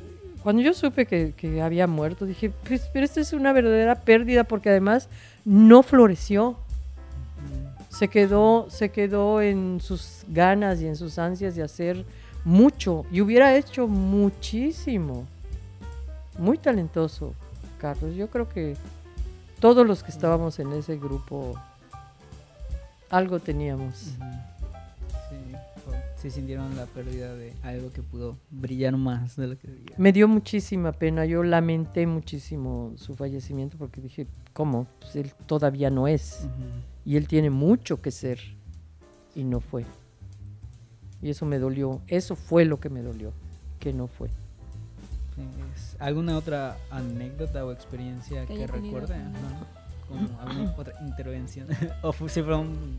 cuando 0.42 0.62
yo 0.62 0.72
supe 0.72 1.04
que, 1.04 1.34
que 1.36 1.60
había 1.60 1.86
muerto, 1.86 2.24
dije, 2.24 2.50
pues, 2.66 2.88
pero 2.94 3.04
esto 3.04 3.20
es 3.20 3.34
una 3.34 3.52
verdadera 3.52 3.94
pérdida 3.96 4.44
porque 4.44 4.70
además 4.70 5.10
no 5.44 5.82
floreció. 5.82 6.56
Se 7.98 8.06
quedó, 8.06 8.70
se 8.70 8.90
quedó 8.90 9.42
en 9.42 9.80
sus 9.80 10.24
ganas 10.28 10.80
y 10.80 10.86
en 10.86 10.94
sus 10.94 11.18
ansias 11.18 11.56
de 11.56 11.64
hacer 11.64 12.04
mucho 12.44 13.04
y 13.10 13.20
hubiera 13.20 13.56
hecho 13.56 13.88
muchísimo. 13.88 15.26
Muy 16.38 16.58
talentoso, 16.58 17.34
Carlos. 17.80 18.14
Yo 18.14 18.28
creo 18.30 18.48
que 18.48 18.76
todos 19.58 19.84
los 19.84 20.04
que 20.04 20.12
estábamos 20.12 20.60
en 20.60 20.72
ese 20.74 20.96
grupo 20.96 21.56
algo 23.10 23.40
teníamos. 23.40 24.12
Sí, 26.20 26.30
sintieron 26.30 26.76
la 26.76 26.86
pérdida 26.86 27.34
de 27.34 27.52
algo 27.62 27.90
que 27.92 28.02
pudo 28.02 28.38
brillar 28.50 28.96
más 28.96 29.34
de 29.34 29.46
lo 29.48 29.58
que 29.58 29.66
brillaba. 29.68 29.96
Me 29.98 30.12
dio 30.12 30.28
muchísima 30.28 30.92
pena. 30.92 31.24
Yo 31.26 31.42
lamenté 31.42 32.06
muchísimo 32.06 32.92
su 32.96 33.16
fallecimiento 33.16 33.76
porque 33.76 34.00
dije, 34.00 34.28
¿cómo? 34.52 34.86
Pues 35.00 35.16
él 35.16 35.32
todavía 35.46 35.90
no 35.90 36.06
es. 36.06 36.46
Y 37.08 37.16
él 37.16 37.26
tiene 37.26 37.48
mucho 37.48 38.02
que 38.02 38.10
ser. 38.10 38.38
Y 39.34 39.42
no 39.42 39.60
fue. 39.60 39.86
Y 41.22 41.30
eso 41.30 41.46
me 41.46 41.58
dolió. 41.58 42.02
Eso 42.06 42.36
fue 42.36 42.66
lo 42.66 42.80
que 42.80 42.90
me 42.90 43.00
dolió. 43.00 43.32
Que 43.80 43.94
no 43.94 44.08
fue. 44.08 44.28
¿Alguna 45.98 46.36
otra 46.36 46.76
anécdota 46.90 47.64
o 47.64 47.72
experiencia 47.72 48.44
Que 48.44 48.58
que, 48.58 48.66
recuerde? 48.66 49.16
Como 50.06 50.38
alguna 50.38 50.74
otra 50.76 50.92
intervención. 51.00 51.66
o 52.02 52.12
si 52.12 52.42
fueron 52.42 52.98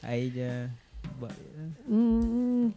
a 0.00 0.14
ella. 0.14 0.70
Mm, 1.88 2.68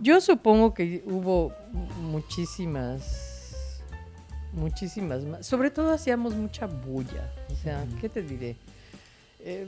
yo 0.00 0.20
supongo 0.20 0.74
que 0.74 1.02
hubo 1.06 1.52
muchísimas, 2.00 3.82
muchísimas 4.52 5.24
más. 5.24 5.44
Sobre 5.44 5.72
todo 5.72 5.90
hacíamos 5.90 6.36
mucha 6.36 6.66
bulla. 6.66 7.28
O 7.50 7.56
sea. 7.56 7.84
¿qué 8.00 8.08
te 8.08 8.22
diré? 8.22 8.56
Eh, 9.44 9.66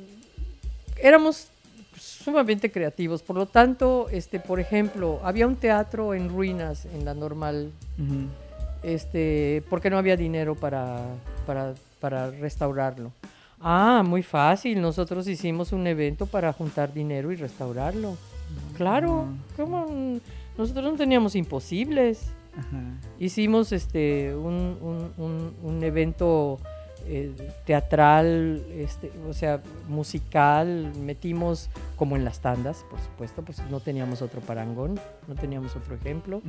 éramos 1.00 1.48
sumamente 1.98 2.70
creativos. 2.70 3.22
Por 3.22 3.36
lo 3.36 3.46
tanto, 3.46 4.08
este, 4.10 4.40
por 4.40 4.60
ejemplo, 4.60 5.20
había 5.22 5.46
un 5.46 5.56
teatro 5.56 6.14
en 6.14 6.28
ruinas 6.28 6.86
en 6.86 7.04
la 7.04 7.14
normal, 7.14 7.70
Ujú. 7.98 8.26
este, 8.82 9.62
porque 9.70 9.90
no 9.90 9.98
había 9.98 10.16
dinero 10.16 10.54
para, 10.54 11.00
para, 11.46 11.74
para 12.00 12.30
restaurarlo. 12.30 13.12
Ah, 13.60 14.02
muy 14.04 14.22
fácil. 14.22 14.80
Nosotros 14.80 15.26
hicimos 15.28 15.72
un 15.72 15.86
evento 15.86 16.26
para 16.26 16.52
juntar 16.52 16.92
dinero 16.92 17.32
y 17.32 17.36
restaurarlo. 17.36 18.16
Claro. 18.76 19.26
¿cómo? 19.56 20.20
Nosotros 20.58 20.84
no 20.84 20.96
teníamos 20.98 21.34
imposibles. 21.34 22.20
Hicimos 23.18 23.72
este 23.72 24.34
un, 24.34 24.76
un- 24.80 25.12
un- 25.16 25.54
un 25.62 25.82
evento 25.82 26.60
eh, 27.06 27.32
teatral, 27.66 28.62
este, 28.72 29.10
o 29.28 29.32
sea, 29.32 29.60
musical, 29.88 30.92
metimos 31.00 31.68
como 31.96 32.16
en 32.16 32.24
las 32.24 32.40
tandas, 32.40 32.84
por 32.90 33.00
supuesto, 33.00 33.42
pues 33.42 33.60
no 33.70 33.80
teníamos 33.80 34.22
otro 34.22 34.40
parangón, 34.40 34.98
no 35.28 35.34
teníamos 35.34 35.74
otro 35.76 35.94
ejemplo. 35.94 36.40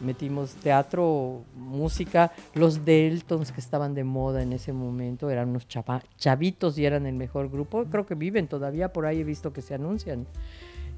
Metimos 0.00 0.52
teatro, 0.54 1.42
música, 1.56 2.30
los 2.54 2.84
Deltons 2.84 3.50
que 3.50 3.60
estaban 3.60 3.94
de 3.94 4.04
moda 4.04 4.42
en 4.42 4.52
ese 4.52 4.72
momento, 4.72 5.28
eran 5.28 5.48
unos 5.48 5.66
chava- 5.66 6.02
chavitos 6.16 6.78
y 6.78 6.86
eran 6.86 7.04
el 7.06 7.14
mejor 7.16 7.50
grupo. 7.50 7.84
Creo 7.90 8.06
que 8.06 8.14
viven 8.14 8.46
todavía, 8.46 8.92
por 8.92 9.06
ahí 9.06 9.20
he 9.20 9.24
visto 9.24 9.52
que 9.52 9.60
se 9.60 9.74
anuncian. 9.74 10.24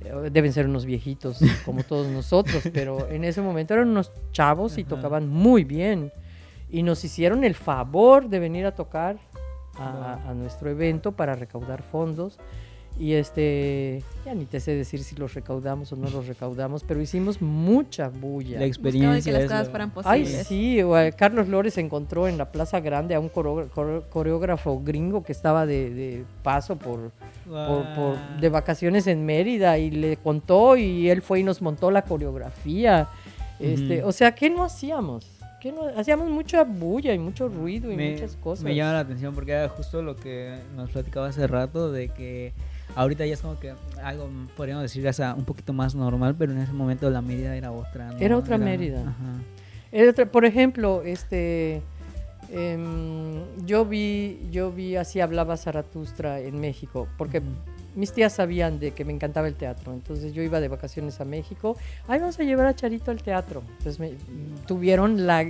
Eh, 0.04 0.28
Deben 0.30 0.52
ser 0.52 0.66
unos 0.66 0.84
viejitos 0.84 1.40
como 1.64 1.82
todos 1.82 2.08
nosotros, 2.08 2.62
pero 2.74 3.08
en 3.08 3.24
ese 3.24 3.40
momento 3.40 3.72
eran 3.72 3.88
unos 3.88 4.12
chavos 4.32 4.76
y 4.76 4.84
tocaban 4.84 5.28
muy 5.28 5.64
bien. 5.64 6.12
Y 6.70 6.82
nos 6.82 7.04
hicieron 7.04 7.44
el 7.44 7.54
favor 7.54 8.28
de 8.28 8.38
venir 8.38 8.66
a 8.66 8.74
tocar 8.74 9.16
a, 9.76 10.18
a 10.28 10.34
nuestro 10.34 10.70
evento 10.70 11.12
para 11.12 11.34
recaudar 11.34 11.82
fondos. 11.82 12.38
Y 12.98 13.14
este, 13.14 14.02
ya 14.26 14.34
ni 14.34 14.44
te 14.44 14.60
sé 14.60 14.74
decir 14.74 15.02
si 15.04 15.14
los 15.16 15.32
recaudamos 15.32 15.90
o 15.92 15.96
no 15.96 16.10
los 16.10 16.26
recaudamos, 16.26 16.84
pero 16.84 17.00
hicimos 17.00 17.40
mucha 17.40 18.08
bulla. 18.08 18.58
La 18.58 18.66
experiencia. 18.66 19.32
que 19.32 19.38
las 19.38 19.46
cosas 19.48 19.70
fueran 19.70 19.92
Ay, 20.04 20.22
posibles. 20.22 20.46
sí, 20.46 20.82
o 20.82 20.94
a 20.96 21.10
Carlos 21.12 21.48
Lores 21.48 21.78
encontró 21.78 22.28
en 22.28 22.36
la 22.36 22.50
Plaza 22.52 22.80
Grande 22.80 23.14
a 23.14 23.20
un 23.20 23.30
coreógrafo 23.30 24.80
gringo 24.84 25.22
que 25.22 25.32
estaba 25.32 25.66
de, 25.66 25.90
de 25.94 26.24
paso 26.42 26.76
por, 26.76 27.12
por- 27.48 27.94
por- 27.94 28.40
de 28.40 28.48
vacaciones 28.48 29.06
en 29.06 29.24
Mérida 29.24 29.78
y 29.78 29.90
le 29.92 30.16
contó 30.18 30.76
y 30.76 31.08
él 31.10 31.22
fue 31.22 31.40
y 31.40 31.42
nos 31.44 31.62
montó 31.62 31.90
la 31.90 32.02
coreografía. 32.02 33.08
Este, 33.58 34.00
Ujú. 34.00 34.08
O 34.08 34.12
sea, 34.12 34.34
¿qué 34.34 34.50
no 34.50 34.64
hacíamos? 34.64 35.26
¿Qué 35.60 35.72
no? 35.72 35.82
Hacíamos 35.96 36.30
mucha 36.30 36.64
bulla 36.64 37.12
y 37.12 37.18
mucho 37.18 37.48
ruido 37.48 37.92
y 37.92 37.96
me, 37.96 38.12
muchas 38.12 38.36
cosas. 38.36 38.64
me 38.64 38.74
llama 38.74 38.94
la 38.94 39.00
atención 39.00 39.34
porque 39.34 39.52
era 39.52 39.68
justo 39.68 40.00
lo 40.02 40.16
que 40.16 40.56
nos 40.74 40.90
platicaba 40.90 41.28
hace 41.28 41.46
rato 41.46 41.92
de 41.92 42.08
que 42.08 42.52
ahorita 42.96 43.26
ya 43.26 43.34
es 43.34 43.40
como 43.42 43.58
que 43.60 43.74
algo, 44.02 44.28
podríamos 44.56 44.82
decir, 44.82 45.12
sea, 45.12 45.34
un 45.34 45.44
poquito 45.44 45.72
más 45.72 45.94
normal, 45.94 46.34
pero 46.38 46.52
en 46.52 46.58
ese 46.58 46.72
momento 46.72 47.10
la 47.10 47.20
Mérida 47.22 47.54
era 47.56 47.72
otra. 47.72 48.10
¿no? 48.12 48.18
Era 48.18 48.36
otra 48.38 48.56
Mérida. 48.58 49.00
Ajá. 49.00 49.12
Era 49.92 50.10
otra- 50.12 50.26
por 50.26 50.44
ejemplo, 50.44 51.02
este, 51.04 51.82
em, 52.52 53.42
yo 53.66 53.84
vi, 53.84 54.40
yo 54.50 54.72
vi 54.72 54.96
así 54.96 55.20
hablaba 55.20 55.56
Zaratustra 55.56 56.40
en 56.40 56.58
México, 56.60 57.06
porque. 57.18 57.42
Mis 57.94 58.12
tías 58.12 58.34
sabían 58.34 58.78
de 58.78 58.92
que 58.92 59.04
me 59.04 59.12
encantaba 59.12 59.48
el 59.48 59.54
teatro, 59.54 59.92
entonces 59.92 60.32
yo 60.32 60.42
iba 60.42 60.60
de 60.60 60.68
vacaciones 60.68 61.20
a 61.20 61.24
México, 61.24 61.76
ay 62.08 62.20
vamos 62.20 62.38
a 62.38 62.44
llevar 62.44 62.66
a 62.66 62.74
Charito 62.74 63.10
al 63.10 63.22
teatro, 63.22 63.62
entonces 63.78 63.98
me, 63.98 64.12
tuvieron 64.66 65.26
la 65.26 65.44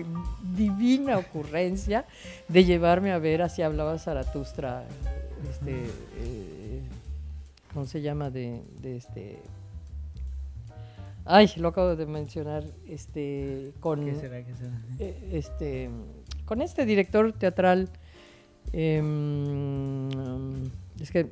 divina 0.55 1.19
ocurrencia 1.19 2.05
de 2.49 2.65
llevarme 2.65 3.13
a 3.13 3.19
ver 3.19 3.43
así 3.43 3.63
hablaba 3.63 3.99
Zaratustra, 3.99 4.85
este, 5.51 5.73
eh, 6.19 6.81
¿cómo 7.73 7.87
se 7.87 8.01
llama? 8.01 8.31
De, 8.31 8.63
de 8.81 8.97
este, 8.97 9.39
ay, 11.25 11.51
lo 11.57 11.69
acabo 11.69 11.97
de 11.97 12.07
mencionar, 12.07 12.65
este, 12.89 13.73
con 13.81 14.05
¿Qué 14.05 14.15
será? 14.15 14.43
¿Qué 14.43 14.55
será? 14.57 14.73
eh, 14.99 15.31
este, 15.33 15.91
con 16.45 16.63
este 16.63 16.85
director 16.85 17.33
teatral, 17.33 17.89
em, 18.73 20.09
es 21.01 21.11
que 21.11 21.27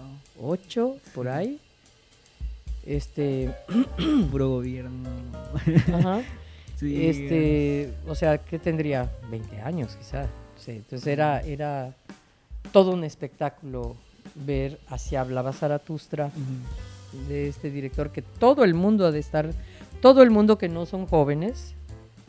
8, 0.51 0.97
por 1.15 1.29
ahí. 1.29 1.57
Este, 2.89 3.53
Puro 4.31 4.49
gobierno. 4.49 5.07
ajá, 5.93 6.21
sí. 6.75 7.05
este, 7.05 7.93
o 8.07 8.15
sea, 8.15 8.39
¿qué 8.39 8.57
tendría? 8.57 9.11
20 9.29 9.61
años 9.61 9.95
quizás. 9.95 10.27
Sí, 10.57 10.71
entonces 10.71 11.05
era, 11.07 11.39
era 11.41 11.93
todo 12.71 12.91
un 12.91 13.03
espectáculo 13.03 13.95
ver 14.33 14.79
hacia 14.87 15.21
hablaba 15.21 15.53
Zaratustra 15.53 16.31
de 17.27 17.47
este 17.47 17.69
director 17.69 18.11
que 18.11 18.21
todo 18.23 18.63
el 18.63 18.73
mundo 18.73 19.05
ha 19.05 19.11
de 19.11 19.19
estar, 19.19 19.51
todo 20.01 20.23
el 20.23 20.31
mundo 20.31 20.57
que 20.57 20.67
no 20.67 20.85
son 20.87 21.05
jóvenes, 21.05 21.75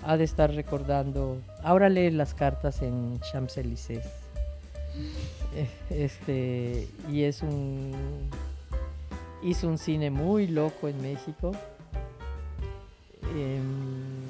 ha 0.04 0.18
de 0.18 0.24
estar 0.24 0.52
recordando. 0.52 1.38
Ahora 1.62 1.88
lee 1.88 2.10
las 2.10 2.34
cartas 2.34 2.82
en 2.82 3.18
Champs-Élysées. 3.20 4.04
Eh, 5.52 5.66
Este, 5.90 6.86
y 7.10 7.22
es 7.22 7.42
un. 7.42 7.90
Hizo 9.42 9.68
un 9.68 9.78
cine 9.78 10.10
muy 10.10 10.46
loco 10.46 10.88
en 10.88 11.00
México. 11.00 11.52
Em, 13.34 14.20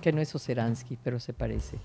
que 0.00 0.12
no 0.12 0.20
es 0.20 0.32
Oceransky, 0.34 0.96
pero 1.02 1.18
se 1.18 1.32
parece. 1.32 1.78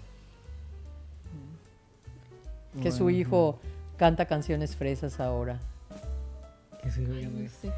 Que 2.81 2.91
su 2.91 3.09
hijo 3.09 3.59
canta 3.97 4.25
canciones 4.25 4.75
fresas 4.75 5.19
ahora. 5.19 5.59
que 6.81 6.91
se 6.91 7.09
oye 7.09 7.27
No 7.27 7.49
sé. 7.49 7.71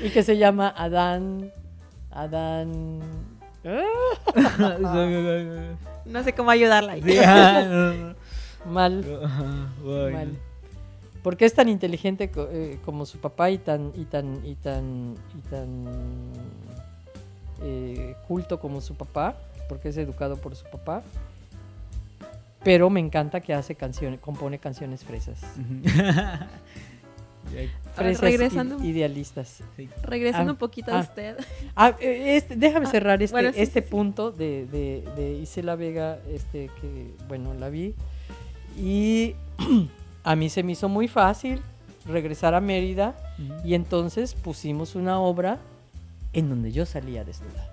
y 0.06 0.10
que 0.10 0.22
se 0.22 0.36
llama 0.36 0.72
Adán. 0.76 1.50
Adán. 2.10 3.00
No 6.04 6.22
sé 6.22 6.34
cómo 6.34 6.50
ayudarla. 6.50 6.92
ahí. 6.92 7.02
Sí, 7.02 7.18
ah, 7.18 7.64
no, 7.66 7.94
no. 7.94 8.14
Mal, 8.66 9.02
mal. 10.12 10.38
Porque 11.24 11.44
es 11.46 11.54
tan 11.54 11.68
inteligente 11.68 12.30
eh, 12.36 12.78
como 12.84 13.04
su 13.06 13.18
papá 13.18 13.50
y 13.50 13.58
tan 13.58 13.90
y 13.96 14.04
tan 14.04 14.44
y 14.46 14.54
tan 14.54 15.14
y 15.36 15.48
tan 15.48 15.84
eh, 17.62 18.14
culto 18.28 18.60
como 18.60 18.80
su 18.80 18.94
papá, 18.94 19.34
porque 19.68 19.88
es 19.88 19.96
educado 19.96 20.36
por 20.36 20.54
su 20.54 20.64
papá. 20.66 21.02
Pero 22.62 22.88
me 22.90 23.00
encanta 23.00 23.40
que 23.40 23.52
hace 23.54 23.74
canciones, 23.74 24.20
compone 24.20 24.58
canciones 24.58 25.02
fresas. 25.02 25.40
Ahora, 27.96 28.08
Fresas 28.08 28.20
regresando. 28.22 28.82
i- 28.82 28.88
idealistas. 28.88 29.62
sí. 29.76 29.88
Regresando 30.02 30.50
Ah, 30.50 30.54
un 30.54 30.58
poquito 30.58 30.90
ah. 30.92 30.98
a 30.98 31.00
usted. 31.02 31.36
Ah, 31.76 31.94
eh, 32.00 32.36
este- 32.36 32.56
déjame 32.56 32.86
Ah, 32.86 32.90
cerrar 32.90 33.22
este, 33.22 33.32
bueno, 33.34 33.52
sí, 33.52 33.60
este 33.60 33.80
sí, 33.80 33.86
sí. 33.86 33.90
punto 33.90 34.30
de, 34.32 34.66
de, 34.66 35.04
de 35.16 35.34
Isela 35.38 35.76
Vega, 35.76 36.18
este, 36.28 36.70
que, 36.80 37.14
bueno, 37.28 37.54
la 37.54 37.68
vi. 37.68 37.94
Y 38.76 39.34
a 40.24 40.34
mí 40.36 40.48
se 40.48 40.62
me 40.62 40.72
hizo 40.72 40.88
muy 40.88 41.06
fácil 41.06 41.60
regresar 42.06 42.54
a 42.54 42.60
Mérida 42.60 43.14
y 43.64 43.74
entonces 43.74 44.34
pusimos 44.34 44.94
una 44.94 45.20
obra 45.20 45.58
en 46.32 46.48
donde 46.48 46.72
yo 46.72 46.86
salía 46.86 47.24
desnuda. 47.24 47.70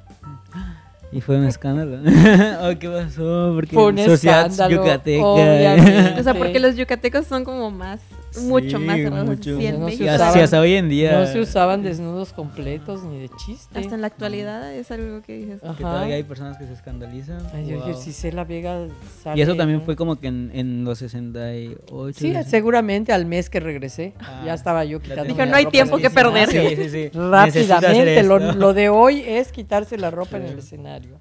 Y 1.11 1.19
fue 1.19 1.37
un 1.37 1.45
escándalo. 1.45 1.97
oh, 2.61 2.79
¿Qué 2.79 2.89
pasó? 2.89 3.51
Porque 3.55 3.73
Fue 3.73 3.87
un 3.87 3.97
sociedad 3.97 4.45
escándalo, 4.45 4.83
yucateca. 4.83 5.25
obviamente. 5.25 6.19
O 6.19 6.23
sea, 6.23 6.33
porque 6.33 6.59
los 6.59 6.75
yucatecos 6.75 7.25
son 7.27 7.43
como 7.43 7.69
más, 7.71 7.99
mucho 8.43 8.79
más 8.79 8.95
Sí, 8.97 9.03
cerrados. 9.03 9.25
mucho. 9.27 9.57
Sí, 9.57 9.65
en 9.65 9.79
No 9.79 9.87
hasta 9.87 10.59
hoy 10.59 10.73
en 10.75 10.89
día. 10.89 11.19
No 11.19 11.25
se 11.27 11.39
usaban 11.39 11.83
desnudos 11.83 12.33
completos 12.33 13.03
ni 13.03 13.19
de 13.19 13.29
chiste. 13.29 13.79
Hasta 13.79 13.95
en 13.95 14.01
la 14.01 14.07
actualidad 14.07 14.73
es 14.73 14.89
algo 14.91 15.21
que 15.21 15.37
dices. 15.37 15.61
Que 15.61 15.83
todavía 15.83 16.15
hay 16.15 16.23
personas 16.23 16.57
que 16.57 16.65
se 16.65 16.73
escandalizan. 16.73 17.39
Ay, 17.53 17.67
yo 17.67 17.75
dije, 17.77 17.91
Wow. 17.93 18.01
si 18.01 18.09
Isela 18.11 18.43
Vega 18.43 18.87
sale 19.23 19.39
Y 19.39 19.41
eso 19.41 19.55
también 19.55 19.81
fue 19.81 19.95
como 19.95 20.19
que 20.19 20.27
en, 20.27 20.51
en 20.53 20.83
los 20.83 20.99
68. 20.99 22.19
Sí, 22.19 22.31
¿no? 22.31 22.43
seguramente 22.43 23.13
al 23.13 23.25
mes 23.25 23.49
que 23.49 23.59
regresé, 23.59 24.13
Ah, 24.19 24.43
ya 24.45 24.53
estaba 24.53 24.85
yo 24.85 24.97
la 24.99 25.03
quitando. 25.03 25.35
la 25.35 25.45
no 25.45 25.55
hay 25.55 25.65
tiempo 25.65 25.97
que 25.97 26.09
perder. 26.09 26.49
Sí, 26.49 26.89
sí, 26.89 27.09
rápidamente. 27.13 28.23
Lo, 28.23 28.39
lo 28.39 28.73
de 28.73 28.89
hoy 28.89 29.23
es 29.25 29.51
quitarse 29.51 29.97
la 29.97 30.11
ropa 30.11 30.37
en 30.37 30.43
el 30.43 30.59
escenario. 30.59 31.19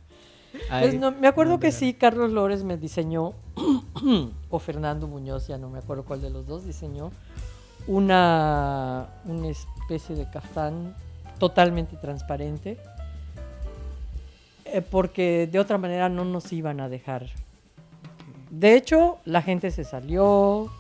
Pues 0.71 0.95
no, 0.95 1.11
me 1.11 1.27
acuerdo 1.27 1.59
que 1.59 1.73
sí, 1.73 1.95
Carlos 1.95 2.31
Lores 2.31 2.63
me 2.63 2.77
diseñó, 2.77 3.33
o 4.51 4.59
Fernando 4.59 5.09
Muñoz, 5.09 5.49
ya 5.49 5.59
no 5.59 5.69
me 5.69 5.79
acuerdo 5.79 6.05
cuál 6.05 6.23
de 6.23 6.31
los 6.31 6.47
dos, 6.47 6.65
diseñó 6.65 7.11
una, 7.87 9.09
una 9.25 9.49
especie 9.49 10.15
de 10.15 10.31
caftán 10.31 10.95
totalmente 11.39 11.97
transparente, 11.97 12.79
eh, 14.65 14.81
porque 14.81 15.49
de 15.51 15.59
otra 15.59 15.77
manera 15.79 16.09
no 16.09 16.25
nos 16.25 16.53
iban 16.53 16.81
a 16.81 16.89
dejar. 16.89 17.27
De 18.51 18.75
hecho, 18.75 19.19
la 19.25 19.43
gente 19.43 19.71
se 19.71 19.85
salió, 19.85 20.71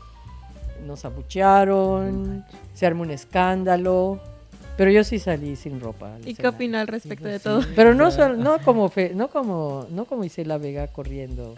nos 0.86 1.04
abuchearon, 1.04 2.44
se 2.74 2.86
armó 2.86 3.02
un 3.02 3.10
escándalo, 3.10 4.20
pero 4.80 4.90
yo 4.90 5.04
sí 5.04 5.18
salí 5.18 5.56
sin 5.56 5.78
ropa. 5.78 6.16
¿Y 6.24 6.32
qué 6.34 6.48
opina 6.48 6.80
al 6.80 6.86
respecto 6.88 7.28
de 7.28 7.36
Sí. 7.38 7.44
todo? 7.44 7.60
Pero 7.76 7.94
no, 7.94 8.08
no 8.38 8.58
como 8.64 8.88
fe- 8.88 9.12
no 9.14 9.28
como 9.28 9.86
no 9.90 10.06
como 10.06 10.24
Isela 10.24 10.56
Vega 10.56 10.86
corriendo 10.86 11.54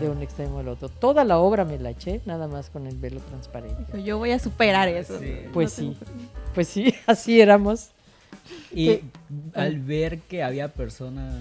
de 0.00 0.10
un 0.10 0.20
extremo 0.20 0.58
al 0.58 0.66
otro. 0.66 0.88
Toda 0.88 1.22
la 1.22 1.38
obra 1.38 1.64
me 1.64 1.78
la 1.78 1.90
eché, 1.90 2.20
nada 2.26 2.48
más 2.48 2.68
con 2.70 2.88
el 2.88 2.96
velo 2.96 3.20
transparente. 3.20 3.84
Dijo, 3.86 3.98
yo 4.04 4.18
voy 4.18 4.32
a 4.32 4.40
superar 4.40 4.88
eso. 4.88 5.16
Sí. 5.20 5.32
Pues 5.52 5.78
No 5.78 5.92
sí. 5.92 5.96
tengo- 6.04 6.20
Pues 6.56 6.66
sí, 6.66 6.92
así 7.06 7.40
éramos. 7.40 7.90
Y 8.72 8.86
que- 8.88 9.02
al 9.54 9.78
ver 9.78 10.18
que 10.18 10.42
había 10.42 10.66
personas 10.72 11.36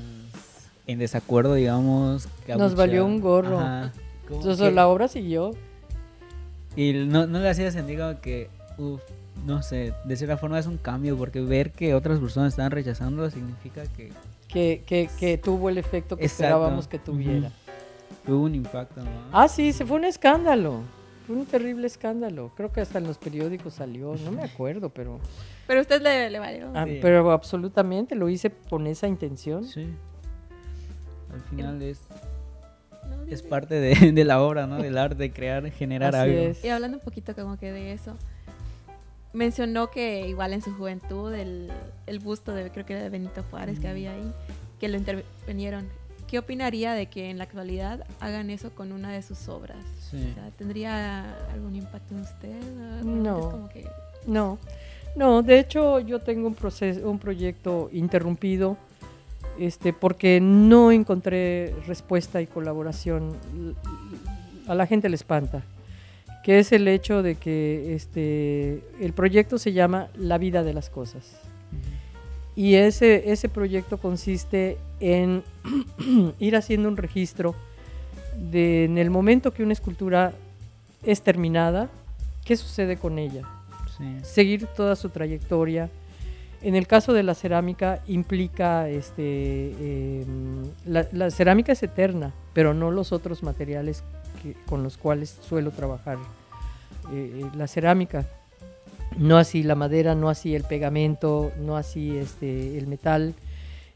en 0.86 1.00
desacuerdo, 1.00 1.56
digamos, 1.56 2.28
que 2.46 2.56
Nos 2.56 2.76
valió 2.76 3.04
un 3.04 3.20
gorro. 3.20 3.60
ajá, 3.60 3.92
Entonces 4.30 4.60
que- 4.60 4.72
la 4.76 4.88
obra 4.88 5.08
siguió. 5.08 5.56
Y 6.76 6.94
no, 6.94 7.26
no 7.26 7.40
le 7.40 7.50
hacía 7.50 7.72
sentido 7.72 8.22
que, 8.22 8.48
uf, 8.78 9.02
no 9.46 9.62
sé, 9.62 9.94
de 10.06 10.16
cierta 10.16 10.38
forma 10.38 10.58
es 10.60 10.66
un 10.68 10.78
cambio, 10.78 11.18
porque 11.18 11.42
ver 11.42 11.72
que 11.72 11.94
otras 11.94 12.20
personas 12.20 12.54
están 12.54 12.72
rechazando 12.72 13.30
significa 13.30 13.84
que 13.96 14.12
Que, 14.48 14.84
que, 14.86 15.10
que 15.20 15.38
tuvo 15.38 15.70
el 15.70 15.78
efecto 15.78 16.16
que 16.18 16.24
Exacto. 16.26 16.44
esperábamos 16.44 16.88
que 16.88 17.00
tuviera. 17.00 17.52
tuvo 18.26 18.44
un 18.46 18.56
impacto, 18.56 19.02
¿no? 19.02 19.10
Ah, 19.32 19.48
sí, 19.48 19.74
se 19.74 19.86
fue 19.86 19.98
un 19.98 20.06
escándalo. 20.06 20.82
Fue 21.28 21.36
un 21.36 21.46
terrible 21.48 21.88
escándalo. 21.88 22.52
Creo 22.56 22.72
que 22.72 22.82
hasta 22.82 23.00
en 23.00 23.06
los 23.08 23.18
periódicos 23.18 23.74
salió, 23.74 24.16
no 24.24 24.32
me 24.32 24.44
acuerdo, 24.44 24.90
pero 24.90 25.20
Pero 25.68 25.80
a 25.80 25.82
usted 25.82 26.02
le, 26.02 26.30
le 26.30 26.38
valió. 26.40 26.70
ah, 26.76 26.86
Sí. 26.88 27.00
pero 27.02 27.32
absolutamente 27.32 28.14
lo 28.16 28.30
hice 28.30 28.52
con 28.70 28.86
esa 28.88 29.08
intención. 29.08 29.64
Sí. 29.66 29.88
Al 31.34 31.42
final 31.42 31.82
es, 31.82 32.00
es 33.28 33.42
parte 33.42 33.76
de, 33.76 34.12
de 34.14 34.24
la 34.24 34.42
obra, 34.42 34.68
¿no? 34.68 34.78
Del 34.82 34.98
arte, 34.98 35.32
crear, 35.32 35.70
generar 35.72 36.16
Así 36.16 36.30
algo. 36.30 36.40
es. 36.52 36.64
Y 36.64 36.70
hablando 36.70 36.98
un 36.98 37.04
poquito 37.04 37.34
como 37.36 37.58
que 37.58 37.72
de 37.72 37.92
eso, 37.94 38.16
mencionó 39.36 39.92
que 39.92 40.28
igual 40.28 40.54
en 40.54 40.62
su 40.62 40.74
juventud 40.74 41.34
el, 41.34 41.70
el 42.08 42.20
busto 42.20 42.54
de, 42.54 42.72
creo 42.72 42.86
que 42.86 42.94
era 42.94 43.04
de 43.04 43.10
Benito 43.10 43.44
Juárez 43.50 43.80
que 43.80 43.88
había 43.88 44.12
ahí, 44.12 44.34
que 44.80 44.88
lo 44.88 44.98
intervinieron. 44.98 45.88
¿Qué 46.28 46.40
opinaría 46.40 46.94
de 46.94 47.06
que 47.06 47.30
en 47.30 47.38
la 47.38 47.44
actualidad 47.44 48.06
hagan 48.20 48.50
eso 48.50 48.72
con 48.72 48.92
una 48.92 49.12
de 49.12 49.22
sus 49.22 49.48
obras? 49.48 49.78
Sí. 50.10 50.28
O 50.32 50.34
sea, 50.34 50.50
¿Tendría 50.58 51.36
algún 51.52 51.76
impacto 51.76 52.16
en 52.16 52.22
usted? 52.22 53.04
No. 53.04 53.40
Es 53.40 53.46
como 53.46 53.70
que 53.70 53.86
No, 54.26 54.58
no, 55.16 55.44
de 55.44 55.60
hecho 55.60 56.00
yo 56.00 56.20
tengo 56.20 56.48
un 56.48 56.56
proceso, 56.56 57.10
un 57.10 57.20
proyecto 57.20 57.90
interrumpido, 57.94 58.78
este, 59.60 59.94
porque 59.94 60.40
no 60.42 60.92
encontré 60.92 61.76
respuesta 61.86 62.42
y 62.42 62.48
colaboración. 62.48 63.38
A 64.68 64.74
la 64.74 64.88
gente 64.88 65.08
le 65.10 65.16
espanta, 65.16 65.64
que 66.46 66.60
es 66.60 66.72
el 66.72 66.88
hecho 66.88 67.24
de 67.24 67.34
que 67.34 67.96
este, 67.96 68.80
el 69.02 69.14
proyecto 69.14 69.58
se 69.58 69.74
llama 69.74 70.10
La 70.16 70.38
vida 70.38 70.62
de 70.62 70.76
las 70.76 70.92
cosas. 70.92 71.40
Y 72.56 72.76
ese, 72.76 73.32
ese 73.32 73.50
proyecto 73.50 73.98
consiste 73.98 74.78
en 75.00 75.42
ir 76.40 76.56
haciendo 76.56 76.88
un 76.88 76.98
registro 76.98 77.56
de 78.38 78.86
en 78.86 79.00
el 79.00 79.10
momento 79.10 79.56
que 79.56 79.64
una 79.64 79.74
escultura 79.74 80.34
es 81.04 81.24
terminada, 81.24 81.90
qué 82.46 82.56
sucede 82.56 82.98
con 82.98 83.18
ella 83.18 83.42
Sí. 83.98 84.04
seguir 84.22 84.68
toda 84.68 84.96
su 84.96 85.10
trayectoria. 85.10 85.90
En 86.62 86.76
el 86.76 86.86
caso 86.86 87.14
de 87.14 87.24
la 87.24 87.34
cerámica 87.34 88.04
implica, 88.08 88.88
este, 88.88 89.72
em, 90.22 90.64
la, 90.86 91.08
la 91.12 91.32
cerámica 91.32 91.72
es 91.72 91.82
eterna, 91.82 92.34
pero 92.54 92.76
no 92.76 92.92
los 92.92 93.12
otros 93.14 93.42
materiales 93.42 94.04
que- 94.54 94.56
con 94.66 94.84
los 94.84 94.98
cuales 94.98 95.38
suelo 95.42 95.72
trabajar 95.72 96.18
eh, 97.12 97.42
eh, 97.44 97.50
la 97.56 97.68
cerámica. 97.68 98.26
No 99.18 99.38
así 99.38 99.64
la 99.64 99.76
madera, 99.76 100.14
no 100.16 100.30
así 100.30 100.56
el 100.56 100.64
pegamento, 100.64 101.52
no 101.60 101.78
así 101.78 102.18
este, 102.18 102.78
el 102.78 102.88
metal. 102.88 103.34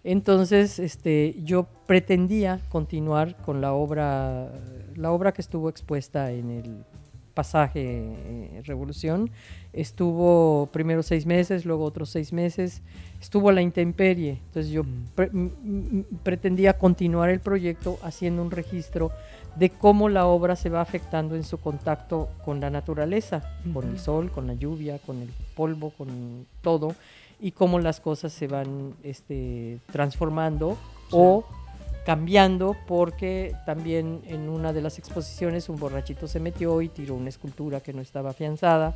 Entonces, 0.03 0.79
este, 0.79 1.35
yo 1.43 1.67
pretendía 1.85 2.61
continuar 2.69 3.35
con 3.37 3.59
la 3.61 3.73
obra, 3.73 4.49
la 4.95 5.11
obra 5.11 5.33
que 5.33 5.41
estuvo 5.41 5.69
expuesta 5.69 6.31
en 6.31 6.49
el 6.51 6.83
pasaje 7.33 7.81
eh, 7.85 8.61
Revolución. 8.65 9.29
Estuvo 9.73 10.67
primero 10.71 11.03
seis 11.03 11.25
meses, 11.25 11.65
luego 11.65 11.83
otros 11.85 12.09
seis 12.09 12.31
meses. 12.33 12.81
Estuvo 13.21 13.49
a 13.49 13.53
la 13.53 13.61
intemperie. 13.61 14.39
Entonces 14.47 14.71
yo 14.71 14.83
Mm. 14.83 15.05
pre- 15.15 15.31
pretendía 16.23 16.77
continuar 16.77 17.29
el 17.29 17.39
proyecto 17.39 17.97
haciendo 18.03 18.41
un 18.41 18.51
registro 18.51 19.11
de 19.59 19.69
cómo 19.69 20.07
la 20.07 20.25
obra 20.25 20.55
se 20.55 20.69
va 20.69 20.79
afectando 20.79 21.35
en 21.35 21.43
su 21.43 21.57
contacto 21.59 22.29
con 22.45 22.61
la 22.61 22.69
naturaleza, 22.69 23.43
con 23.73 23.89
el 23.89 23.99
sol, 23.99 24.31
con 24.31 24.47
la 24.47 24.53
lluvia, 24.53 24.99
con 24.99 25.21
el 25.21 25.29
polvo, 25.53 25.91
con 25.91 26.47
todo, 26.61 26.95
y 27.41 27.51
cómo 27.51 27.79
las 27.79 27.99
cosas 27.99 28.31
se 28.31 28.47
van 28.47 28.93
este, 29.03 29.79
transformando 29.91 30.77
o 31.11 31.43
cambiando, 32.05 32.77
porque 32.87 33.53
también 33.65 34.21
en 34.27 34.47
una 34.47 34.71
de 34.71 34.81
las 34.81 34.97
exposiciones 34.97 35.67
un 35.67 35.77
borrachito 35.77 36.27
se 36.29 36.39
metió 36.39 36.81
y 36.81 36.87
tiró 36.87 37.15
una 37.15 37.29
escultura 37.29 37.81
que 37.81 37.91
no 37.91 38.01
estaba 38.01 38.29
afianzada. 38.29 38.95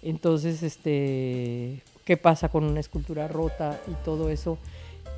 Entonces, 0.00 0.62
este, 0.62 1.82
¿qué 2.04 2.16
pasa 2.16 2.48
con 2.48 2.62
una 2.62 2.78
escultura 2.78 3.26
rota 3.26 3.80
y 3.88 3.94
todo 4.04 4.30
eso? 4.30 4.58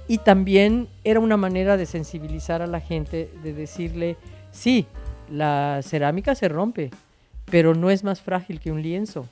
Y 0.09 0.19
también 0.19 0.89
era 1.05 1.21
una 1.21 1.37
manera 1.37 1.77
de 1.77 1.85
sensibilizar 1.85 2.63
a 2.63 2.67
la 2.67 2.81
gente, 2.81 3.31
de 3.43 3.53
decirle, 3.53 4.17
sí, 4.53 4.87
la 5.31 5.81
cerámica 5.83 6.35
se 6.35 6.49
rompe, 6.49 6.91
pero 7.51 7.75
no 7.75 7.91
es 7.91 8.05
más 8.05 8.21
frágil 8.21 8.61
que 8.61 8.73
un 8.73 8.83
lienzo. 8.83 9.27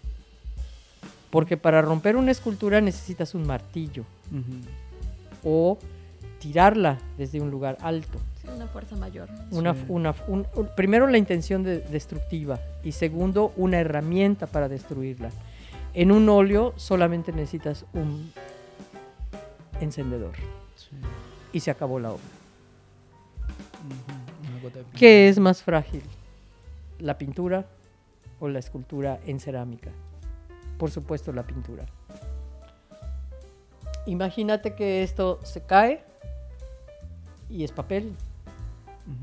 Porque 1.31 1.57
para 1.57 1.83
romper 1.83 2.17
una 2.17 2.31
escultura 2.31 2.81
necesitas 2.81 3.35
un 3.35 3.47
martillo 3.47 4.05
o 5.45 5.79
tirarla 6.39 6.99
desde 7.17 7.41
un 7.41 7.51
lugar 7.51 7.77
alto. 7.83 8.19
una 8.55 8.67
fuerza 8.67 8.97
mayor. 8.97 9.29
Una, 9.51 9.75
una, 9.89 10.15
primero 10.75 11.07
la 11.07 11.19
intención 11.19 11.63
de, 11.63 11.81
destructiva 11.81 12.59
y 12.83 12.93
segundo 12.93 13.53
una 13.57 13.79
herramienta 13.79 14.47
para 14.47 14.69
destruirla. 14.69 15.31
En 15.95 16.13
un 16.13 16.29
óleo 16.29 16.73
solamente 16.77 17.33
necesitas 17.33 17.85
un 17.93 18.33
encendedor 19.81 20.33
y 21.53 21.61
se 21.61 21.71
acabó 21.71 21.99
la 21.99 22.13
obra. 22.13 22.23
¿Qué 24.97 25.29
es 25.29 25.39
más 25.39 25.63
frágil? 25.63 26.03
¿La 26.99 27.19
pintura 27.19 27.67
o 28.41 28.49
la 28.49 28.59
escultura 28.59 29.21
en 29.27 29.41
cerámica? 29.41 29.91
Por 30.79 30.91
supuesto 30.91 31.33
la 31.33 31.45
pintura. 31.47 31.85
Imagínate 34.07 34.75
que 34.75 35.03
esto 35.03 35.39
se 35.43 35.61
cae 35.61 36.03
y 37.51 37.65
es 37.65 37.73
papel. 37.73 38.15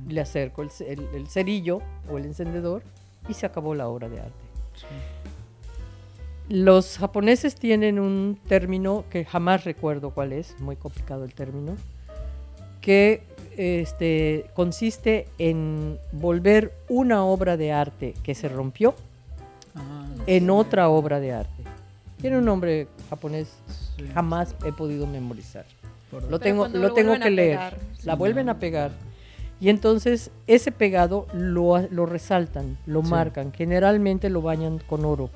Le 0.08 0.22
acerco 0.22 0.64
el, 0.64 1.28
cerillo 1.28 1.82
o 2.10 2.18
el 2.18 2.26
encendedor 2.26 2.84
y 3.28 3.34
se 3.34 3.46
acabó 3.46 3.76
la 3.76 3.88
obra 3.88 4.10
de 4.10 4.20
arte. 4.20 4.46
Los 6.50 7.00
japoneses 7.00 7.56
tienen 7.56 8.00
un 8.00 8.40
término 8.48 9.06
que 9.10 9.26
jamás 9.26 9.64
recuerdo 9.64 10.12
cuál 10.12 10.34
es, 10.34 10.60
muy 10.60 10.76
complicado 10.76 11.24
el 11.24 11.34
término, 11.34 11.76
que 12.82 13.24
este, 13.58 14.46
consiste 14.54 15.28
en 15.38 16.00
volver 16.12 16.74
una 16.90 17.24
obra 17.26 17.58
de 17.58 17.72
arte 17.72 18.14
que 18.24 18.36
se 18.36 18.50
rompió 18.50 18.96
ah, 19.76 20.06
en 20.28 20.50
otra 20.50 20.90
obra 20.90 21.20
de 21.20 21.34
arte. 21.34 21.64
Tiene 22.22 22.38
un 22.38 22.46
nombre 22.46 22.88
japonés, 23.10 23.50
jamás 24.14 24.56
he 24.66 24.72
podido 24.72 25.08
memorizar. 25.08 25.66
Lo 26.30 26.40
tengo, 26.40 26.68
lo 26.68 26.94
tengo 26.94 27.20
que 27.20 27.30
leer. 27.30 27.76
la 28.04 28.16
vuelven 28.16 28.50
a 28.50 28.60
pegar. 28.60 28.92
Y 29.60 29.70
entonces 29.70 30.32
ese 30.48 30.72
pegado 30.72 31.28
lo, 31.34 31.80
lo 31.90 32.06
resaltan, 32.06 32.78
lo 32.86 33.02
marcan. 33.02 33.54
Generalmente 33.54 34.30
lo 34.30 34.42
bañan 34.42 34.80
con 34.80 35.06
oro 35.06 35.30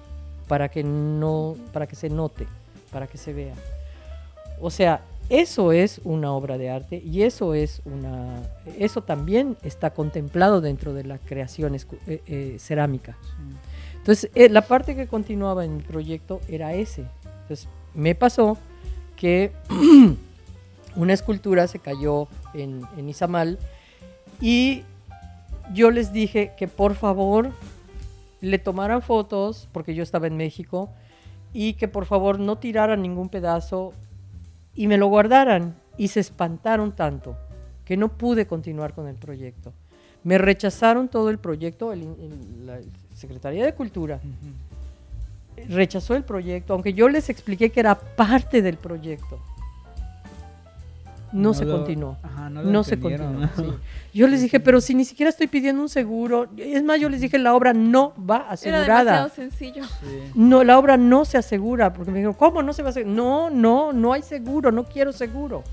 para 0.47 0.69
que 0.69 0.83
no, 0.83 1.55
para 1.71 1.87
que 1.87 1.95
se 1.95 2.09
note, 2.09 2.47
para 2.91 3.07
que 3.07 3.17
se 3.17 3.33
vea. 3.33 3.53
O 4.59 4.69
sea, 4.69 5.01
eso 5.29 5.71
es 5.71 6.01
una 6.03 6.31
obra 6.31 6.57
de 6.57 6.69
arte 6.69 7.01
y 7.05 7.21
eso 7.21 7.53
es 7.53 7.81
una, 7.85 8.41
eso 8.77 9.03
también 9.03 9.57
está 9.63 9.91
contemplado 9.91 10.59
dentro 10.59 10.93
de 10.93 11.03
la 11.03 11.19
creación 11.19 11.75
eh, 11.75 11.79
eh, 12.07 12.55
cerámica. 12.59 13.15
Entonces, 13.97 14.31
eh, 14.33 14.49
la 14.49 14.61
parte 14.61 14.95
que 14.95 15.07
continuaba 15.07 15.65
en 15.65 15.77
mi 15.77 15.83
proyecto 15.83 16.41
era 16.47 16.73
ese. 16.73 17.05
Entonces, 17.43 17.67
me 17.93 18.15
pasó 18.15 18.57
que 19.15 19.51
una 20.95 21.13
escultura 21.13 21.67
se 21.67 21.77
cayó 21.79 22.27
en, 22.53 22.81
en 22.97 23.09
Izamal 23.09 23.59
y 24.41 24.83
yo 25.73 25.91
les 25.91 26.11
dije 26.11 26.53
que 26.57 26.67
por 26.67 26.95
favor 26.95 27.51
le 28.41 28.57
tomaran 28.57 29.01
fotos, 29.01 29.67
porque 29.71 29.93
yo 29.93 30.01
estaba 30.01 30.27
en 30.27 30.37
México, 30.37 30.89
y 31.53 31.73
que 31.73 31.87
por 31.87 32.05
favor 32.05 32.39
no 32.39 32.57
tiraran 32.57 33.01
ningún 33.01 33.29
pedazo 33.29 33.93
y 34.79 34.87
me 34.87 34.97
lo 34.97 35.07
guardaran. 35.07 35.75
Y 35.97 36.07
se 36.07 36.21
espantaron 36.21 36.93
tanto 36.93 37.35
que 37.83 37.97
no 37.97 38.07
pude 38.07 38.47
continuar 38.47 38.93
con 38.93 39.07
el 39.09 39.15
proyecto. 39.15 39.73
Me 40.23 40.37
rechazaron 40.37 41.09
todo 41.09 41.29
el 41.29 41.37
proyecto, 41.37 41.93
la 41.93 42.79
Secretaría 43.13 43.65
de 43.65 43.73
Cultura. 43.73 44.21
Rechazó 45.67 46.15
el 46.15 46.23
proyecto, 46.23 46.71
aunque 46.71 46.93
yo 46.93 47.09
les 47.09 47.29
expliqué 47.29 47.71
que 47.71 47.81
era 47.81 47.95
parte 47.95 48.61
del 48.61 48.77
proyecto 48.77 49.37
no, 51.31 51.53
se 51.53 51.65
continuó. 51.65 52.17
no, 52.49 52.83
se 52.83 52.99
continuó. 52.99 53.47
Yo 54.13 54.27
les 54.27 54.41
dije, 54.41 54.59
pero 54.59 54.81
si 54.81 54.95
ni 54.95 55.05
siquiera 55.05 55.29
estoy 55.29 55.47
pidiendo 55.47 55.81
un 55.81 55.89
seguro, 55.89 56.47
es 56.57 56.83
más, 56.83 56.99
yo 56.99 57.09
les 57.09 57.21
dije, 57.21 57.37
la 57.37 57.53
obra 57.55 57.73
no 57.73 58.13
va 58.17 58.37
asegurada. 58.49 58.85
Era 58.85 58.97
demasiado 58.99 59.29
sencillo. 59.29 59.83
No, 60.35 60.63
la 60.63 60.77
obra 60.79 60.97
no 60.97 61.25
se 61.25 61.37
asegura, 61.37 61.93
porque 61.93 62.11
me 62.11 62.19
dijeron, 62.19 62.35
¿cómo 62.35 62.63
no 62.63 62.73
se 62.73 62.81
va 62.81 62.89
a 62.89 62.91
asegurar? 62.91 63.15
No, 63.15 63.49
no, 63.49 63.93
no 63.93 64.13
hay 64.13 64.21
seguro, 64.21 64.71
no 64.71 64.85
quiero 64.85 65.11
seguro. 65.11 65.63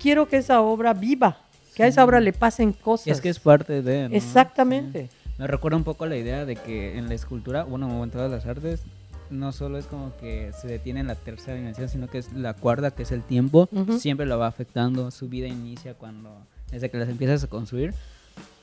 Quiero 0.00 0.28
que 0.28 0.36
esa 0.36 0.60
obra 0.60 0.92
viva, 0.92 1.38
que 1.74 1.84
a 1.84 1.86
esa 1.86 2.04
obra 2.04 2.20
le 2.20 2.32
pasen 2.32 2.72
cosas. 2.72 3.08
Es 3.08 3.20
que 3.20 3.28
es 3.28 3.38
parte 3.38 3.82
de. 3.82 4.06
Exactamente. 4.06 5.08
Me 5.38 5.46
recuerda 5.46 5.76
un 5.76 5.84
poco 5.84 6.06
la 6.06 6.16
idea 6.16 6.46
de 6.46 6.56
que 6.56 6.96
en 6.96 7.08
la 7.08 7.14
escultura, 7.14 7.64
bueno, 7.64 8.02
en 8.02 8.10
todas 8.10 8.30
las 8.30 8.46
artes, 8.46 8.84
no 9.30 9.52
solo 9.52 9.78
es 9.78 9.86
como 9.86 10.16
que 10.16 10.52
se 10.52 10.68
detiene 10.68 11.00
en 11.00 11.06
la 11.06 11.14
tercera 11.14 11.56
dimensión, 11.56 11.88
sino 11.88 12.08
que 12.08 12.18
es 12.18 12.32
la 12.32 12.54
cuarta, 12.54 12.90
que 12.90 13.02
es 13.02 13.12
el 13.12 13.22
tiempo, 13.22 13.68
siempre 13.98 14.26
lo 14.26 14.38
va 14.38 14.46
afectando. 14.46 15.10
Su 15.10 15.28
vida 15.28 15.46
inicia 15.46 15.94
cuando, 15.94 16.46
desde 16.70 16.90
que 16.90 16.98
las 16.98 17.08
empiezas 17.08 17.42
a 17.44 17.46
construir. 17.48 17.94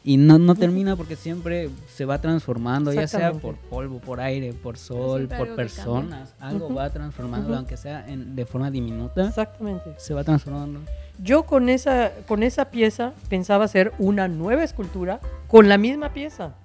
Y 0.06 0.18
no, 0.18 0.38
no 0.38 0.54
termina 0.56 0.98
porque 0.98 1.16
siempre 1.16 1.70
se 1.88 2.04
va 2.04 2.20
transformando, 2.20 2.92
ya 2.92 3.08
sea 3.08 3.32
por 3.32 3.56
polvo, 3.56 4.00
por 4.00 4.20
aire, 4.20 4.52
por 4.52 4.78
sol, 4.78 5.30
por 5.30 5.56
personas. 5.56 6.36
Algo 6.40 6.74
va 6.74 6.90
transformando, 6.90 7.56
aunque 7.56 7.78
sea 7.78 8.06
en, 8.08 8.36
de 8.36 8.46
forma 8.46 8.70
diminuta. 8.70 9.26
Exactamente. 9.26 9.94
Se 9.98 10.14
va 10.14 10.26
transformando. 10.26 10.82
Yo 11.20 11.44
con 11.44 11.70
esa, 11.70 12.12
con 12.28 12.44
esa 12.44 12.70
pieza 12.70 13.14
pensaba 13.30 13.64
hacer 13.64 13.94
una 13.98 14.28
nueva 14.28 14.64
escultura 14.64 15.22
con 15.48 15.70
la 15.70 15.78
misma 15.78 16.12
pieza. 16.12 16.56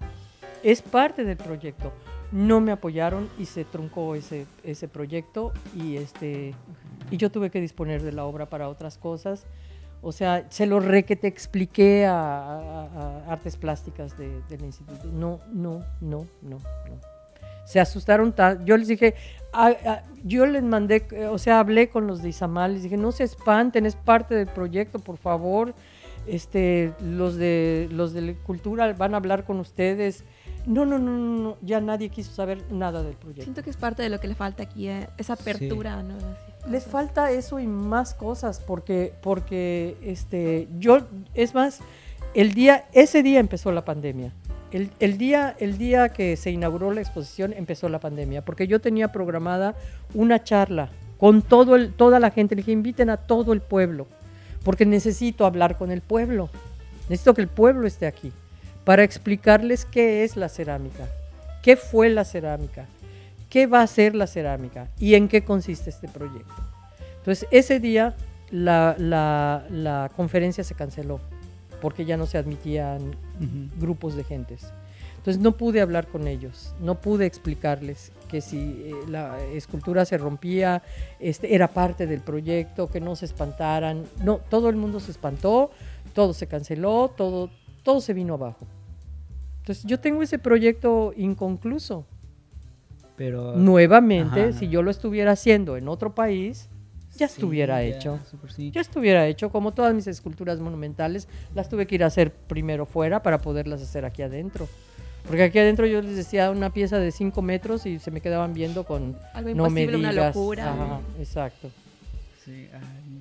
Es 0.65 0.83
parte 0.83 1.25
del 1.25 1.37
proyecto 1.37 1.93
no 2.33 2.61
me 2.61 2.73
apoyaron 2.73 3.29
y 3.39 3.47
se 3.47 3.65
truncó 3.65 4.15
ese, 4.15 4.47
ese 4.65 4.89
proyecto 4.89 5.53
y, 5.75 5.97
este, 5.97 6.55
y 7.11 7.17
yo 7.17 7.31
tuve 7.31 7.51
que 7.51 7.61
disponer 7.61 8.03
de 8.03 8.13
la 8.13 8.25
obra 8.25 8.47
para 8.47 8.69
otras 8.69 8.99
cosas. 8.99 9.47
O 10.01 10.13
sea, 10.13 10.47
se 10.51 10.67
lo 10.67 10.79
re 10.79 11.05
que 11.05 11.17
te 11.17 11.27
expliqué 11.27 12.07
a, 12.07 13.25
artes 13.29 13.57
plásticas 13.57 14.17
del 14.17 14.63
instituto. 14.63 15.09
No, 15.13 15.41
no, 15.53 15.81
no, 16.01 16.27
no, 16.43 16.59
no. 16.89 17.01
Se 17.65 17.81
asustaron 17.81 18.35
Yo 18.65 18.77
les 18.77 18.89
dije, 18.89 19.15
yo 20.25 20.47
les 20.47 20.63
mandé, 20.63 21.07
o 21.31 21.37
sea, 21.37 21.59
hablé 21.59 21.91
con 21.91 22.07
los 22.07 22.23
de 22.23 22.31
Izamal, 22.31 22.75
les 22.75 22.85
dije, 22.85 22.97
no 22.97 23.13
se 23.13 23.25
espanten, 23.25 23.85
es 23.85 23.97
parte 23.97 24.35
del 24.35 24.47
proyecto, 24.47 25.01
por 25.01 25.17
favor. 25.19 25.75
Este, 26.27 26.93
los 27.01 27.37
de 27.37 27.89
los 27.91 28.13
de 28.13 28.37
cultura 28.37 28.93
van 28.93 29.15
a 29.15 29.17
hablar 29.17 29.45
con 29.45 29.61
ustedes 29.61 30.25
no, 30.67 30.85
no, 30.85 30.99
no, 30.99 31.19
no, 31.19 31.57
ya 31.63 31.81
nadie 31.81 32.09
quiso 32.09 32.33
saber 32.33 32.63
nada 32.71 33.03
del 33.03 33.15
proyecto. 33.15 33.45
Siento 33.45 33.63
que 33.63 33.71
es 33.71 33.77
parte 33.77 34.03
de 34.03 34.09
lo 34.09 34.21
que 34.21 34.29
le 34.29 34.35
falta 34.35 34.63
aquí, 34.63 34.89
eh, 34.89 35.09
esa 35.17 35.35
apertura, 35.35 36.03
¿no? 36.03 36.17
Les 36.69 36.85
falta 36.85 37.31
eso 37.31 37.59
y 37.59 37.67
más 37.67 38.15
cosas, 38.15 38.61
porque, 38.61 39.15
porque 39.23 39.97
este, 40.03 40.69
yo, 40.79 41.01
es 41.35 41.55
más, 41.55 41.81
el 42.35 42.53
día, 42.53 42.87
ese 42.93 43.23
día 43.23 43.41
empezó 43.41 43.73
la 43.73 43.85
pandemia. 43.85 44.33
El, 44.71 44.91
el, 45.01 45.17
día, 45.17 45.57
el 45.59 45.79
día 45.79 46.11
que 46.11 46.37
se 46.37 46.51
inauguró 46.51 46.93
la 46.93 47.01
exposición 47.01 47.55
empezó 47.55 47.89
la 47.89 48.01
pandemia, 48.01 48.45
porque 48.45 48.67
yo 48.67 48.81
tenía 48.81 49.13
programada 49.13 49.75
una 50.13 50.45
charla 50.45 50.91
con 51.19 51.41
todo 51.41 51.75
el, 51.77 51.95
toda 51.95 52.21
la 52.21 52.31
gente. 52.31 52.55
Le 52.55 52.61
dije, 52.61 52.73
inviten 52.73 53.09
a 53.09 53.17
todo 53.17 53.55
el 53.55 53.63
pueblo, 53.63 54.07
porque 54.65 54.85
necesito 54.85 55.47
hablar 55.47 55.79
con 55.79 55.91
el 55.91 56.03
pueblo. 56.03 56.51
Necesito 57.09 57.33
que 57.33 57.41
el 57.41 57.49
pueblo 57.49 57.87
esté 57.87 58.07
aquí 58.07 58.33
para 58.89 59.05
explicarles 59.05 59.85
qué 59.85 60.25
es 60.25 60.35
la 60.35 60.49
cerámica, 60.49 61.07
qué 61.61 61.77
fue 61.77 62.09
la 62.09 62.25
cerámica, 62.25 62.87
qué 63.51 63.67
va 63.67 63.83
a 63.83 63.87
ser 63.87 64.15
la 64.15 64.27
cerámica 64.27 64.89
y 64.99 65.15
en 65.15 65.29
qué 65.29 65.45
consiste 65.45 65.91
este 65.91 66.09
proyecto. 66.09 66.55
Entonces, 67.19 67.47
ese 67.51 67.81
día 67.81 68.17
la, 68.51 70.11
conferencia 70.17 70.65
se 70.65 70.75
canceló 70.75 71.21
porque 71.83 72.07
ya 72.07 72.17
no 72.17 72.25
se 72.25 72.39
admitían 72.39 73.15
grupos 73.79 74.17
de 74.17 74.25
gentes. 74.25 74.73
Entonces 75.19 75.43
no 75.43 75.53
pude 75.59 75.83
hablar 75.83 76.07
con 76.07 76.27
ellos, 76.27 76.73
no 76.81 76.95
pude 76.95 77.27
explicarles 77.27 78.11
que 78.31 78.41
si 78.41 78.57
eh, 78.57 78.95
la 79.07 79.39
escultura 79.53 80.07
se 80.07 80.17
rompía, 80.17 80.83
este, 81.21 81.55
era 81.55 81.69
parte 81.69 82.07
del 82.07 82.23
proyecto, 82.23 82.89
que 82.89 83.03
no 83.03 83.17
se 83.17 83.27
espantaran. 83.27 84.05
No, 84.25 84.39
todo 84.39 84.71
el 84.71 84.77
mundo 84.77 84.99
se 84.99 85.11
espantó, 85.11 85.73
todo 86.15 86.33
se 86.33 86.47
canceló, 86.47 87.13
todo, 87.15 87.51
todo 87.83 88.01
se 88.01 88.15
vino 88.15 88.33
abajo. 88.33 88.67
Entonces 89.69 89.85
yo 89.85 90.01
tengo 90.01 90.23
ese 90.23 90.39
proyecto 90.39 91.13
inconcluso. 91.15 92.07
Pero 93.17 93.55
nuevamente, 93.55 94.55
si 94.55 94.69
yo 94.69 94.81
lo 94.83 94.91
estuviera 94.91 95.33
haciendo 95.33 95.77
en 95.77 95.89
otro 95.89 96.15
país, 96.15 96.71
ya 97.17 97.27
estuviera 97.27 97.83
hecho. 97.83 98.19
Ya 98.73 98.81
estuviera 98.81 99.27
hecho, 99.27 99.51
como 99.51 99.75
todas 99.75 99.93
mis 99.93 100.07
esculturas 100.07 100.59
monumentales, 100.59 101.29
las 101.55 101.69
tuve 101.69 101.87
que 101.87 101.97
ir 101.97 102.05
a 102.05 102.07
hacer 102.07 102.33
primero 102.33 102.87
fuera 102.87 103.23
para 103.23 103.43
poderlas 103.43 103.83
hacer 103.83 104.07
aquí 104.07 104.23
adentro. 104.23 104.67
Porque 105.27 105.43
aquí 105.43 105.59
adentro 105.59 105.85
yo 105.85 106.01
les 106.01 106.17
decía 106.17 106.51
una 106.51 106.73
pieza 106.73 106.99
de 106.99 107.13
5 107.13 107.43
metros 107.43 107.85
y 107.85 107.99
se 107.99 108.11
me 108.11 108.23
quedaban 108.23 108.55
viendo 108.55 108.85
con... 108.85 109.19
Algo 109.35 109.55
no 109.55 109.69
me 109.69 109.83
imposible, 109.83 109.97
una 109.99 110.11
digas". 110.13 110.35
locura. 110.35 110.73
Ajá, 110.73 111.01
exacto. 111.19 111.69
Sí, 112.49 112.67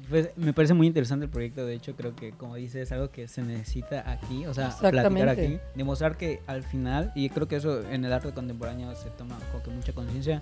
pues, 0.10 0.30
me 0.38 0.54
parece 0.54 0.74
muy 0.74 0.88
interesante 0.88 1.26
el 1.26 1.32
proyecto, 1.32 1.66
de 1.66 1.76
hecho 1.76 1.94
creo 1.98 2.16
que 2.16 2.32
como 2.32 2.56
dices 2.56 2.84
es 2.84 2.92
algo 2.94 3.12
que 3.12 3.28
se 3.28 3.42
necesita 3.42 4.10
aquí, 4.10 4.46
o 4.46 4.54
sea, 4.54 4.74
platicar 4.80 5.28
aquí, 5.28 5.60
demostrar 5.76 6.16
que 6.16 6.40
al 6.48 6.64
final, 6.64 7.12
y 7.14 7.28
creo 7.30 7.50
que 7.50 7.58
eso 7.58 7.82
en 7.90 8.06
el 8.06 8.14
arte 8.14 8.32
contemporáneo 8.32 8.96
se 8.96 9.10
toma 9.10 9.38
como 9.52 9.64
que 9.64 9.70
mucha 9.72 9.92
conciencia 9.92 10.42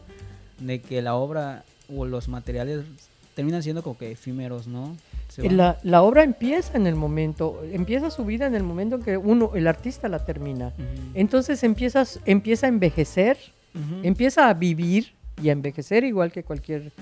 de 0.60 0.82
que 0.82 1.02
la 1.02 1.16
obra 1.16 1.64
o 1.96 2.06
los 2.06 2.28
materiales 2.28 2.86
terminan 3.34 3.64
siendo 3.64 3.82
como 3.82 3.98
que 3.98 4.12
efímeros, 4.12 4.68
¿no? 4.68 4.96
La, 5.38 5.80
la 5.82 6.04
obra 6.04 6.24
empieza 6.24 6.78
en 6.78 6.86
el 6.86 6.96
momento, 6.96 7.62
empieza 7.72 8.12
su 8.12 8.24
vida 8.24 8.46
en 8.46 8.54
el 8.54 8.64
momento 8.64 8.98
en 8.98 9.04
que 9.04 9.18
uno, 9.18 9.52
el 9.56 9.68
artista 9.68 10.08
la 10.08 10.24
termina. 10.24 10.68
Ujú. 10.68 11.12
Entonces 11.16 11.64
empiezas, 11.64 12.20
empieza 12.26 12.68
a 12.68 12.70
envejecer, 12.70 13.38
Ujú. 13.74 14.02
empieza 14.04 14.48
a 14.48 14.54
vivir 14.54 15.14
y 15.42 15.50
a 15.50 15.52
envejecer 15.52 16.04
igual 16.04 16.32
que 16.32 16.44
cualquier 16.44 16.94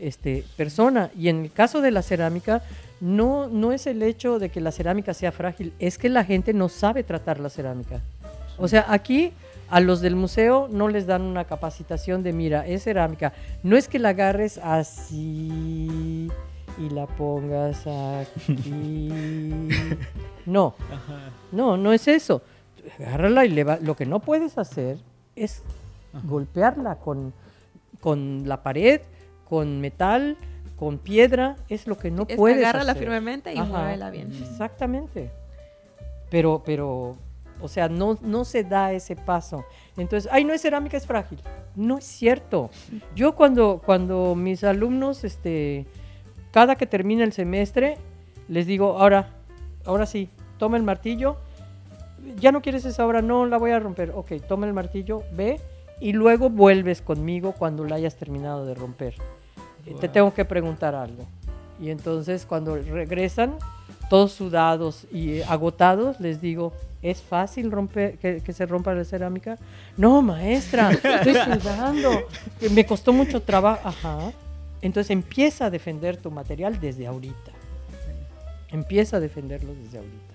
este, 0.00 0.44
persona. 0.56 1.10
Y 1.18 1.28
en 1.28 1.44
el 1.44 1.52
caso 1.52 1.80
de 1.80 1.90
la 1.90 2.02
cerámica, 2.02 2.62
no, 3.00 3.48
no 3.48 3.72
es 3.72 3.86
el 3.86 4.02
hecho 4.02 4.38
de 4.38 4.48
que 4.50 4.60
la 4.60 4.72
cerámica 4.72 5.14
sea 5.14 5.32
frágil, 5.32 5.72
es 5.78 5.98
que 5.98 6.08
la 6.08 6.24
gente 6.24 6.52
no 6.52 6.68
sabe 6.68 7.02
tratar 7.04 7.40
la 7.40 7.48
cerámica. 7.50 8.00
O 8.58 8.68
sea, 8.68 8.86
aquí 8.88 9.32
a 9.70 9.80
los 9.80 10.00
del 10.00 10.16
museo 10.16 10.68
no 10.70 10.88
les 10.88 11.06
dan 11.06 11.22
una 11.22 11.44
capacitación 11.44 12.22
de, 12.22 12.32
mira, 12.32 12.66
es 12.66 12.84
cerámica. 12.84 13.32
No 13.62 13.76
es 13.76 13.88
que 13.88 13.98
la 13.98 14.10
agarres 14.10 14.58
así 14.58 16.28
y 16.78 16.90
la 16.90 17.06
pongas 17.06 17.86
aquí. 17.86 19.08
No, 20.46 20.74
no, 21.52 21.76
no 21.76 21.92
es 21.92 22.08
eso. 22.08 22.42
Agárrala 22.98 23.44
y 23.44 23.50
le 23.50 23.62
va- 23.62 23.78
Lo 23.80 23.94
que 23.94 24.06
no 24.06 24.20
puedes 24.20 24.56
hacer 24.58 24.96
es 25.36 25.62
golpearla 26.24 26.96
con, 26.96 27.32
con 28.00 28.48
la 28.48 28.62
pared, 28.62 29.02
con 29.50 29.80
metal, 29.80 30.38
con 30.76 30.96
piedra. 30.98 31.56
Es 31.68 31.86
lo 31.86 31.98
que 31.98 32.10
no 32.10 32.24
Es 32.26 32.36
puedes 32.36 32.58
agárrala 32.58 32.92
hacer. 32.92 33.02
firmemente 33.02 33.52
y 33.52 33.58
Ajá. 33.58 33.66
muévela 33.66 34.08
bien. 34.10 34.28
Mm. 34.30 34.42
Exactamente. 34.44 35.30
Pero, 36.30 36.62
pero, 36.64 37.16
o 37.60 37.68
sea, 37.68 37.88
no, 37.88 38.16
no 38.22 38.44
se 38.44 38.62
da 38.64 38.92
ese 38.92 39.16
paso. 39.16 39.64
Entonces, 39.98 40.30
ay, 40.32 40.44
no 40.44 40.54
es 40.54 40.62
cerámica, 40.62 40.96
es 40.96 41.06
frágil. 41.06 41.40
No 41.74 41.98
es 41.98 42.04
cierto. 42.04 42.70
Yo 43.16 43.34
cuando, 43.34 43.82
cuando 43.84 44.34
mis 44.36 44.62
alumnos, 44.64 45.24
este, 45.24 45.86
cada 46.52 46.76
que 46.76 46.86
termina 46.86 47.24
el 47.24 47.32
semestre, 47.32 47.98
les 48.48 48.66
digo, 48.66 48.98
ahora, 48.98 49.30
ahora 49.84 50.06
sí, 50.06 50.30
toma 50.58 50.76
el 50.76 50.84
martillo. 50.84 51.36
Ya 52.36 52.52
no 52.52 52.62
quieres 52.62 52.84
esa 52.84 53.04
obra, 53.04 53.20
no 53.22 53.44
la 53.46 53.58
voy 53.58 53.72
a 53.72 53.80
romper. 53.80 54.12
Ok, 54.14 54.32
toma 54.46 54.66
el 54.66 54.72
martillo, 54.72 55.24
ve 55.32 55.60
y 56.00 56.12
luego 56.12 56.48
vuelves 56.48 57.02
conmigo 57.02 57.52
cuando 57.52 57.84
la 57.84 57.96
hayas 57.96 58.16
terminado 58.16 58.64
de 58.66 58.74
romper. 58.74 59.14
Te 60.00 60.08
tengo 60.08 60.32
que 60.32 60.44
preguntar 60.44 60.94
algo. 60.94 61.26
Y 61.80 61.90
entonces 61.90 62.44
cuando 62.46 62.76
regresan, 62.76 63.54
todos 64.08 64.32
sudados 64.32 65.06
y 65.12 65.38
eh, 65.38 65.44
agotados, 65.48 66.20
les 66.20 66.40
digo, 66.40 66.72
¿es 67.00 67.22
fácil 67.22 67.70
romper, 67.70 68.18
que, 68.18 68.42
que 68.42 68.52
se 68.52 68.66
rompa 68.66 68.92
la 68.92 69.04
cerámica? 69.04 69.56
No, 69.96 70.20
maestra, 70.20 70.90
estoy 70.90 71.34
sudando, 71.60 72.10
me 72.72 72.84
costó 72.84 73.12
mucho 73.12 73.40
trabajo. 73.40 73.88
Ajá. 73.88 74.32
Entonces 74.82 75.10
empieza 75.10 75.66
a 75.66 75.70
defender 75.70 76.16
tu 76.16 76.30
material 76.30 76.80
desde 76.80 77.06
ahorita. 77.06 77.52
Empieza 78.70 79.16
a 79.16 79.20
defenderlo 79.20 79.74
desde 79.74 79.98
ahorita. 79.98 80.34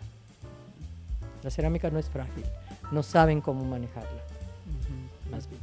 La 1.44 1.52
cerámica 1.52 1.90
no 1.90 2.00
es 2.00 2.10
frágil, 2.10 2.44
no 2.92 3.04
saben 3.04 3.40
cómo 3.40 3.64
manejarla, 3.66 4.22
más 5.30 5.48
bien. 5.48 5.62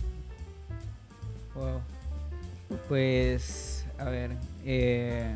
Wow. 1.54 1.80
Pues, 2.88 3.84
a 3.98 4.04
ver, 4.04 4.32
eh, 4.64 5.34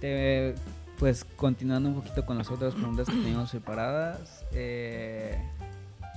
te- 0.00 0.54
pues 0.98 1.24
continuando 1.36 1.88
un 1.90 1.96
poquito 1.96 2.24
con 2.24 2.38
las 2.38 2.50
otras 2.50 2.74
preguntas 2.74 3.06
que 3.06 3.12
teníamos 3.14 3.50
preparadas, 3.50 4.44
eh, 4.52 5.36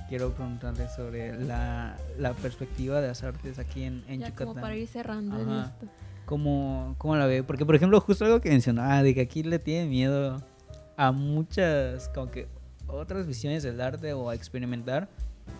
quiero 0.08 0.30
preguntarte 0.32 0.88
sobre 0.88 1.38
la, 1.38 1.96
la 2.18 2.32
perspectiva 2.32 3.00
de 3.00 3.08
las 3.08 3.22
artes 3.22 3.58
aquí 3.58 3.82
en, 3.84 4.02
en 4.08 4.20
Ya 4.20 4.28
Yucatán. 4.28 4.48
como 4.48 4.60
para 4.60 4.74
ir 4.76 4.88
cerrando 4.88 5.38
en 5.38 5.50
esto. 5.50 5.86
¿Cómo, 6.24 6.94
¿Cómo 6.98 7.16
la 7.16 7.26
ve? 7.26 7.42
Porque, 7.42 7.66
por 7.66 7.74
ejemplo, 7.74 8.00
justo 8.00 8.24
algo 8.24 8.40
que 8.40 8.48
mencionaba, 8.50 9.02
de 9.02 9.14
que 9.14 9.20
aquí 9.20 9.42
le 9.42 9.58
tiene 9.58 9.88
miedo 9.88 10.40
a 10.96 11.12
muchas, 11.12 12.08
como 12.10 12.30
que 12.30 12.46
otras 12.86 13.26
visiones 13.26 13.62
del 13.62 13.80
arte 13.80 14.12
o 14.12 14.30
a 14.30 14.34
experimentar. 14.34 15.08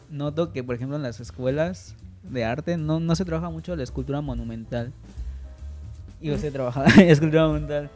Noto 0.08 0.52
que, 0.52 0.62
por 0.62 0.76
ejemplo, 0.76 0.96
en 0.96 1.02
las 1.02 1.18
escuelas 1.20 1.94
de 2.22 2.44
arte 2.44 2.76
no, 2.76 3.00
no 3.00 3.14
se 3.16 3.24
trabaja 3.24 3.50
mucho 3.50 3.74
la 3.76 3.82
escultura 3.82 4.20
monumental. 4.20 4.92
Y 6.20 6.30
usted 6.30 6.52
trabaja 6.52 6.84
escultura 7.02 7.46
monumental. 7.46 7.90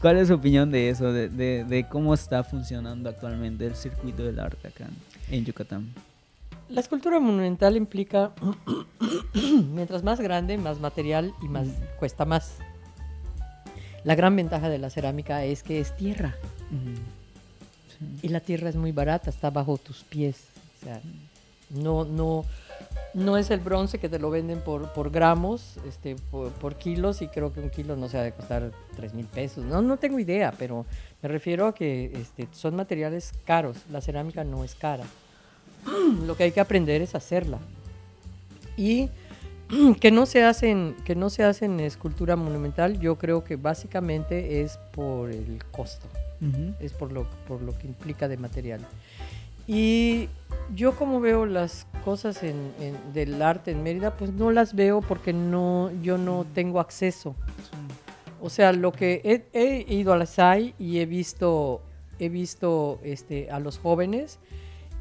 ¿Cuál 0.00 0.18
es 0.18 0.28
su 0.28 0.34
opinión 0.34 0.70
de 0.70 0.90
eso? 0.90 1.12
De, 1.12 1.28
de, 1.28 1.64
de 1.64 1.88
cómo 1.88 2.12
está 2.14 2.44
funcionando 2.44 3.08
actualmente 3.08 3.66
el 3.66 3.74
circuito 3.74 4.22
del 4.24 4.38
arte 4.38 4.68
acá 4.68 4.86
en 5.30 5.44
Yucatán. 5.44 5.88
La 6.68 6.80
escultura 6.80 7.18
monumental 7.20 7.76
implica, 7.76 8.32
mientras 9.72 10.02
más 10.02 10.20
grande, 10.20 10.58
más 10.58 10.80
material 10.80 11.32
y 11.42 11.48
más 11.48 11.68
cuesta 11.98 12.24
más. 12.24 12.56
La 14.04 14.14
gran 14.14 14.36
ventaja 14.36 14.68
de 14.68 14.78
la 14.78 14.90
cerámica 14.90 15.44
es 15.44 15.62
que 15.62 15.80
es 15.80 15.96
tierra 15.96 16.34
Sí. 17.98 18.18
y 18.22 18.28
la 18.28 18.40
tierra 18.40 18.68
es 18.68 18.76
muy 18.76 18.92
barata, 18.92 19.30
está 19.30 19.48
bajo 19.50 19.78
tus 19.78 20.02
pies. 20.04 20.44
O 20.80 20.84
sea, 20.84 21.00
no, 21.70 22.04
no, 22.04 22.44
no 23.14 23.36
es 23.36 23.50
el 23.50 23.60
bronce 23.60 23.98
que 23.98 24.08
te 24.08 24.18
lo 24.18 24.30
venden 24.30 24.60
por, 24.60 24.92
por 24.92 25.10
gramos, 25.10 25.78
este, 25.88 26.16
por, 26.30 26.50
por 26.52 26.76
kilos 26.76 27.22
y 27.22 27.28
creo 27.28 27.52
que 27.52 27.60
un 27.60 27.70
kilo 27.70 27.96
no 27.96 28.08
se 28.08 28.18
ha 28.18 28.22
de 28.22 28.32
costar 28.32 28.72
3 28.96 29.14
mil 29.14 29.26
pesos. 29.26 29.64
No, 29.64 29.80
no 29.82 29.96
tengo 29.96 30.18
idea, 30.18 30.52
pero 30.58 30.84
me 31.22 31.28
refiero 31.28 31.66
a 31.66 31.74
que 31.74 32.12
este, 32.14 32.48
son 32.52 32.76
materiales 32.76 33.32
caros. 33.44 33.78
La 33.90 34.00
cerámica 34.00 34.44
no 34.44 34.64
es 34.64 34.74
cara. 34.74 35.04
Lo 36.26 36.36
que 36.36 36.44
hay 36.44 36.52
que 36.52 36.60
aprender 36.60 37.00
es 37.00 37.14
hacerla. 37.14 37.58
Y 38.76 39.08
que 40.00 40.10
no 40.10 40.26
se 40.26 40.44
hacen, 40.44 40.94
que 41.04 41.14
no 41.14 41.30
se 41.30 41.44
hacen 41.44 41.80
escultura 41.80 42.36
monumental, 42.36 43.00
yo 43.00 43.16
creo 43.16 43.44
que 43.44 43.56
básicamente 43.56 44.60
es 44.62 44.78
por 44.92 45.30
el 45.30 45.64
costo 45.70 46.06
es 46.80 46.92
por 46.92 47.12
lo, 47.12 47.28
por 47.46 47.62
lo 47.62 47.76
que 47.78 47.86
implica 47.86 48.28
de 48.28 48.36
material. 48.36 48.80
Y 49.66 50.28
yo 50.74 50.94
como 50.96 51.20
veo 51.20 51.46
las 51.46 51.86
cosas 52.04 52.42
en- 52.42 52.72
en- 52.80 53.12
del 53.12 53.40
arte 53.42 53.70
en 53.72 53.82
Mérida, 53.82 54.16
pues 54.16 54.32
no 54.32 54.50
las 54.50 54.74
veo 54.74 55.00
porque 55.00 55.32
no, 55.32 55.90
yo 56.02 56.18
no 56.18 56.44
tengo 56.54 56.80
acceso. 56.80 57.34
O 58.40 58.50
sea, 58.50 58.72
lo 58.72 58.92
que 58.92 59.20
he, 59.24 59.44
he 59.58 59.92
ido 59.92 60.12
a 60.12 60.16
la 60.18 60.26
SAI 60.26 60.74
y 60.78 60.98
he 60.98 61.06
visto, 61.06 61.80
he 62.18 62.28
visto 62.28 63.00
este, 63.02 63.50
a 63.50 63.58
los 63.60 63.78
jóvenes 63.78 64.38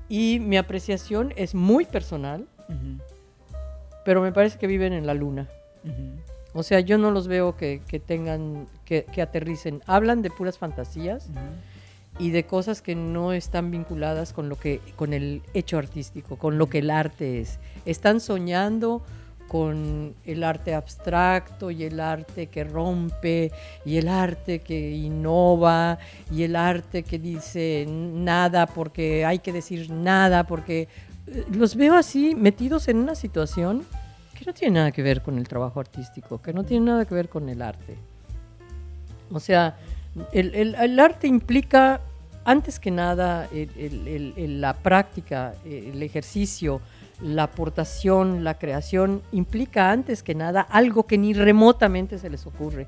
y 0.10 0.40
mi 0.40 0.58
apreciación 0.58 1.34
es 1.36 1.54
muy 1.54 1.86
personal, 1.86 2.48
pero 4.04 4.22
me 4.22 4.32
parece 4.32 4.58
que 4.58 4.68
viven 4.68 4.94
en 4.94 5.06
la 5.06 5.14
luna. 5.14 5.48
O 6.54 6.64
sea, 6.64 6.80
yo 6.80 6.98
no 6.98 7.12
los 7.12 7.28
veo 7.28 7.56
que, 7.58 7.82
que 7.88 8.00
tengan, 8.00 8.68
que, 8.86 9.04
que 9.04 9.22
aterricen. 9.22 9.82
Hablan 9.86 10.22
de 10.22 10.30
puras 10.32 10.58
fantasías. 10.58 11.30
Y 12.18 12.32
de 12.32 12.46
cosas 12.46 12.82
que 12.82 12.96
no 12.96 13.34
están 13.34 13.72
vinculadas 13.72 14.34
con 14.34 14.50
lo 14.50 14.58
que 14.58 14.80
con 14.96 15.14
el 15.14 15.42
hecho 15.54 15.78
artístico, 15.78 16.38
con 16.38 16.58
lo 16.58 16.68
que 16.68 16.80
el 16.80 16.90
arte 16.90 17.42
es. 17.42 17.60
Están 17.86 18.20
soñando 18.20 19.02
con 19.48 20.16
el 20.26 20.44
arte 20.44 20.74
abstracto 20.74 21.70
y 21.72 21.84
el 21.84 22.00
arte 22.00 22.48
que 22.48 22.64
rompe 22.64 23.52
y 23.86 23.98
el 23.98 24.08
arte 24.08 24.60
que 24.60 24.92
innova 24.92 26.00
y 26.32 26.44
el 26.44 26.56
arte 26.56 27.04
que 27.04 27.20
dice 27.20 27.86
nada 27.88 28.66
porque 28.66 29.24
hay 29.24 29.40
que 29.40 29.52
decir 29.52 29.92
nada 29.92 30.46
porque 30.46 30.88
eh, 31.28 31.46
los 31.52 31.76
veo 31.76 31.96
así 31.96 32.34
metidos 32.34 32.88
en 32.88 32.98
una 32.98 33.14
situación 33.14 33.86
que 34.38 34.46
no 34.46 34.54
tiene 34.54 34.76
nada 34.76 34.92
que 34.92 35.04
ver 35.04 35.22
con 35.22 35.38
el 35.38 35.48
trabajo 35.48 35.80
artístico, 35.80 36.42
que 36.42 36.52
no 36.52 36.64
tiene 36.64 36.88
nada 36.88 37.06
que 37.06 37.16
ver 37.16 37.30
con 37.30 37.48
el 37.48 37.62
arte. 37.62 37.96
O 39.32 39.40
sea, 39.40 39.78
el, 40.32 41.00
arte 41.00 41.28
implica, 41.28 42.02
antes 42.44 42.80
que 42.80 42.92
nada, 42.92 43.50
la 43.52 44.74
práctica, 44.74 45.56
el 45.66 46.02
ejercicio, 46.04 46.82
la 47.22 47.44
aportación, 47.44 48.44
la 48.44 48.58
creación, 48.58 49.22
implica 49.32 49.92
antes 49.92 50.24
que 50.24 50.36
nada 50.36 50.62
algo 50.62 51.04
que 51.04 51.18
ni 51.18 51.34
remotamente 51.34 52.18
se 52.18 52.30
les 52.30 52.46
ocurre. 52.46 52.88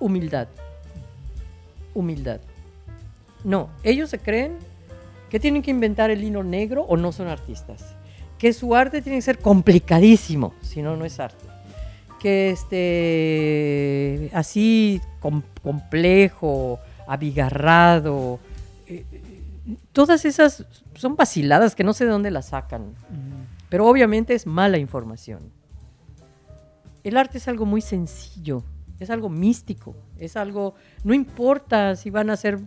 Humildad. 0.00 0.48
Humildad. 1.94 2.40
No, 3.42 3.68
ellos 3.82 4.10
se 4.10 4.18
creen 4.18 4.58
que 5.30 5.38
tienen 5.38 5.62
que 5.62 5.70
inventar 5.70 6.10
el 6.10 6.24
hilo 6.24 6.42
negro 6.42 6.82
o 6.82 6.96
no 6.96 7.12
son 7.12 7.28
artistas. 7.28 7.94
Que 8.38 8.52
su 8.52 8.74
arte 8.74 9.00
tiene 9.00 9.18
que 9.18 9.22
ser 9.22 9.38
complicadísimo, 9.38 10.54
si 10.60 10.82
no, 10.82 10.96
no 10.96 11.04
es 11.04 11.20
arte 11.20 11.53
que 12.24 12.48
este 12.50 14.30
así 14.32 15.02
com- 15.20 15.42
complejo, 15.62 16.78
abigarrado, 17.06 18.40
eh, 18.86 19.04
todas 19.92 20.24
esas 20.24 20.64
son 20.94 21.16
vaciladas 21.16 21.74
que 21.74 21.84
no 21.84 21.92
sé 21.92 22.06
de 22.06 22.12
dónde 22.12 22.30
las 22.30 22.46
sacan, 22.46 22.94
pero 23.68 23.86
obviamente 23.86 24.32
es 24.32 24.46
mala 24.46 24.78
información. 24.78 25.40
El 27.02 27.18
arte 27.18 27.36
es 27.36 27.46
algo 27.46 27.66
muy 27.66 27.82
sencillo, 27.82 28.62
es 28.98 29.10
algo 29.10 29.28
místico, 29.28 29.94
es 30.18 30.38
algo, 30.38 30.76
no 31.02 31.12
importa 31.12 31.94
si 31.94 32.08
van 32.08 32.30
a 32.30 32.32
hacer, 32.32 32.58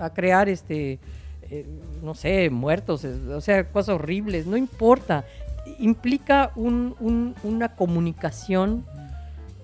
a, 0.00 0.08
crear 0.14 0.48
este, 0.48 1.00
eh, 1.42 1.66
no 2.02 2.14
sé, 2.14 2.48
muertos, 2.48 3.04
o 3.04 3.40
sea, 3.42 3.70
cosas 3.70 3.96
horribles, 3.96 4.46
no 4.46 4.56
importa, 4.56 5.26
implica 5.78 6.52
una 6.56 7.76
comunicación 7.76 8.84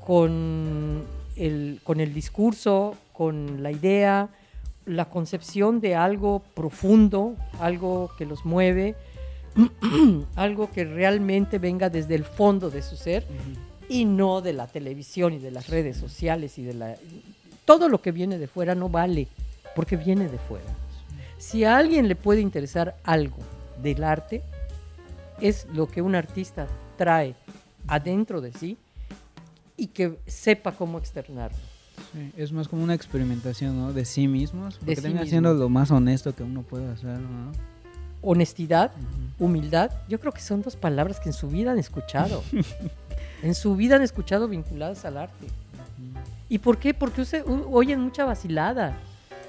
con 0.04 1.04
el, 1.36 1.80
con 1.82 2.00
el 2.00 2.14
discurso, 2.14 2.96
con 3.12 3.62
la 3.62 3.70
idea, 3.70 4.28
la 4.84 5.06
concepción 5.06 5.80
de 5.80 5.96
algo 5.96 6.42
profundo, 6.54 7.34
algo 7.60 8.10
que 8.16 8.24
los 8.24 8.44
mueve, 8.44 8.94
algo 10.36 10.70
que 10.70 10.84
realmente 10.84 11.58
venga 11.58 11.90
desde 11.90 12.14
el 12.14 12.24
fondo 12.24 12.70
de 12.70 12.82
su 12.82 12.96
ser 12.96 13.26
y 13.88 14.04
no 14.04 14.40
de 14.40 14.52
la 14.52 14.66
televisión 14.66 15.32
y 15.32 15.38
de 15.38 15.50
las 15.50 15.68
redes 15.68 15.96
sociales 15.96 16.58
y 16.58 16.62
de 16.62 16.74
la... 16.74 16.94
Todo 17.64 17.88
lo 17.88 18.00
que 18.00 18.12
viene 18.12 18.38
de 18.38 18.46
fuera 18.46 18.74
no 18.74 18.88
vale, 18.88 19.28
porque 19.74 19.96
viene 19.96 20.28
de 20.28 20.38
fuera. 20.38 20.66
Si 21.38 21.64
a 21.64 21.76
alguien 21.76 22.06
le 22.06 22.14
puede 22.14 22.40
interesar 22.40 22.96
algo 23.02 23.38
del 23.82 24.04
arte, 24.04 24.42
es 25.40 25.66
lo 25.72 25.88
que 25.88 26.02
un 26.02 26.14
artista 26.14 26.66
trae 26.96 27.34
adentro 27.86 28.40
de 28.40 28.52
sí 28.52 28.76
y 29.76 29.88
que 29.88 30.18
sepa 30.26 30.72
cómo 30.72 30.98
externarlo. 30.98 31.58
es 32.36 32.52
más 32.52 32.68
como 32.68 32.82
una 32.82 32.94
experimentación 32.94 33.76
¿no? 33.76 33.92
de 33.92 34.04
sí 34.04 34.28
mismos, 34.28 34.78
porque 34.78 35.00
de 35.00 35.18
haciendo 35.18 35.54
lo 35.54 35.68
más 35.68 35.90
honesto 35.90 36.34
que 36.34 36.42
uno 36.42 36.62
puede 36.62 36.90
hacer. 36.90 37.18
¿no? 37.18 37.52
Honestidad, 38.22 38.92
humildad, 39.38 39.90
yo 40.08 40.18
creo 40.18 40.32
que 40.32 40.40
son 40.40 40.62
dos 40.62 40.76
palabras 40.76 41.20
que 41.20 41.28
en 41.28 41.34
su 41.34 41.48
vida 41.48 41.72
han 41.72 41.78
escuchado. 41.78 42.42
en 43.42 43.54
su 43.54 43.76
vida 43.76 43.96
han 43.96 44.02
escuchado 44.02 44.48
vinculadas 44.48 45.04
al 45.04 45.18
arte. 45.18 45.46
¿Y 46.48 46.58
por 46.58 46.78
qué? 46.78 46.94
Porque 46.94 47.24
oyen 47.70 48.00
mucha 48.00 48.24
vacilada, 48.24 48.98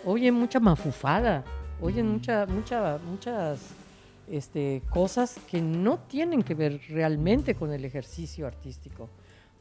oyen 0.03 0.33
mucha 0.33 0.59
mafufada, 0.59 1.43
oyen 1.79 2.07
mucha, 2.07 2.45
mucha, 2.47 2.97
muchas 3.07 3.59
este, 4.29 4.81
cosas 4.89 5.39
que 5.49 5.61
no 5.61 5.99
tienen 5.99 6.43
que 6.43 6.55
ver 6.55 6.81
realmente 6.89 7.55
con 7.55 7.71
el 7.71 7.85
ejercicio 7.85 8.47
artístico, 8.47 9.09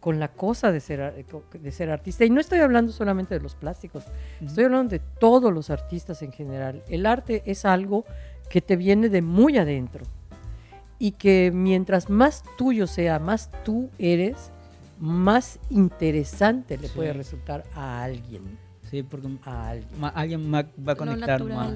con 0.00 0.18
la 0.20 0.28
cosa 0.28 0.72
de 0.72 0.80
ser, 0.80 1.26
de 1.52 1.72
ser 1.72 1.90
artista. 1.90 2.24
Y 2.24 2.30
no 2.30 2.40
estoy 2.40 2.60
hablando 2.60 2.92
solamente 2.92 3.34
de 3.34 3.40
los 3.40 3.54
plásticos, 3.54 4.04
estoy 4.40 4.64
hablando 4.64 4.90
de 4.90 5.00
todos 5.18 5.52
los 5.52 5.70
artistas 5.70 6.22
en 6.22 6.32
general. 6.32 6.82
El 6.88 7.06
arte 7.06 7.42
es 7.46 7.64
algo 7.64 8.04
que 8.48 8.60
te 8.60 8.76
viene 8.76 9.08
de 9.08 9.22
muy 9.22 9.58
adentro 9.58 10.04
y 10.98 11.12
que 11.12 11.50
mientras 11.52 12.08
más 12.08 12.42
tuyo 12.56 12.86
sea, 12.86 13.18
más 13.18 13.50
tú 13.64 13.90
eres, 13.98 14.52
más 14.98 15.58
interesante 15.68 16.78
le 16.78 16.88
puede 16.88 17.12
resultar 17.12 17.64
a 17.74 18.02
alguien. 18.02 18.65
Sí, 18.91 19.03
porque 19.03 19.28
a 19.45 19.74
alguien, 20.14 20.53
va 20.53 20.93
a 20.93 20.95
conectar 20.95 21.43
más. 21.45 21.72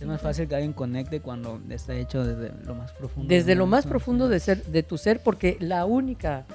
Es, 0.00 0.06
más 0.06 0.20
fácil 0.20 0.48
que 0.48 0.54
alguien 0.54 0.72
conecte 0.72 1.20
cuando 1.20 1.60
está 1.68 1.94
hecho 1.94 2.24
desde 2.24 2.52
lo 2.64 2.74
más 2.74 2.92
profundo. 2.92 3.28
Desde 3.28 3.54
lo 3.54 3.66
más 3.66 3.86
profundo 3.86 4.28
de, 4.28 4.40
ser, 4.40 4.64
de 4.64 4.82
tu 4.82 4.96
ser, 4.96 5.20
porque 5.22 5.58
la 5.60 5.84
única, 5.84 6.46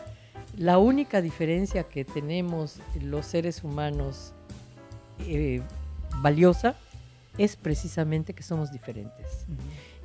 la 0.57 0.79
única 0.79 1.21
diferencia 1.21 1.83
que 1.83 2.05
tenemos 2.05 2.77
los 3.01 3.25
seres 3.27 3.63
humanos 3.63 4.33
eh, 5.27 5.61
valiosa 6.21 6.75
es 7.37 7.55
precisamente 7.55 8.33
que 8.33 8.41
somos 8.41 8.71
diferentes. 8.71 9.45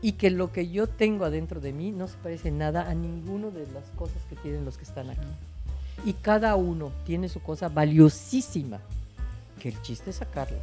Y 0.03 0.13
que 0.13 0.31
lo 0.31 0.53
que 0.53 0.69
yo 0.69 0.87
tengo 0.87 1.25
adentro 1.25 1.61
de 1.61 1.73
mí 1.73 1.93
no 1.93 2.09
se 2.09 2.19
parece 2.19 2.51
nada 2.51 2.91
a 2.91 2.95
ninguno 2.95 3.51
de 3.51 3.67
las 3.73 3.85
cosas 3.97 4.23
que 4.29 4.37
tienen 4.37 4.67
los 4.67 4.77
que 4.77 4.85
están 4.85 5.09
aquí. 5.09 5.27
Y 6.05 6.13
cada 6.13 6.57
uno 6.57 6.93
tiene 7.07 7.31
su 7.31 7.41
cosa 7.41 7.71
valiosísima 7.71 8.81
el 9.63 9.81
chiste 9.83 10.11
es 10.11 10.17
sacarla. 10.17 10.59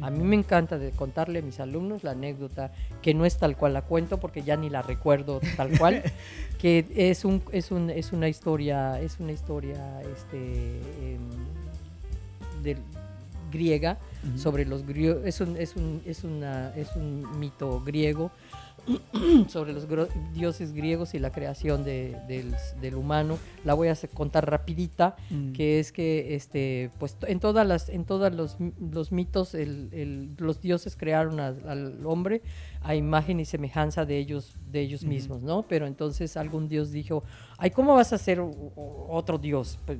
A 0.00 0.10
mí 0.10 0.24
me 0.24 0.36
encanta 0.36 0.78
de 0.78 0.90
contarle 0.90 1.40
a 1.40 1.42
mis 1.42 1.60
alumnos 1.60 2.02
la 2.02 2.12
anécdota, 2.12 2.72
que 3.02 3.14
no 3.14 3.24
es 3.24 3.36
tal 3.38 3.56
cual 3.56 3.74
la 3.74 3.82
cuento 3.82 4.18
porque 4.18 4.42
ya 4.42 4.56
ni 4.56 4.70
la 4.70 4.82
recuerdo 4.82 5.40
tal 5.56 5.78
cual, 5.78 6.02
que 6.58 6.86
es, 6.96 7.24
un, 7.24 7.42
es, 7.52 7.70
un, 7.70 7.90
es 7.90 8.12
una 8.12 8.28
historia, 8.28 9.00
es 9.00 9.20
una 9.20 9.32
historia 9.32 10.00
este, 10.02 10.80
em, 11.02 12.62
de, 12.62 12.76
griega 13.52 13.98
sobre 14.36 14.64
los 14.64 14.86
griegos, 14.86 15.24
es 15.24 15.40
un, 15.40 15.56
es, 15.56 15.76
un, 15.76 16.00
es, 16.06 16.24
una, 16.24 16.74
es 16.74 16.96
un 16.96 17.38
mito 17.38 17.80
griego 17.84 18.30
sobre 19.48 19.72
los 19.72 19.86
dioses 20.34 20.72
griegos 20.72 21.14
y 21.14 21.18
la 21.18 21.30
creación 21.30 21.84
del, 21.84 22.54
humano. 22.94 23.38
La 23.64 23.74
voy 23.74 23.88
a 23.88 23.96
contar 24.12 24.50
rapidita, 24.50 25.16
mm. 25.30 25.52
que 25.52 25.78
es 25.78 25.92
que 25.92 26.34
este, 26.34 26.90
pues, 26.98 27.16
en 27.26 27.40
todas 27.40 27.66
las, 27.66 27.88
en 27.88 28.04
todos 28.04 28.32
los, 28.34 28.56
los 28.80 29.12
mitos 29.12 29.56
los 30.38 30.60
dioses 30.60 30.96
crearon 30.96 31.40
al 31.40 32.04
hombre 32.04 32.42
a 32.82 32.94
imagen 32.94 33.40
y 33.40 33.44
semejanza 33.44 34.04
de 34.04 34.18
ellos, 34.18 34.54
de 34.70 34.80
ellos 34.80 35.04
mismos, 35.04 35.42
¿no? 35.42 35.62
Pero 35.62 35.86
entonces 35.86 36.36
algún 36.36 36.68
dios 36.68 36.90
dijo, 36.90 37.22
ay, 37.58 37.70
¿cómo 37.70 37.94
vas 37.94 38.12
a 38.12 38.18
ser 38.18 38.42
otro 38.76 39.38
dios? 39.38 39.78
Pues, 39.86 39.98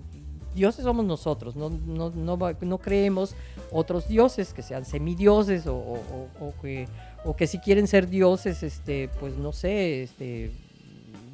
dioses 0.55 0.85
somos 0.85 1.07
nosotros, 1.07 1.57
no, 1.57 1.70
no, 1.70 2.11
no, 2.11 2.78
creemos 2.78 3.35
otros 3.70 4.07
dioses 4.09 4.53
que 4.53 4.62
sean 4.62 4.85
semidioses 4.85 5.66
o, 5.66 5.74
o 5.74 6.53
que 6.61 6.87
o 7.25 7.37
que 7.37 7.47
si 7.47 7.59
quieren 7.59 7.87
ser 7.87 8.09
dioses, 8.09 8.62
este, 8.62 9.09
pues 9.20 9.37
no 9.37 9.53
sé, 9.53 10.03
este, 10.03 10.51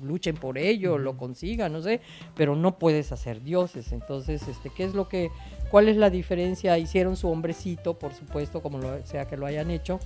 luchen 0.02 0.36
por 0.36 0.58
ello, 0.58 0.98
lo 0.98 1.16
consigan, 1.16 1.72
no 1.72 1.82
sé, 1.82 2.00
pero 2.36 2.56
no 2.56 2.78
puedes 2.78 3.12
hacer 3.12 3.42
dioses. 3.42 3.92
Entonces, 3.92 4.46
este, 4.48 4.70
¿qué 4.70 4.84
es 4.84 4.94
lo 4.94 5.08
que, 5.08 5.30
cuál 5.70 5.88
es 5.88 5.96
la 5.96 6.10
diferencia? 6.10 6.78
Hicieron 6.78 7.16
su 7.16 7.28
hombrecito, 7.28 7.94
por 7.94 8.12
supuesto, 8.14 8.60
como 8.60 8.78
lo, 8.78 9.04
sea 9.06 9.26
que 9.26 9.36
lo 9.36 9.46
hayan 9.46 9.70
hecho, 9.70 9.98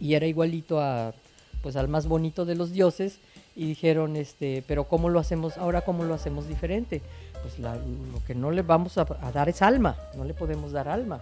y 0.00 0.14
era 0.14 0.26
igualito 0.26 0.80
a, 0.80 1.14
pues 1.62 1.76
al 1.76 1.88
más 1.88 2.06
bonito 2.06 2.44
de 2.44 2.54
los 2.54 2.72
dioses, 2.72 3.18
y 3.56 3.66
dijeron, 3.66 4.16
este, 4.16 4.64
pero 4.66 4.84
¿cómo 4.84 5.08
lo 5.08 5.20
hacemos 5.20 5.56
ahora? 5.58 5.82
¿Cómo 5.82 6.04
lo 6.04 6.14
hacemos 6.14 6.48
diferente? 6.48 7.00
Pues 7.40 7.58
lo 7.58 8.24
que 8.26 8.34
no 8.34 8.50
le 8.50 8.62
vamos 8.62 8.98
a, 8.98 9.06
a 9.20 9.32
dar 9.32 9.48
es 9.48 9.62
alma, 9.62 9.96
no 10.16 10.24
le 10.24 10.34
podemos 10.34 10.72
dar 10.72 10.88
alma. 10.88 11.20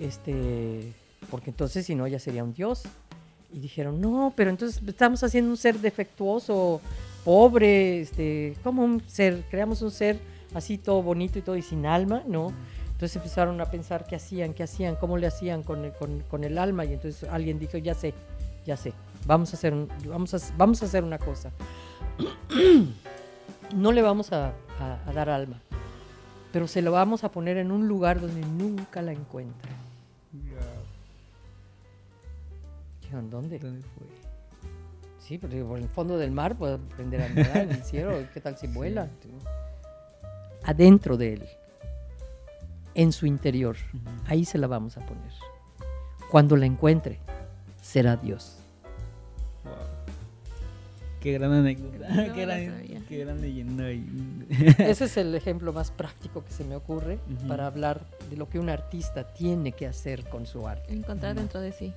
Este, 0.00 0.92
porque 1.30 1.50
entonces 1.50 1.86
si 1.86 1.94
no 1.94 2.06
ya 2.06 2.18
sería 2.18 2.44
un 2.44 2.54
dios. 2.54 2.82
Y 3.52 3.60
dijeron, 3.60 4.00
no, 4.00 4.32
pero 4.34 4.50
entonces 4.50 4.82
estamos 4.86 5.22
haciendo 5.22 5.50
un 5.50 5.56
ser 5.56 5.78
defectuoso, 5.78 6.80
pobre, 7.24 8.00
este, 8.00 8.56
como 8.64 8.82
un 8.84 9.00
ser, 9.06 9.44
creamos 9.48 9.80
un 9.82 9.90
ser 9.90 10.18
así 10.54 10.78
todo 10.78 11.02
bonito 11.02 11.38
y 11.38 11.42
todo 11.42 11.56
y 11.56 11.62
sin 11.62 11.86
alma, 11.86 12.22
¿no? 12.26 12.52
Entonces 12.86 13.16
empezaron 13.16 13.60
a 13.60 13.66
pensar 13.66 14.06
qué 14.06 14.16
hacían, 14.16 14.54
qué 14.54 14.62
hacían, 14.62 14.96
cómo 14.96 15.18
le 15.18 15.26
hacían 15.26 15.62
con 15.62 15.84
el, 15.84 15.92
con, 15.92 16.44
el 16.44 16.58
alma 16.58 16.84
y 16.84 16.92
entonces 16.92 17.28
alguien 17.28 17.58
dijo, 17.58 17.76
ya 17.76 17.94
sé, 17.94 18.14
ya 18.64 18.76
sé, 18.76 18.92
vamos 19.26 19.52
a 19.52 19.56
hacer, 19.56 19.74
vamos 20.06 20.32
a, 20.32 20.38
vamos 20.56 20.82
a 20.82 20.86
hacer 20.86 21.02
una 21.02 21.18
cosa. 21.18 21.50
no 23.74 23.92
le 23.92 24.00
vamos 24.00 24.32
a, 24.32 24.52
a, 24.80 25.12
dar 25.12 25.28
alma, 25.28 25.60
pero 26.52 26.68
se 26.68 26.82
lo 26.82 26.92
vamos 26.92 27.24
a 27.24 27.32
poner 27.32 27.56
en 27.56 27.72
un 27.72 27.88
lugar 27.88 28.20
donde 28.20 28.40
nunca 28.46 29.02
la 29.02 29.12
encuentra. 33.10 33.30
¿dónde? 33.30 33.58
¿Dónde 33.58 33.82
fue? 33.82 34.06
Sí, 35.20 35.38
porque 35.38 35.62
por 35.64 35.78
el 35.78 35.88
fondo 35.88 36.18
del 36.18 36.30
mar 36.30 36.56
puede 36.56 36.74
aprender 36.74 37.22
a 37.22 37.28
nadar 37.30 37.56
en 37.58 37.70
el 37.70 37.82
cielo. 37.82 38.12
¿Qué 38.34 38.40
tal 38.40 38.58
si 38.58 38.66
vuela? 38.66 39.08
Adentro 40.64 41.16
de 41.16 41.34
él, 41.34 41.48
en 42.94 43.12
su 43.12 43.26
interior, 43.26 43.76
ahí 44.26 44.44
se 44.44 44.58
la 44.58 44.66
vamos 44.66 44.96
a 44.96 45.00
poner. 45.00 45.32
Cuando 46.30 46.56
la 46.56 46.66
encuentre, 46.66 47.20
será 47.80 48.16
Dios. 48.16 48.58
Qué 51.24 51.32
gran 51.32 51.52
anécdota. 51.52 52.06
qué, 52.34 52.44
gran, 53.24 53.40
leyenda. 53.40 53.88
Ese 54.84 55.06
es 55.06 55.16
el 55.16 55.34
ejemplo 55.34 55.72
más 55.72 55.90
práctico 55.90 56.44
que 56.44 56.50
se 56.50 56.64
me 56.64 56.76
ocurre 56.76 57.18
para 57.48 57.66
hablar 57.66 58.04
de 58.28 58.36
lo 58.36 58.50
que 58.50 58.58
un 58.58 58.68
artista 58.68 59.32
tiene 59.32 59.72
que 59.72 59.86
hacer 59.86 60.28
con 60.28 60.44
su 60.44 60.68
arte. 60.68 60.92
Encontrar 60.92 61.34
dentro 61.34 61.62
de 61.62 61.72
sí. 61.72 61.94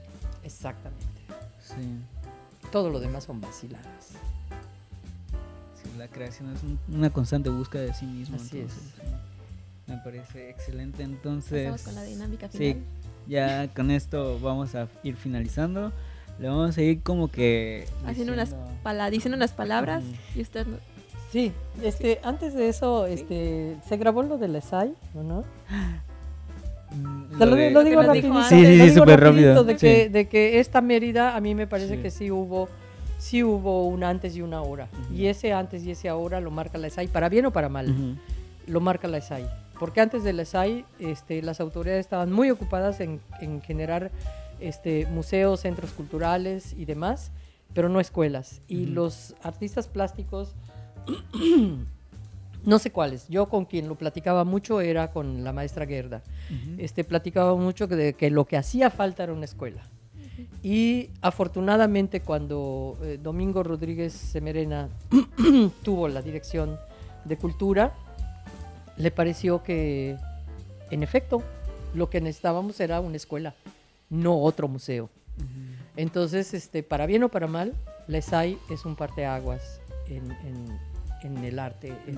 Exactamente. 0.47 1.05
Sí. 1.61 1.75
Todo 2.71 2.89
lo 2.89 2.99
demás 2.99 3.25
son 3.25 3.41
vaciladas. 3.41 4.13
Sí, 5.75 5.89
la 5.97 6.07
creación 6.07 6.53
es 6.55 6.61
una 6.93 7.09
constante 7.09 7.49
búsqueda 7.49 7.83
de 7.83 7.93
sí 7.93 8.05
mismo. 8.05 8.37
Así 8.37 8.59
es. 8.59 8.73
Me 9.87 9.97
parece 9.97 10.49
excelente. 10.49 11.03
Entonces, 11.03 11.69
Pasamos 11.69 11.83
con 11.83 11.95
la 11.95 12.03
dinámica 12.03 12.49
final. 12.49 12.75
Sí, 12.75 12.83
ya 13.27 13.67
con 13.73 13.91
esto 13.91 14.39
vamos 14.39 14.73
a 14.75 14.87
ir 15.03 15.15
finalizando. 15.15 15.91
Le 16.39 16.49
vamos 16.49 16.77
a 16.77 16.81
ir 16.81 17.01
como 17.01 17.29
que 17.29 17.87
haciendo 18.05 18.33
unas 18.33 18.53
diciendo 19.11 19.35
unas 19.35 19.51
palabras 19.51 20.03
y 20.35 20.41
usted 20.41 20.67
Sí, 21.31 21.51
este, 21.83 22.19
antes 22.23 22.53
de 22.53 22.69
eso, 22.69 23.05
este, 23.05 23.75
se 23.87 23.97
grabó 23.97 24.23
lo 24.23 24.37
del 24.37 24.55
ESAI, 24.55 24.95
¿o 25.13 25.23
no? 25.23 25.43
Te 27.37 27.45
lo, 27.45 27.55
de- 27.55 27.71
lo 27.71 27.83
digo 27.83 28.01
Lo 28.01 28.07
rapidito. 28.07 28.43
Sí, 28.43 28.65
sí, 28.65 28.75
lo 28.77 28.85
sí, 28.85 28.91
súper 28.93 29.19
rápido. 29.19 29.63
De 29.63 29.73
Sí. 29.73 29.79
que, 29.79 30.09
de 30.09 30.27
que 30.27 30.59
esta 30.59 30.81
Mérida, 30.81 31.35
a 31.35 31.41
mí 31.41 31.53
me 31.55 31.67
parece 31.67 31.95
Sí. 31.97 32.01
que 32.01 32.09
sí 32.11 32.31
hubo, 32.31 32.67
sí 33.19 33.43
hubo 33.43 33.85
un 33.87 34.03
antes 34.03 34.35
y 34.35 34.41
una 34.41 34.57
ahora. 34.57 34.87
Ujú. 35.05 35.13
Y 35.13 35.27
ese 35.27 35.53
antes 35.53 35.83
y 35.85 35.91
ese 35.91 36.09
ahora 36.09 36.39
lo 36.41 36.49
marca 36.51 36.77
la 36.77 36.87
ESAI, 36.87 37.07
para 37.07 37.29
bien 37.29 37.45
o 37.45 37.51
para 37.51 37.69
mal, 37.69 37.89
Ujú. 37.91 38.15
lo 38.67 38.79
marca 38.81 39.07
la 39.07 39.17
ESAI. 39.17 39.45
Porque 39.79 40.01
antes 40.01 40.23
de 40.23 40.33
la 40.33 40.41
ESAI, 40.41 40.85
este, 40.99 41.41
las 41.43 41.59
autoridades 41.61 41.99
estaban 41.99 42.31
muy 42.31 42.49
ocupadas 42.49 42.99
en, 42.99 43.19
en 43.41 43.61
generar 43.61 44.09
este, 44.59 45.05
museos, 45.05 45.59
centros 45.59 45.91
culturales 45.91 46.73
y 46.75 46.85
demás, 46.85 47.31
pero 47.75 47.87
no 47.89 47.99
escuelas. 47.99 48.61
Y 48.67 48.85
Ujú. 48.85 48.93
los 48.93 49.35
artistas 49.43 49.87
plásticos, 49.87 50.55
no 52.65 52.79
sé 52.79 52.91
cuáles, 52.91 53.27
yo 53.29 53.47
con 53.47 53.65
quien 53.65 53.87
lo 53.87 53.95
platicaba 53.95 54.43
mucho 54.43 54.81
era 54.81 55.11
con 55.11 55.43
la 55.43 55.53
maestra 55.53 55.85
Gerda. 55.85 56.21
Este, 56.77 57.03
platicaba 57.03 57.55
mucho 57.55 57.87
que, 57.87 57.95
de 57.95 58.13
que 58.13 58.29
lo 58.29 58.45
que 58.45 58.57
hacía 58.57 58.89
falta 58.89 59.23
era 59.23 59.33
una 59.33 59.45
escuela. 59.45 59.83
Y 60.63 61.09
afortunadamente 61.21 62.21
cuando 62.21 62.97
eh, 63.01 63.19
Domingo 63.21 63.63
Rodríguez 63.63 64.13
Semerena 64.13 64.89
tuvo 65.83 66.07
la 66.07 66.21
dirección 66.21 66.77
de 67.25 67.37
cultura, 67.37 67.93
le 68.97 69.11
pareció 69.11 69.63
que, 69.63 70.17
en 70.89 71.03
efecto, 71.03 71.43
lo 71.93 72.09
que 72.09 72.21
necesitábamos 72.21 72.79
era 72.79 72.99
una 72.99 73.17
escuela, 73.17 73.53
no 74.09 74.39
otro 74.41 74.67
museo. 74.67 75.09
Entonces, 75.95 76.53
este, 76.53 76.83
para 76.83 77.05
bien 77.05 77.23
o 77.23 77.29
para 77.29 77.47
mal, 77.47 77.73
la 78.07 78.17
ESAI 78.19 78.57
es 78.69 78.85
un 78.85 78.95
parteaguas 78.95 79.81
en, 80.07 80.31
en, 80.31 80.79
en 81.27 81.43
el 81.43 81.59
arte 81.59 81.93
en, 82.07 82.17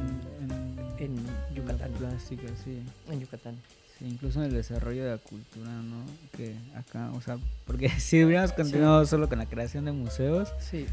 en, 0.99 1.15
en 1.17 1.55
Yucatán. 1.55 1.91
plástica, 1.99 2.43
sí. 2.63 2.79
en 3.11 3.19
Yucatán. 3.19 3.55
Sí, 3.97 4.05
incluso 4.05 4.39
en 4.39 4.45
el 4.47 4.53
desarrollo 4.53 5.03
de 5.03 5.11
la 5.11 5.17
cultura, 5.17 5.69
¿no? 5.69 6.03
Que 6.37 6.53
acá, 6.75 7.11
o 7.13 7.21
sea, 7.21 7.37
porque 7.65 7.89
si 7.99 8.23
hubiéramos 8.23 8.53
continuado 8.53 9.05
solo 9.05 9.27
con 9.27 9.39
la 9.39 9.45
creación 9.45 9.85
de 9.85 9.91
museos, 9.91 10.49
Sí. 10.59 10.85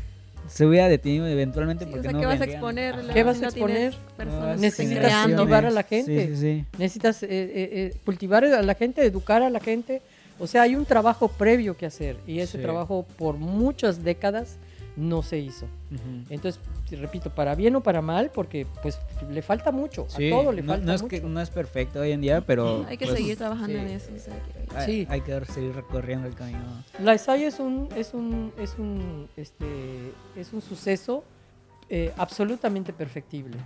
se 0.49 0.67
hubiera 0.67 0.89
detenido 0.89 1.27
eventualmente 1.27 1.85
Sí, 1.85 1.91
o 1.91 1.93
porque 1.93 2.03
sea, 2.09 2.13
no 2.13 2.21
¿qué 2.21 2.27
vas 2.27 2.41
a 2.41 2.45
exponer? 2.45 2.95
¿Qué 3.13 3.23
vas 3.23 3.43
a 3.43 3.47
exponer? 3.47 3.95
personas 4.17 4.61
Necesitas 4.61 5.25
cultivar 5.27 5.67
a 5.67 5.71
la 5.71 5.83
Sí, 5.83 5.89
gente. 5.89 6.29
Sí, 6.29 6.37
sí, 6.37 6.65
Necesitas 6.79 7.23
eh, 7.23 7.29
eh, 7.31 7.51
eh, 7.55 7.97
cultivar 8.05 8.45
a 8.45 8.63
la 8.63 8.75
gente, 8.75 9.05
educar 9.05 9.43
a 9.43 9.51
la 9.51 9.61
gente. 9.61 10.03
O 10.39 10.47
sea, 10.47 10.63
hay 10.63 10.75
un 10.77 10.85
trabajo 10.85 11.29
previo 11.29 11.77
que 11.77 11.87
hacer 11.87 12.17
y 12.27 12.41
ese 12.41 12.59
Sí. 12.59 12.63
trabajo 12.63 13.07
por 13.17 13.37
muchas 13.37 14.03
décadas 14.05 14.57
no 14.97 15.23
se 15.23 15.39
hizo. 15.39 15.67
Entonces, 16.31 16.61
repito, 16.91 17.31
para 17.35 17.55
bien 17.55 17.77
o 17.77 17.83
para 17.83 18.01
mal, 18.01 18.31
porque 18.33 18.67
pues 18.83 18.99
le 19.31 19.43
falta 19.43 19.71
mucho, 19.71 20.07
Sí, 20.09 20.29
a 20.29 20.31
todo 20.31 20.53
le 20.53 20.63
no, 20.63 20.73
falta 20.73 20.87
no 20.87 20.93
es 20.95 21.03
mucho. 21.03 21.11
que 21.11 21.21
no 21.29 21.41
es 21.41 21.51
perfecto 21.51 22.01
hoy 22.01 22.13
en 22.13 22.21
día, 22.23 22.41
pero 22.41 22.87
Hay 22.89 22.97
que 22.97 23.05
pues, 23.07 23.19
seguir 23.19 23.37
trabajando 23.37 23.75
sí, 23.75 23.85
en 23.85 23.87
eso. 23.89 24.11
o 24.15 24.19
sea, 24.19 24.35
que- 24.35 24.77
Hay, 24.77 24.87
Sí. 24.87 25.07
hay 25.11 25.21
que 25.21 25.45
seguir 25.47 25.75
recorriendo 25.75 26.27
el 26.27 26.35
camino. 26.35 26.59
La 27.01 27.13
ESAI 27.15 27.45
es 27.45 27.61
un, 27.61 27.89
es 27.95 28.15
un, 28.15 28.53
es 28.59 28.75
un, 28.79 29.29
este, 29.37 30.13
es 30.35 30.53
un 30.53 30.63
suceso 30.63 31.25
eh, 31.89 32.13
absolutamente 32.17 32.93
perfectible 32.93 33.59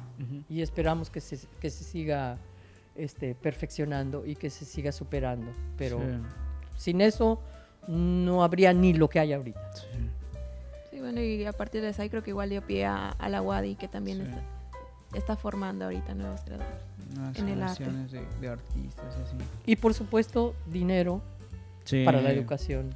y 0.49 0.61
esperamos 0.61 1.09
que 1.11 1.21
se, 1.21 1.39
que 1.61 1.71
se 1.71 1.85
siga 1.85 2.37
este, 2.97 3.35
perfeccionando 3.35 4.27
y 4.27 4.35
que 4.37 4.51
se 4.51 4.65
siga 4.65 4.93
superando. 4.93 5.51
Pero 5.79 5.99
Sí, 6.01 6.83
sin 6.93 7.01
eso 7.01 7.41
no 7.89 8.43
habría 8.45 8.73
ni 8.75 8.93
lo 8.93 9.09
que 9.09 9.21
hay 9.21 9.33
ahorita. 9.33 9.61
Sí, 11.01 11.05
bueno, 11.05 11.21
y 11.23 11.45
a 11.47 11.53
partir 11.53 11.81
de 11.83 11.89
eso 11.89 12.03
ahí 12.03 12.11
creo 12.11 12.23
que 12.23 12.31
igual 12.31 12.51
dio 12.51 12.63
pie 12.63 12.85
a, 12.85 13.11
a 13.11 13.29
la 13.29 13.41
WADI, 13.43 13.77
que 13.77 13.89
también 13.89 14.19
Sí. 14.19 14.25
está, 14.25 14.43
está 15.19 15.37
formando 15.37 15.87
ahorita 15.87 16.15
nuevos 16.15 16.41
creadores. 16.43 16.71
Nuevas 17.15 17.39
En 17.39 17.49
el 17.49 17.63
arte. 17.63 17.85
de, 17.85 18.23
de 18.41 18.49
artistas 18.49 19.17
y 19.19 19.23
así. 19.23 19.37
Y 19.67 19.77
por 19.77 19.95
supuesto, 19.95 20.55
dinero 20.67 21.21
Sí. 21.85 22.05
para 22.05 22.21
la 22.21 22.31
educación. 22.31 22.91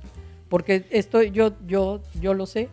Porque 0.48 0.86
esto 0.90 1.22
yo, 1.22 1.52
yo, 1.66 2.00
yo 2.20 2.34
lo 2.34 2.46
sé. 2.46 2.68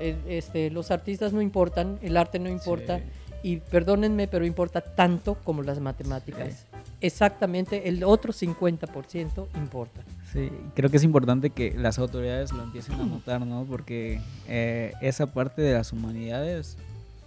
eh, 0.00 0.16
Este, 0.26 0.70
los 0.70 0.90
artistas 0.90 1.32
no 1.32 1.40
importan, 1.40 1.98
el 2.02 2.16
arte 2.16 2.38
no 2.40 2.48
importa. 2.48 2.98
Sí. 2.98 3.04
Y 3.44 3.56
perdónenme, 3.58 4.26
pero 4.26 4.44
importa 4.44 4.80
tanto 4.80 5.34
como 5.44 5.62
las 5.62 5.78
matemáticas. 5.78 6.66
Exactamente, 7.00 7.88
el 7.88 8.02
otro 8.02 8.32
50% 8.32 9.46
importa. 9.56 10.00
Sí, 10.34 10.50
creo 10.74 10.90
que 10.90 10.96
es 10.96 11.04
importante 11.04 11.50
que 11.50 11.72
las 11.78 11.98
autoridades 12.00 12.52
lo 12.52 12.64
empiecen 12.64 12.96
a 12.96 13.04
notar, 13.06 13.40
¿no? 13.46 13.64
Porque 13.70 14.20
eh, 14.48 14.92
esa 15.00 15.26
parte 15.32 15.62
de 15.62 15.74
las 15.74 15.92
humanidades, 15.92 16.76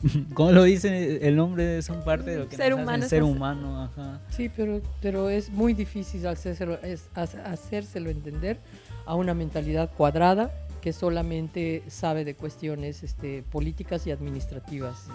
¿cómo 0.33 0.51
lo 0.51 0.63
dice 0.63 1.25
el 1.25 1.37
nombre? 1.37 1.81
Son 1.83 2.03
parte 2.03 2.31
de 2.31 2.37
lo 2.39 2.49
que 2.49 2.57
Ser 2.57 2.71
nos 2.71 2.81
humano 2.81 2.97
hace 3.05 3.09
ser 3.09 3.23
humano, 3.23 3.83
ajá. 3.83 4.19
Sí, 4.29 4.49
pero, 4.53 4.81
pero 5.01 5.29
es 5.29 5.49
muy 5.49 5.73
difícil 5.73 6.27
hacérselo, 6.27 6.81
es 6.83 7.05
ha- 7.15 7.21
hacérselo 7.49 8.09
entender 8.09 8.59
a 9.05 9.15
una 9.15 9.33
mentalidad 9.33 9.89
cuadrada 9.95 10.51
que 10.81 10.91
solamente 10.91 11.83
sabe 11.87 12.25
de 12.25 12.35
cuestiones 12.35 13.03
este, 13.03 13.41
políticas 13.51 14.05
y 14.05 14.11
administrativas. 14.11 15.05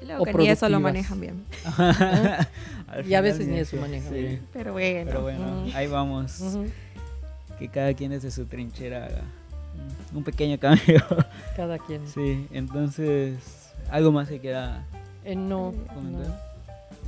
Y 0.00 0.06
luego 0.06 0.22
O 0.22 0.24
que 0.26 0.34
ni 0.34 0.48
eso 0.48 0.68
lo 0.68 0.78
manejan 0.78 1.20
bien. 1.20 1.44
Y 3.08 3.14
a 3.14 3.20
veces 3.20 3.46
ni 3.48 3.54
ni 3.54 3.58
eso 3.60 3.76
manejan 3.76 4.12
sí. 4.12 4.20
bien. 4.20 4.46
Pero 4.52 4.72
bueno. 4.72 5.04
Pero 5.06 5.22
bueno, 5.22 5.64
ahí 5.74 5.88
vamos. 5.88 6.40
Ujú, 6.40 6.66
Que 7.58 7.68
cada 7.68 7.94
quien 7.94 8.10
desde 8.10 8.30
su 8.30 8.46
trinchera 8.46 9.06
haga 9.06 9.22
un- 10.14 10.24
pequeño 10.24 10.58
cambio. 10.60 11.02
Cada 11.56 11.78
quien. 11.78 12.06
sí, 12.08 12.46
entonces, 12.52 13.72
algo 13.90 14.12
más 14.12 14.28
que 14.28 14.38
quiera 14.40 14.84
Eh, 15.24 15.34
no, 15.36 15.72
comentar. 15.94 16.26
no. 16.28 16.34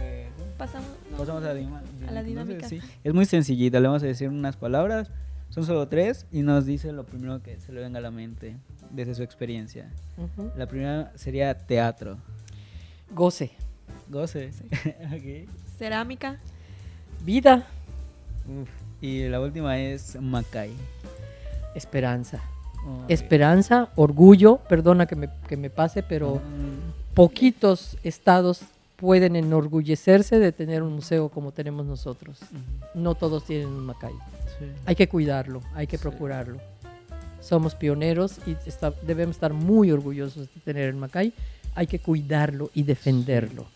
Eh, 0.03 0.29
Pasamos, 0.59 0.89
no, 1.11 1.17
Pasamos 1.19 1.43
a 1.45 1.49
la, 1.49 1.55
dima- 1.55 1.79
a 1.79 2.11
la 2.13 2.21
entonces, 2.21 2.27
dinámica. 2.27 2.69
sí. 2.69 2.81
Es 3.05 3.13
muy 3.15 3.25
sencillita, 3.27 3.79
le 3.81 3.89
vamos 3.89 4.03
a 4.03 4.07
decir 4.07 4.29
unas 4.29 4.57
palabras, 4.57 5.11
son 5.51 5.65
solo 5.65 5.87
tres 5.89 6.27
y 6.33 6.43
nos 6.43 6.65
dice 6.67 6.93
lo 6.93 7.05
primero 7.05 7.43
que 7.43 7.59
se 7.61 7.73
le 7.73 7.81
venga 7.81 7.99
a 7.99 8.03
la 8.03 8.11
mente 8.11 8.57
desde 8.91 9.15
su 9.15 9.23
experiencia. 9.23 9.91
La 10.57 10.67
primera 10.67 11.13
sería 11.15 11.55
teatro. 11.57 12.19
Goce. 13.11 13.53
Goce. 14.09 14.51
Ok. 15.13 15.49
Cerámica. 15.79 16.39
Vida. 17.25 17.67
Uf. 18.49 18.69
Y 19.07 19.29
la 19.29 19.41
última 19.41 19.79
es 19.79 20.21
Macay. 20.21 20.73
Esperanza. 21.77 22.41
Esperanza, 23.09 23.89
orgullo, 23.95 24.57
perdona 24.69 25.07
que 25.07 25.15
me, 25.17 25.29
que 25.49 25.57
me 25.57 25.71
pase, 25.71 26.03
pero 26.03 26.37
Mm, 26.37 27.15
poquitos 27.15 27.97
estados 28.03 28.61
pueden 28.97 29.37
enorgullecerse 29.37 30.39
de 30.41 30.51
tener 30.53 30.83
un 30.83 30.95
museo 30.95 31.29
como 31.29 31.53
tenemos 31.53 31.87
nosotros. 31.87 32.41
No 32.95 33.15
todos 33.15 33.45
tienen 33.45 33.69
un 33.69 33.87
Macay. 33.87 34.13
Sí. 34.59 34.65
Hay 34.87 34.95
que 34.97 35.09
cuidarlo, 35.09 35.61
hay 35.75 35.87
que 35.87 35.99
Sí. 35.99 36.03
procurarlo. 36.03 36.59
Somos 37.41 37.75
pioneros 37.77 38.39
y 38.47 38.57
está- 38.69 38.93
debemos 39.03 39.37
estar 39.37 39.53
muy 39.53 39.93
orgullosos 39.93 40.49
de 40.53 40.61
tener 40.65 40.89
el 40.89 40.97
Macay. 40.97 41.33
Hay 41.77 41.87
que 41.87 41.99
cuidarlo 42.01 42.71
y 42.75 42.83
defenderlo. 42.85 43.63
Sí, 43.65 43.69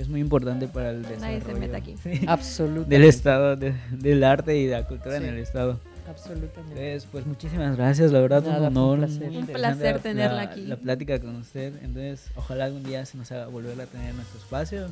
es 0.00 0.08
muy 0.08 0.20
importante 0.20 0.68
para 0.68 0.90
el 0.90 1.02
desarrollo. 1.02 1.20
Nadie 1.26 1.40
se 1.42 1.54
meta 1.54 1.76
aquí. 1.78 1.96
Sí. 2.02 2.20
Absolutamente. 2.26 2.94
Del 2.98 3.04
estado, 3.08 3.56
de- 3.56 3.74
del 3.90 4.24
arte 4.24 4.56
y 4.58 4.66
de 4.66 4.72
la 4.72 4.86
cultura 4.86 5.18
Sí. 5.18 5.24
en 5.24 5.30
el 5.34 5.38
estado. 5.38 5.80
Absolutamente. 6.08 6.60
Entonces, 6.72 7.08
pues 7.10 7.26
muchísimas 7.26 7.76
gracias, 7.76 8.12
la 8.12 8.20
verdad, 8.20 8.42
Nada, 8.42 8.68
un 8.68 8.74
fue 8.74 8.82
un 8.82 8.88
honor. 8.88 8.98
placer. 9.08 9.28
Un 9.30 9.46
placer 9.46 9.96
la- 9.96 10.02
tenerla 10.02 10.36
la- 10.36 10.42
aquí. 10.42 10.66
La 10.66 10.76
plática 10.76 11.18
con 11.20 11.36
usted. 11.36 11.72
Entonces, 11.82 12.30
ojalá 12.36 12.66
algún 12.66 12.82
día 12.82 13.06
se 13.06 13.16
nos 13.16 13.32
haga 13.32 13.46
volverla 13.46 13.84
a 13.84 13.86
tener 13.86 14.10
en 14.10 14.16
nuestro 14.16 14.38
espacio. 14.38 14.86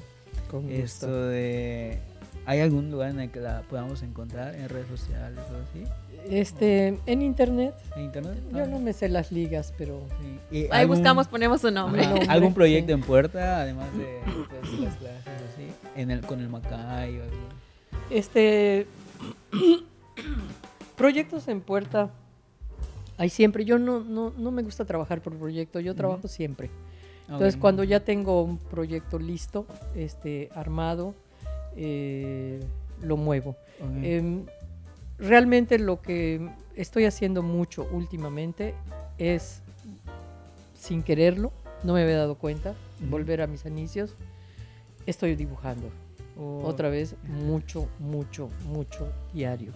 Con 0.50 0.62
gusto. 0.62 0.74
Esto 0.82 1.26
de. 1.26 1.98
¿Hay 2.46 2.60
algún 2.60 2.90
lugar 2.90 3.10
en 3.10 3.20
el 3.20 3.30
que 3.30 3.40
la 3.40 3.60
podamos 3.68 4.02
encontrar 4.02 4.54
en 4.54 4.68
redes 4.68 4.86
sociales 4.88 5.38
o 5.52 5.56
así? 5.70 5.84
Este, 6.30 6.98
en 7.06 7.22
internet, 7.22 7.74
¿En 7.96 8.04
internet? 8.04 8.38
yo 8.52 8.62
Ah, 8.62 8.66
no 8.66 8.78
me 8.78 8.92
sé 8.92 9.08
las 9.08 9.32
ligas, 9.32 9.72
pero 9.76 10.00
sí. 10.20 10.38
¿Y 10.56 10.58
Ahí 10.64 10.82
algún- 10.82 10.96
buscamos, 10.98 11.28
ponemos 11.28 11.60
su 11.60 11.70
nombre. 11.70 12.04
¿Algún 12.28 12.54
proyecto 12.54 12.88
sí. 12.88 12.92
en 12.94 13.00
puerta, 13.00 13.60
además 13.60 13.88
de 13.96 14.20
pues, 14.48 14.80
las 14.80 14.96
clases 14.96 15.26
así? 15.52 15.66
En 15.96 16.10
el, 16.10 16.20
con 16.22 16.40
el 16.40 16.48
Macay 16.48 17.18
o 17.18 17.22
algo. 17.22 17.36
Este 18.10 18.86
proyectos 20.96 21.48
en 21.48 21.60
puerta 21.60 22.10
hay 23.18 23.28
siempre. 23.28 23.64
Yo 23.64 23.78
no, 23.78 24.00
no, 24.00 24.32
no 24.36 24.50
me 24.50 24.62
gusta 24.62 24.84
trabajar 24.84 25.20
por 25.22 25.34
proyecto, 25.36 25.80
yo 25.80 25.94
trabajo 25.94 26.28
siempre. 26.28 26.70
Entonces, 27.28 27.54
Ok. 27.54 27.60
cuando 27.60 27.84
ya 27.84 28.00
tengo 28.00 28.42
un 28.42 28.58
proyecto 28.58 29.18
listo, 29.18 29.66
este, 29.94 30.50
armado, 30.54 31.14
eh, 31.76 32.60
lo 33.00 33.16
muevo. 33.16 33.56
Em, 34.02 34.44
realmente 35.22 35.78
lo 35.78 36.02
que 36.02 36.50
estoy 36.76 37.04
haciendo 37.04 37.42
mucho 37.42 37.88
últimamente 37.92 38.74
es, 39.18 39.62
sin 40.74 41.02
quererlo, 41.02 41.52
no 41.84 41.94
me 41.94 42.02
había 42.02 42.18
dado 42.18 42.34
cuenta, 42.36 42.74
volver 43.08 43.40
a 43.42 43.46
mis 43.46 43.64
inicios, 43.64 44.14
estoy 45.06 45.36
dibujando. 45.36 45.88
Oh, 46.38 46.62
Otra 46.64 46.88
vez, 46.88 47.14
mucho, 47.24 47.88
mucho, 47.98 48.48
mucho 48.66 49.08
diario. 49.32 49.72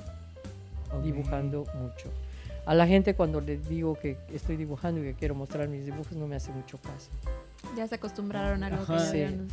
Dibujando 1.05 1.65
mucho. 1.75 2.11
A 2.65 2.75
la 2.75 2.87
gente 2.87 3.15
cuando 3.15 3.41
les 3.41 3.69
digo 3.69 3.95
que 3.97 4.17
estoy 4.33 4.57
dibujando 4.57 5.01
y 5.01 5.05
que 5.05 5.15
quiero 5.15 5.35
mostrar 5.35 5.69
mis 5.69 5.85
dibujos 5.85 6.13
no 6.13 6.27
me 6.27 6.37
hace 6.37 6.51
mucho 6.53 6.79
caso. 6.79 7.11
Ya 7.77 7.87
se 7.87 7.97
acostumbraron 7.97 8.65
a 8.65 8.69
que 8.71 8.75
Ajá. 8.77 8.97
ya 8.97 9.01
Sí. 9.01 9.07
ustedes. 9.25 9.53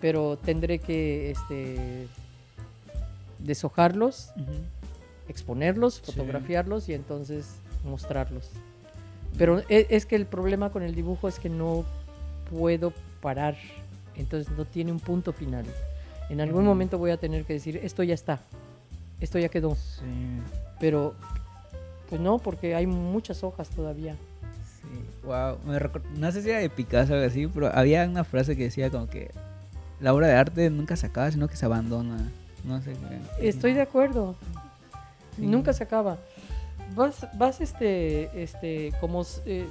Pero 0.00 0.36
tendré 0.38 0.78
que 0.78 1.30
este, 1.30 2.08
deshojarlos, 3.38 4.32
Ujú. 4.36 4.52
Exponerlos, 5.28 5.94
Sí. 6.04 6.12
fotografiarlos 6.12 6.88
y 6.88 6.94
entonces 6.94 7.56
mostrarlos. 7.84 8.50
Pero 9.38 9.60
e- 9.68 9.86
es 9.90 10.06
que 10.06 10.16
el 10.16 10.26
problema 10.26 10.70
con 10.70 10.82
el 10.82 10.94
dibujo 10.94 11.28
es 11.28 11.38
que 11.38 11.48
no 11.48 11.84
puedo 12.50 12.92
parar, 13.20 13.56
entonces 14.16 14.52
no 14.56 14.64
tiene 14.64 14.92
un 14.92 15.00
punto 15.00 15.32
final. 15.32 15.64
En 16.30 16.40
algún 16.40 16.64
momento 16.64 16.98
voy 16.98 17.10
a 17.10 17.16
tener 17.16 17.44
que 17.44 17.54
decir, 17.54 17.76
esto 17.82 18.02
ya 18.02 18.14
está, 18.14 18.40
esto 19.20 19.38
ya 19.38 19.48
quedó, 19.48 19.74
Sí, 19.74 20.40
pero 20.80 21.14
pues 22.08 22.20
no, 22.20 22.38
porque 22.38 22.74
hay 22.74 22.86
muchas 22.86 23.42
hojas 23.42 23.68
todavía. 23.70 24.14
sí. 24.80 25.26
Wow. 25.26 25.58
Me 25.66 25.80
no 26.18 26.30
sé 26.32 26.42
si 26.42 26.50
era 26.50 26.58
de 26.60 26.68
Picasso 26.70 27.12
o 27.12 27.16
algo 27.16 27.26
así, 27.26 27.46
pero 27.46 27.70
había 27.74 28.04
una 28.04 28.24
frase 28.24 28.56
que 28.56 28.64
decía 28.64 28.90
como 28.90 29.08
que 29.08 29.30
la 30.00 30.12
obra 30.12 30.26
de 30.28 30.34
arte 30.34 30.68
nunca 30.70 30.96
se 30.96 31.06
acaba, 31.06 31.30
sino 31.30 31.48
que 31.48 31.56
se 31.56 31.64
abandona. 31.64 32.30
No 32.64 32.80
sé. 32.82 32.94
Estoy 33.40 33.72
de 33.72 33.80
acuerdo. 33.82 34.36
Sí. 35.36 35.46
Nunca 35.46 35.72
se 35.72 35.84
acaba. 35.84 36.18
Vas, 36.94 37.26
vas 37.36 37.60
este, 37.60 38.42
este, 38.42 38.92
como 39.00 39.24
eh, 39.46 39.66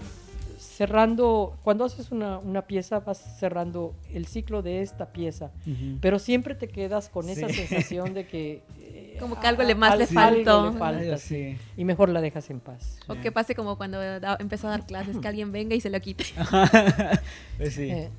cerrando, 0.58 1.58
cuando 1.64 1.86
haces 1.86 2.12
una, 2.12 2.40
una 2.40 2.64
pieza, 2.64 3.00
vas 3.00 3.20
cerrando 3.40 3.94
el 4.14 4.26
ciclo 4.26 4.62
de 4.62 4.82
esta 4.82 5.08
pieza, 5.12 5.52
Ujú. 5.68 5.98
pero 6.02 6.20
siempre 6.20 6.56
te 6.56 6.68
quedas 6.68 7.10
con 7.10 7.30
esa 7.30 7.48
Sí. 7.50 7.54
sensación 7.56 8.14
de 8.14 8.26
que... 8.26 8.62
eh, 8.80 9.18
Como 9.20 9.40
que 9.40 9.46
algo 9.48 9.62
le 9.64 9.76
más 9.76 9.96
le 9.98 10.06
algo 10.06 10.14
faltó. 10.14 10.72
le 10.72 10.78
falta, 10.78 11.18
sí. 11.18 11.58
Y 11.78 11.86
mejor 11.86 12.10
la 12.10 12.20
dejas 12.20 12.50
en 12.50 12.60
paz. 12.60 12.98
O 13.08 13.16
que 13.16 13.32
pase 13.32 13.54
como 13.56 13.78
cuando 13.78 14.00
da- 14.20 14.38
empezó 14.40 14.68
a 14.68 14.72
dar 14.72 14.86
clases, 14.88 15.18
que 15.20 15.28
alguien 15.28 15.52
venga 15.52 15.76
y 15.76 15.82
se 15.82 15.90
lo 15.92 16.00
quite. 16.02 16.26
pues 17.58 17.74
sí, 17.76 17.90
Eh. 17.92 18.10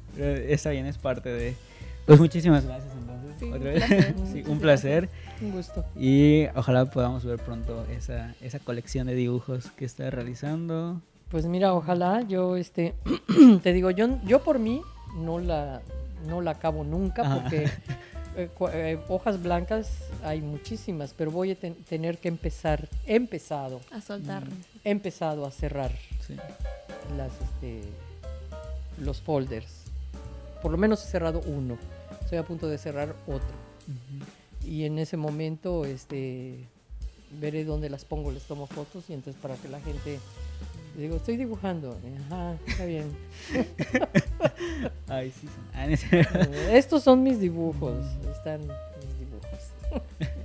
está 0.49 0.71
bien, 0.71 0.87
es 0.87 0.97
parte 0.99 1.29
de... 1.31 1.55
Pues 2.07 2.21
muchísimas 2.21 2.65
gracias 2.65 2.93
entonces. 2.95 3.37
Sí, 3.39 3.47
otra 3.47 3.59
un 3.59 3.65
vez. 3.65 3.85
placer. 3.85 4.15
sí, 4.33 4.45
un 4.47 4.61
placer. 4.61 5.09
Un 5.41 5.51
gusto. 5.53 5.85
Y 5.97 6.47
ojalá 6.55 6.85
podamos 6.87 7.25
ver 7.25 7.39
pronto 7.39 7.85
esa, 7.91 8.35
esa 8.41 8.59
colección 8.59 9.07
de 9.07 9.15
dibujos 9.15 9.71
que 9.73 9.85
está 9.85 10.11
realizando. 10.11 11.01
Pues 11.31 11.47
mira, 11.47 11.75
ojalá 11.75 12.23
yo, 12.23 12.57
este, 12.57 12.95
te 13.63 13.73
digo, 13.73 13.91
yo, 13.91 14.19
yo 14.25 14.43
por 14.45 14.59
mí 14.59 14.83
no 15.17 15.39
la, 15.39 15.81
no 16.29 16.41
la 16.41 16.53
acabo 16.53 16.85
nunca 16.85 17.23
Ajá. 17.23 17.41
porque 17.43 17.65
eh, 18.37 18.49
eh, 18.73 18.99
hojas 19.09 19.43
blancas 19.43 19.91
hay 20.23 20.41
muchísimas, 20.43 21.13
pero 21.17 21.31
voy 21.31 21.53
a 21.53 21.55
ten- 21.57 21.75
tener 21.89 22.19
que 22.19 22.29
empezar, 22.29 22.89
he 23.07 23.17
empezado, 23.17 23.81
A 23.91 24.01
soltar. 24.01 24.45
he 24.85 24.91
empezado 24.91 25.45
a 25.47 25.51
cerrar 25.51 25.91
Sí. 26.27 26.37
las, 27.17 27.33
este, 27.43 27.81
los 29.03 29.21
folders. 29.21 29.85
Por 30.63 30.71
lo 30.71 30.79
menos 30.79 31.05
he 31.05 31.09
cerrado 31.11 31.41
uno. 31.47 31.77
Estoy 32.35 32.43
a 32.43 32.49
punto 32.49 32.69
de 32.69 32.79
cerrar 32.79 33.15
otro. 33.29 33.55
Y 34.67 34.87
en 34.87 34.99
ese 34.99 35.17
momento, 35.17 35.85
este, 35.85 36.67
veré 37.31 37.65
dónde 37.65 37.89
las 37.89 38.05
pongo, 38.05 38.33
les 38.33 38.43
tomo 38.43 38.67
fotos 38.67 39.09
y 39.09 39.13
entonces 39.13 39.41
para 39.41 39.55
que 39.55 39.69
la 39.69 39.81
gente 39.81 40.19
digo, 40.97 41.15
estoy 41.15 41.37
dibujando. 41.37 41.97
Ajá, 42.27 42.57
está 42.67 42.87
bien. 42.87 43.17
Ay, 45.07 45.31
sí. 45.31 45.47
sí. 45.47 45.53
Ah, 45.75 45.87
Estos 46.73 47.05
son 47.05 47.23
mis 47.23 47.39
dibujos. 47.39 48.05
Están 48.37 48.63
mis 48.63 49.19
dibujos. 49.21 49.61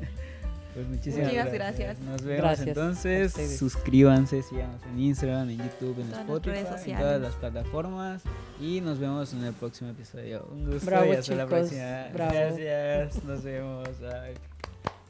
Pues 0.74 0.88
muchísimas 0.88 1.28
Muchas 1.32 1.54
gracias. 1.54 1.80
gracias. 1.88 2.00
Nos 2.00 2.22
vemos 2.24 2.42
Gracias 2.44 2.68
entonces. 2.68 3.58
Suscríbanse, 3.58 4.44
síganos 4.44 4.82
en 4.84 5.00
Instagram, 5.00 5.50
en 5.50 5.58
YouTube, 5.58 6.00
en 6.00 6.08
Todas 6.10 6.20
Spotify, 6.22 6.56
redes 6.64 6.88
en 6.88 6.98
todas 6.98 7.22
las 7.22 7.34
plataformas. 7.36 8.22
Y 8.62 8.82
nos 8.82 9.00
vemos 9.00 9.34
en 9.34 9.44
el 9.44 9.54
próximo 9.54 9.90
episodio. 9.90 10.48
Un 10.52 10.72
gusto 10.72 10.86
Bravo, 10.86 11.14
y 11.14 11.16
hasta 11.16 11.36
la 11.36 11.46
chicos. 11.46 11.60
próxima. 11.60 12.08
Bravo. 12.14 12.34
Gracias. 12.34 13.24
Nos 13.24 13.44
vemos. 13.44 13.88
Bye. 14.00 14.34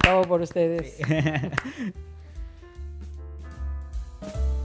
Bravo 0.02 0.22
por 0.23 0.41
ustedes. 0.41 0.95
Sí. 0.95 1.03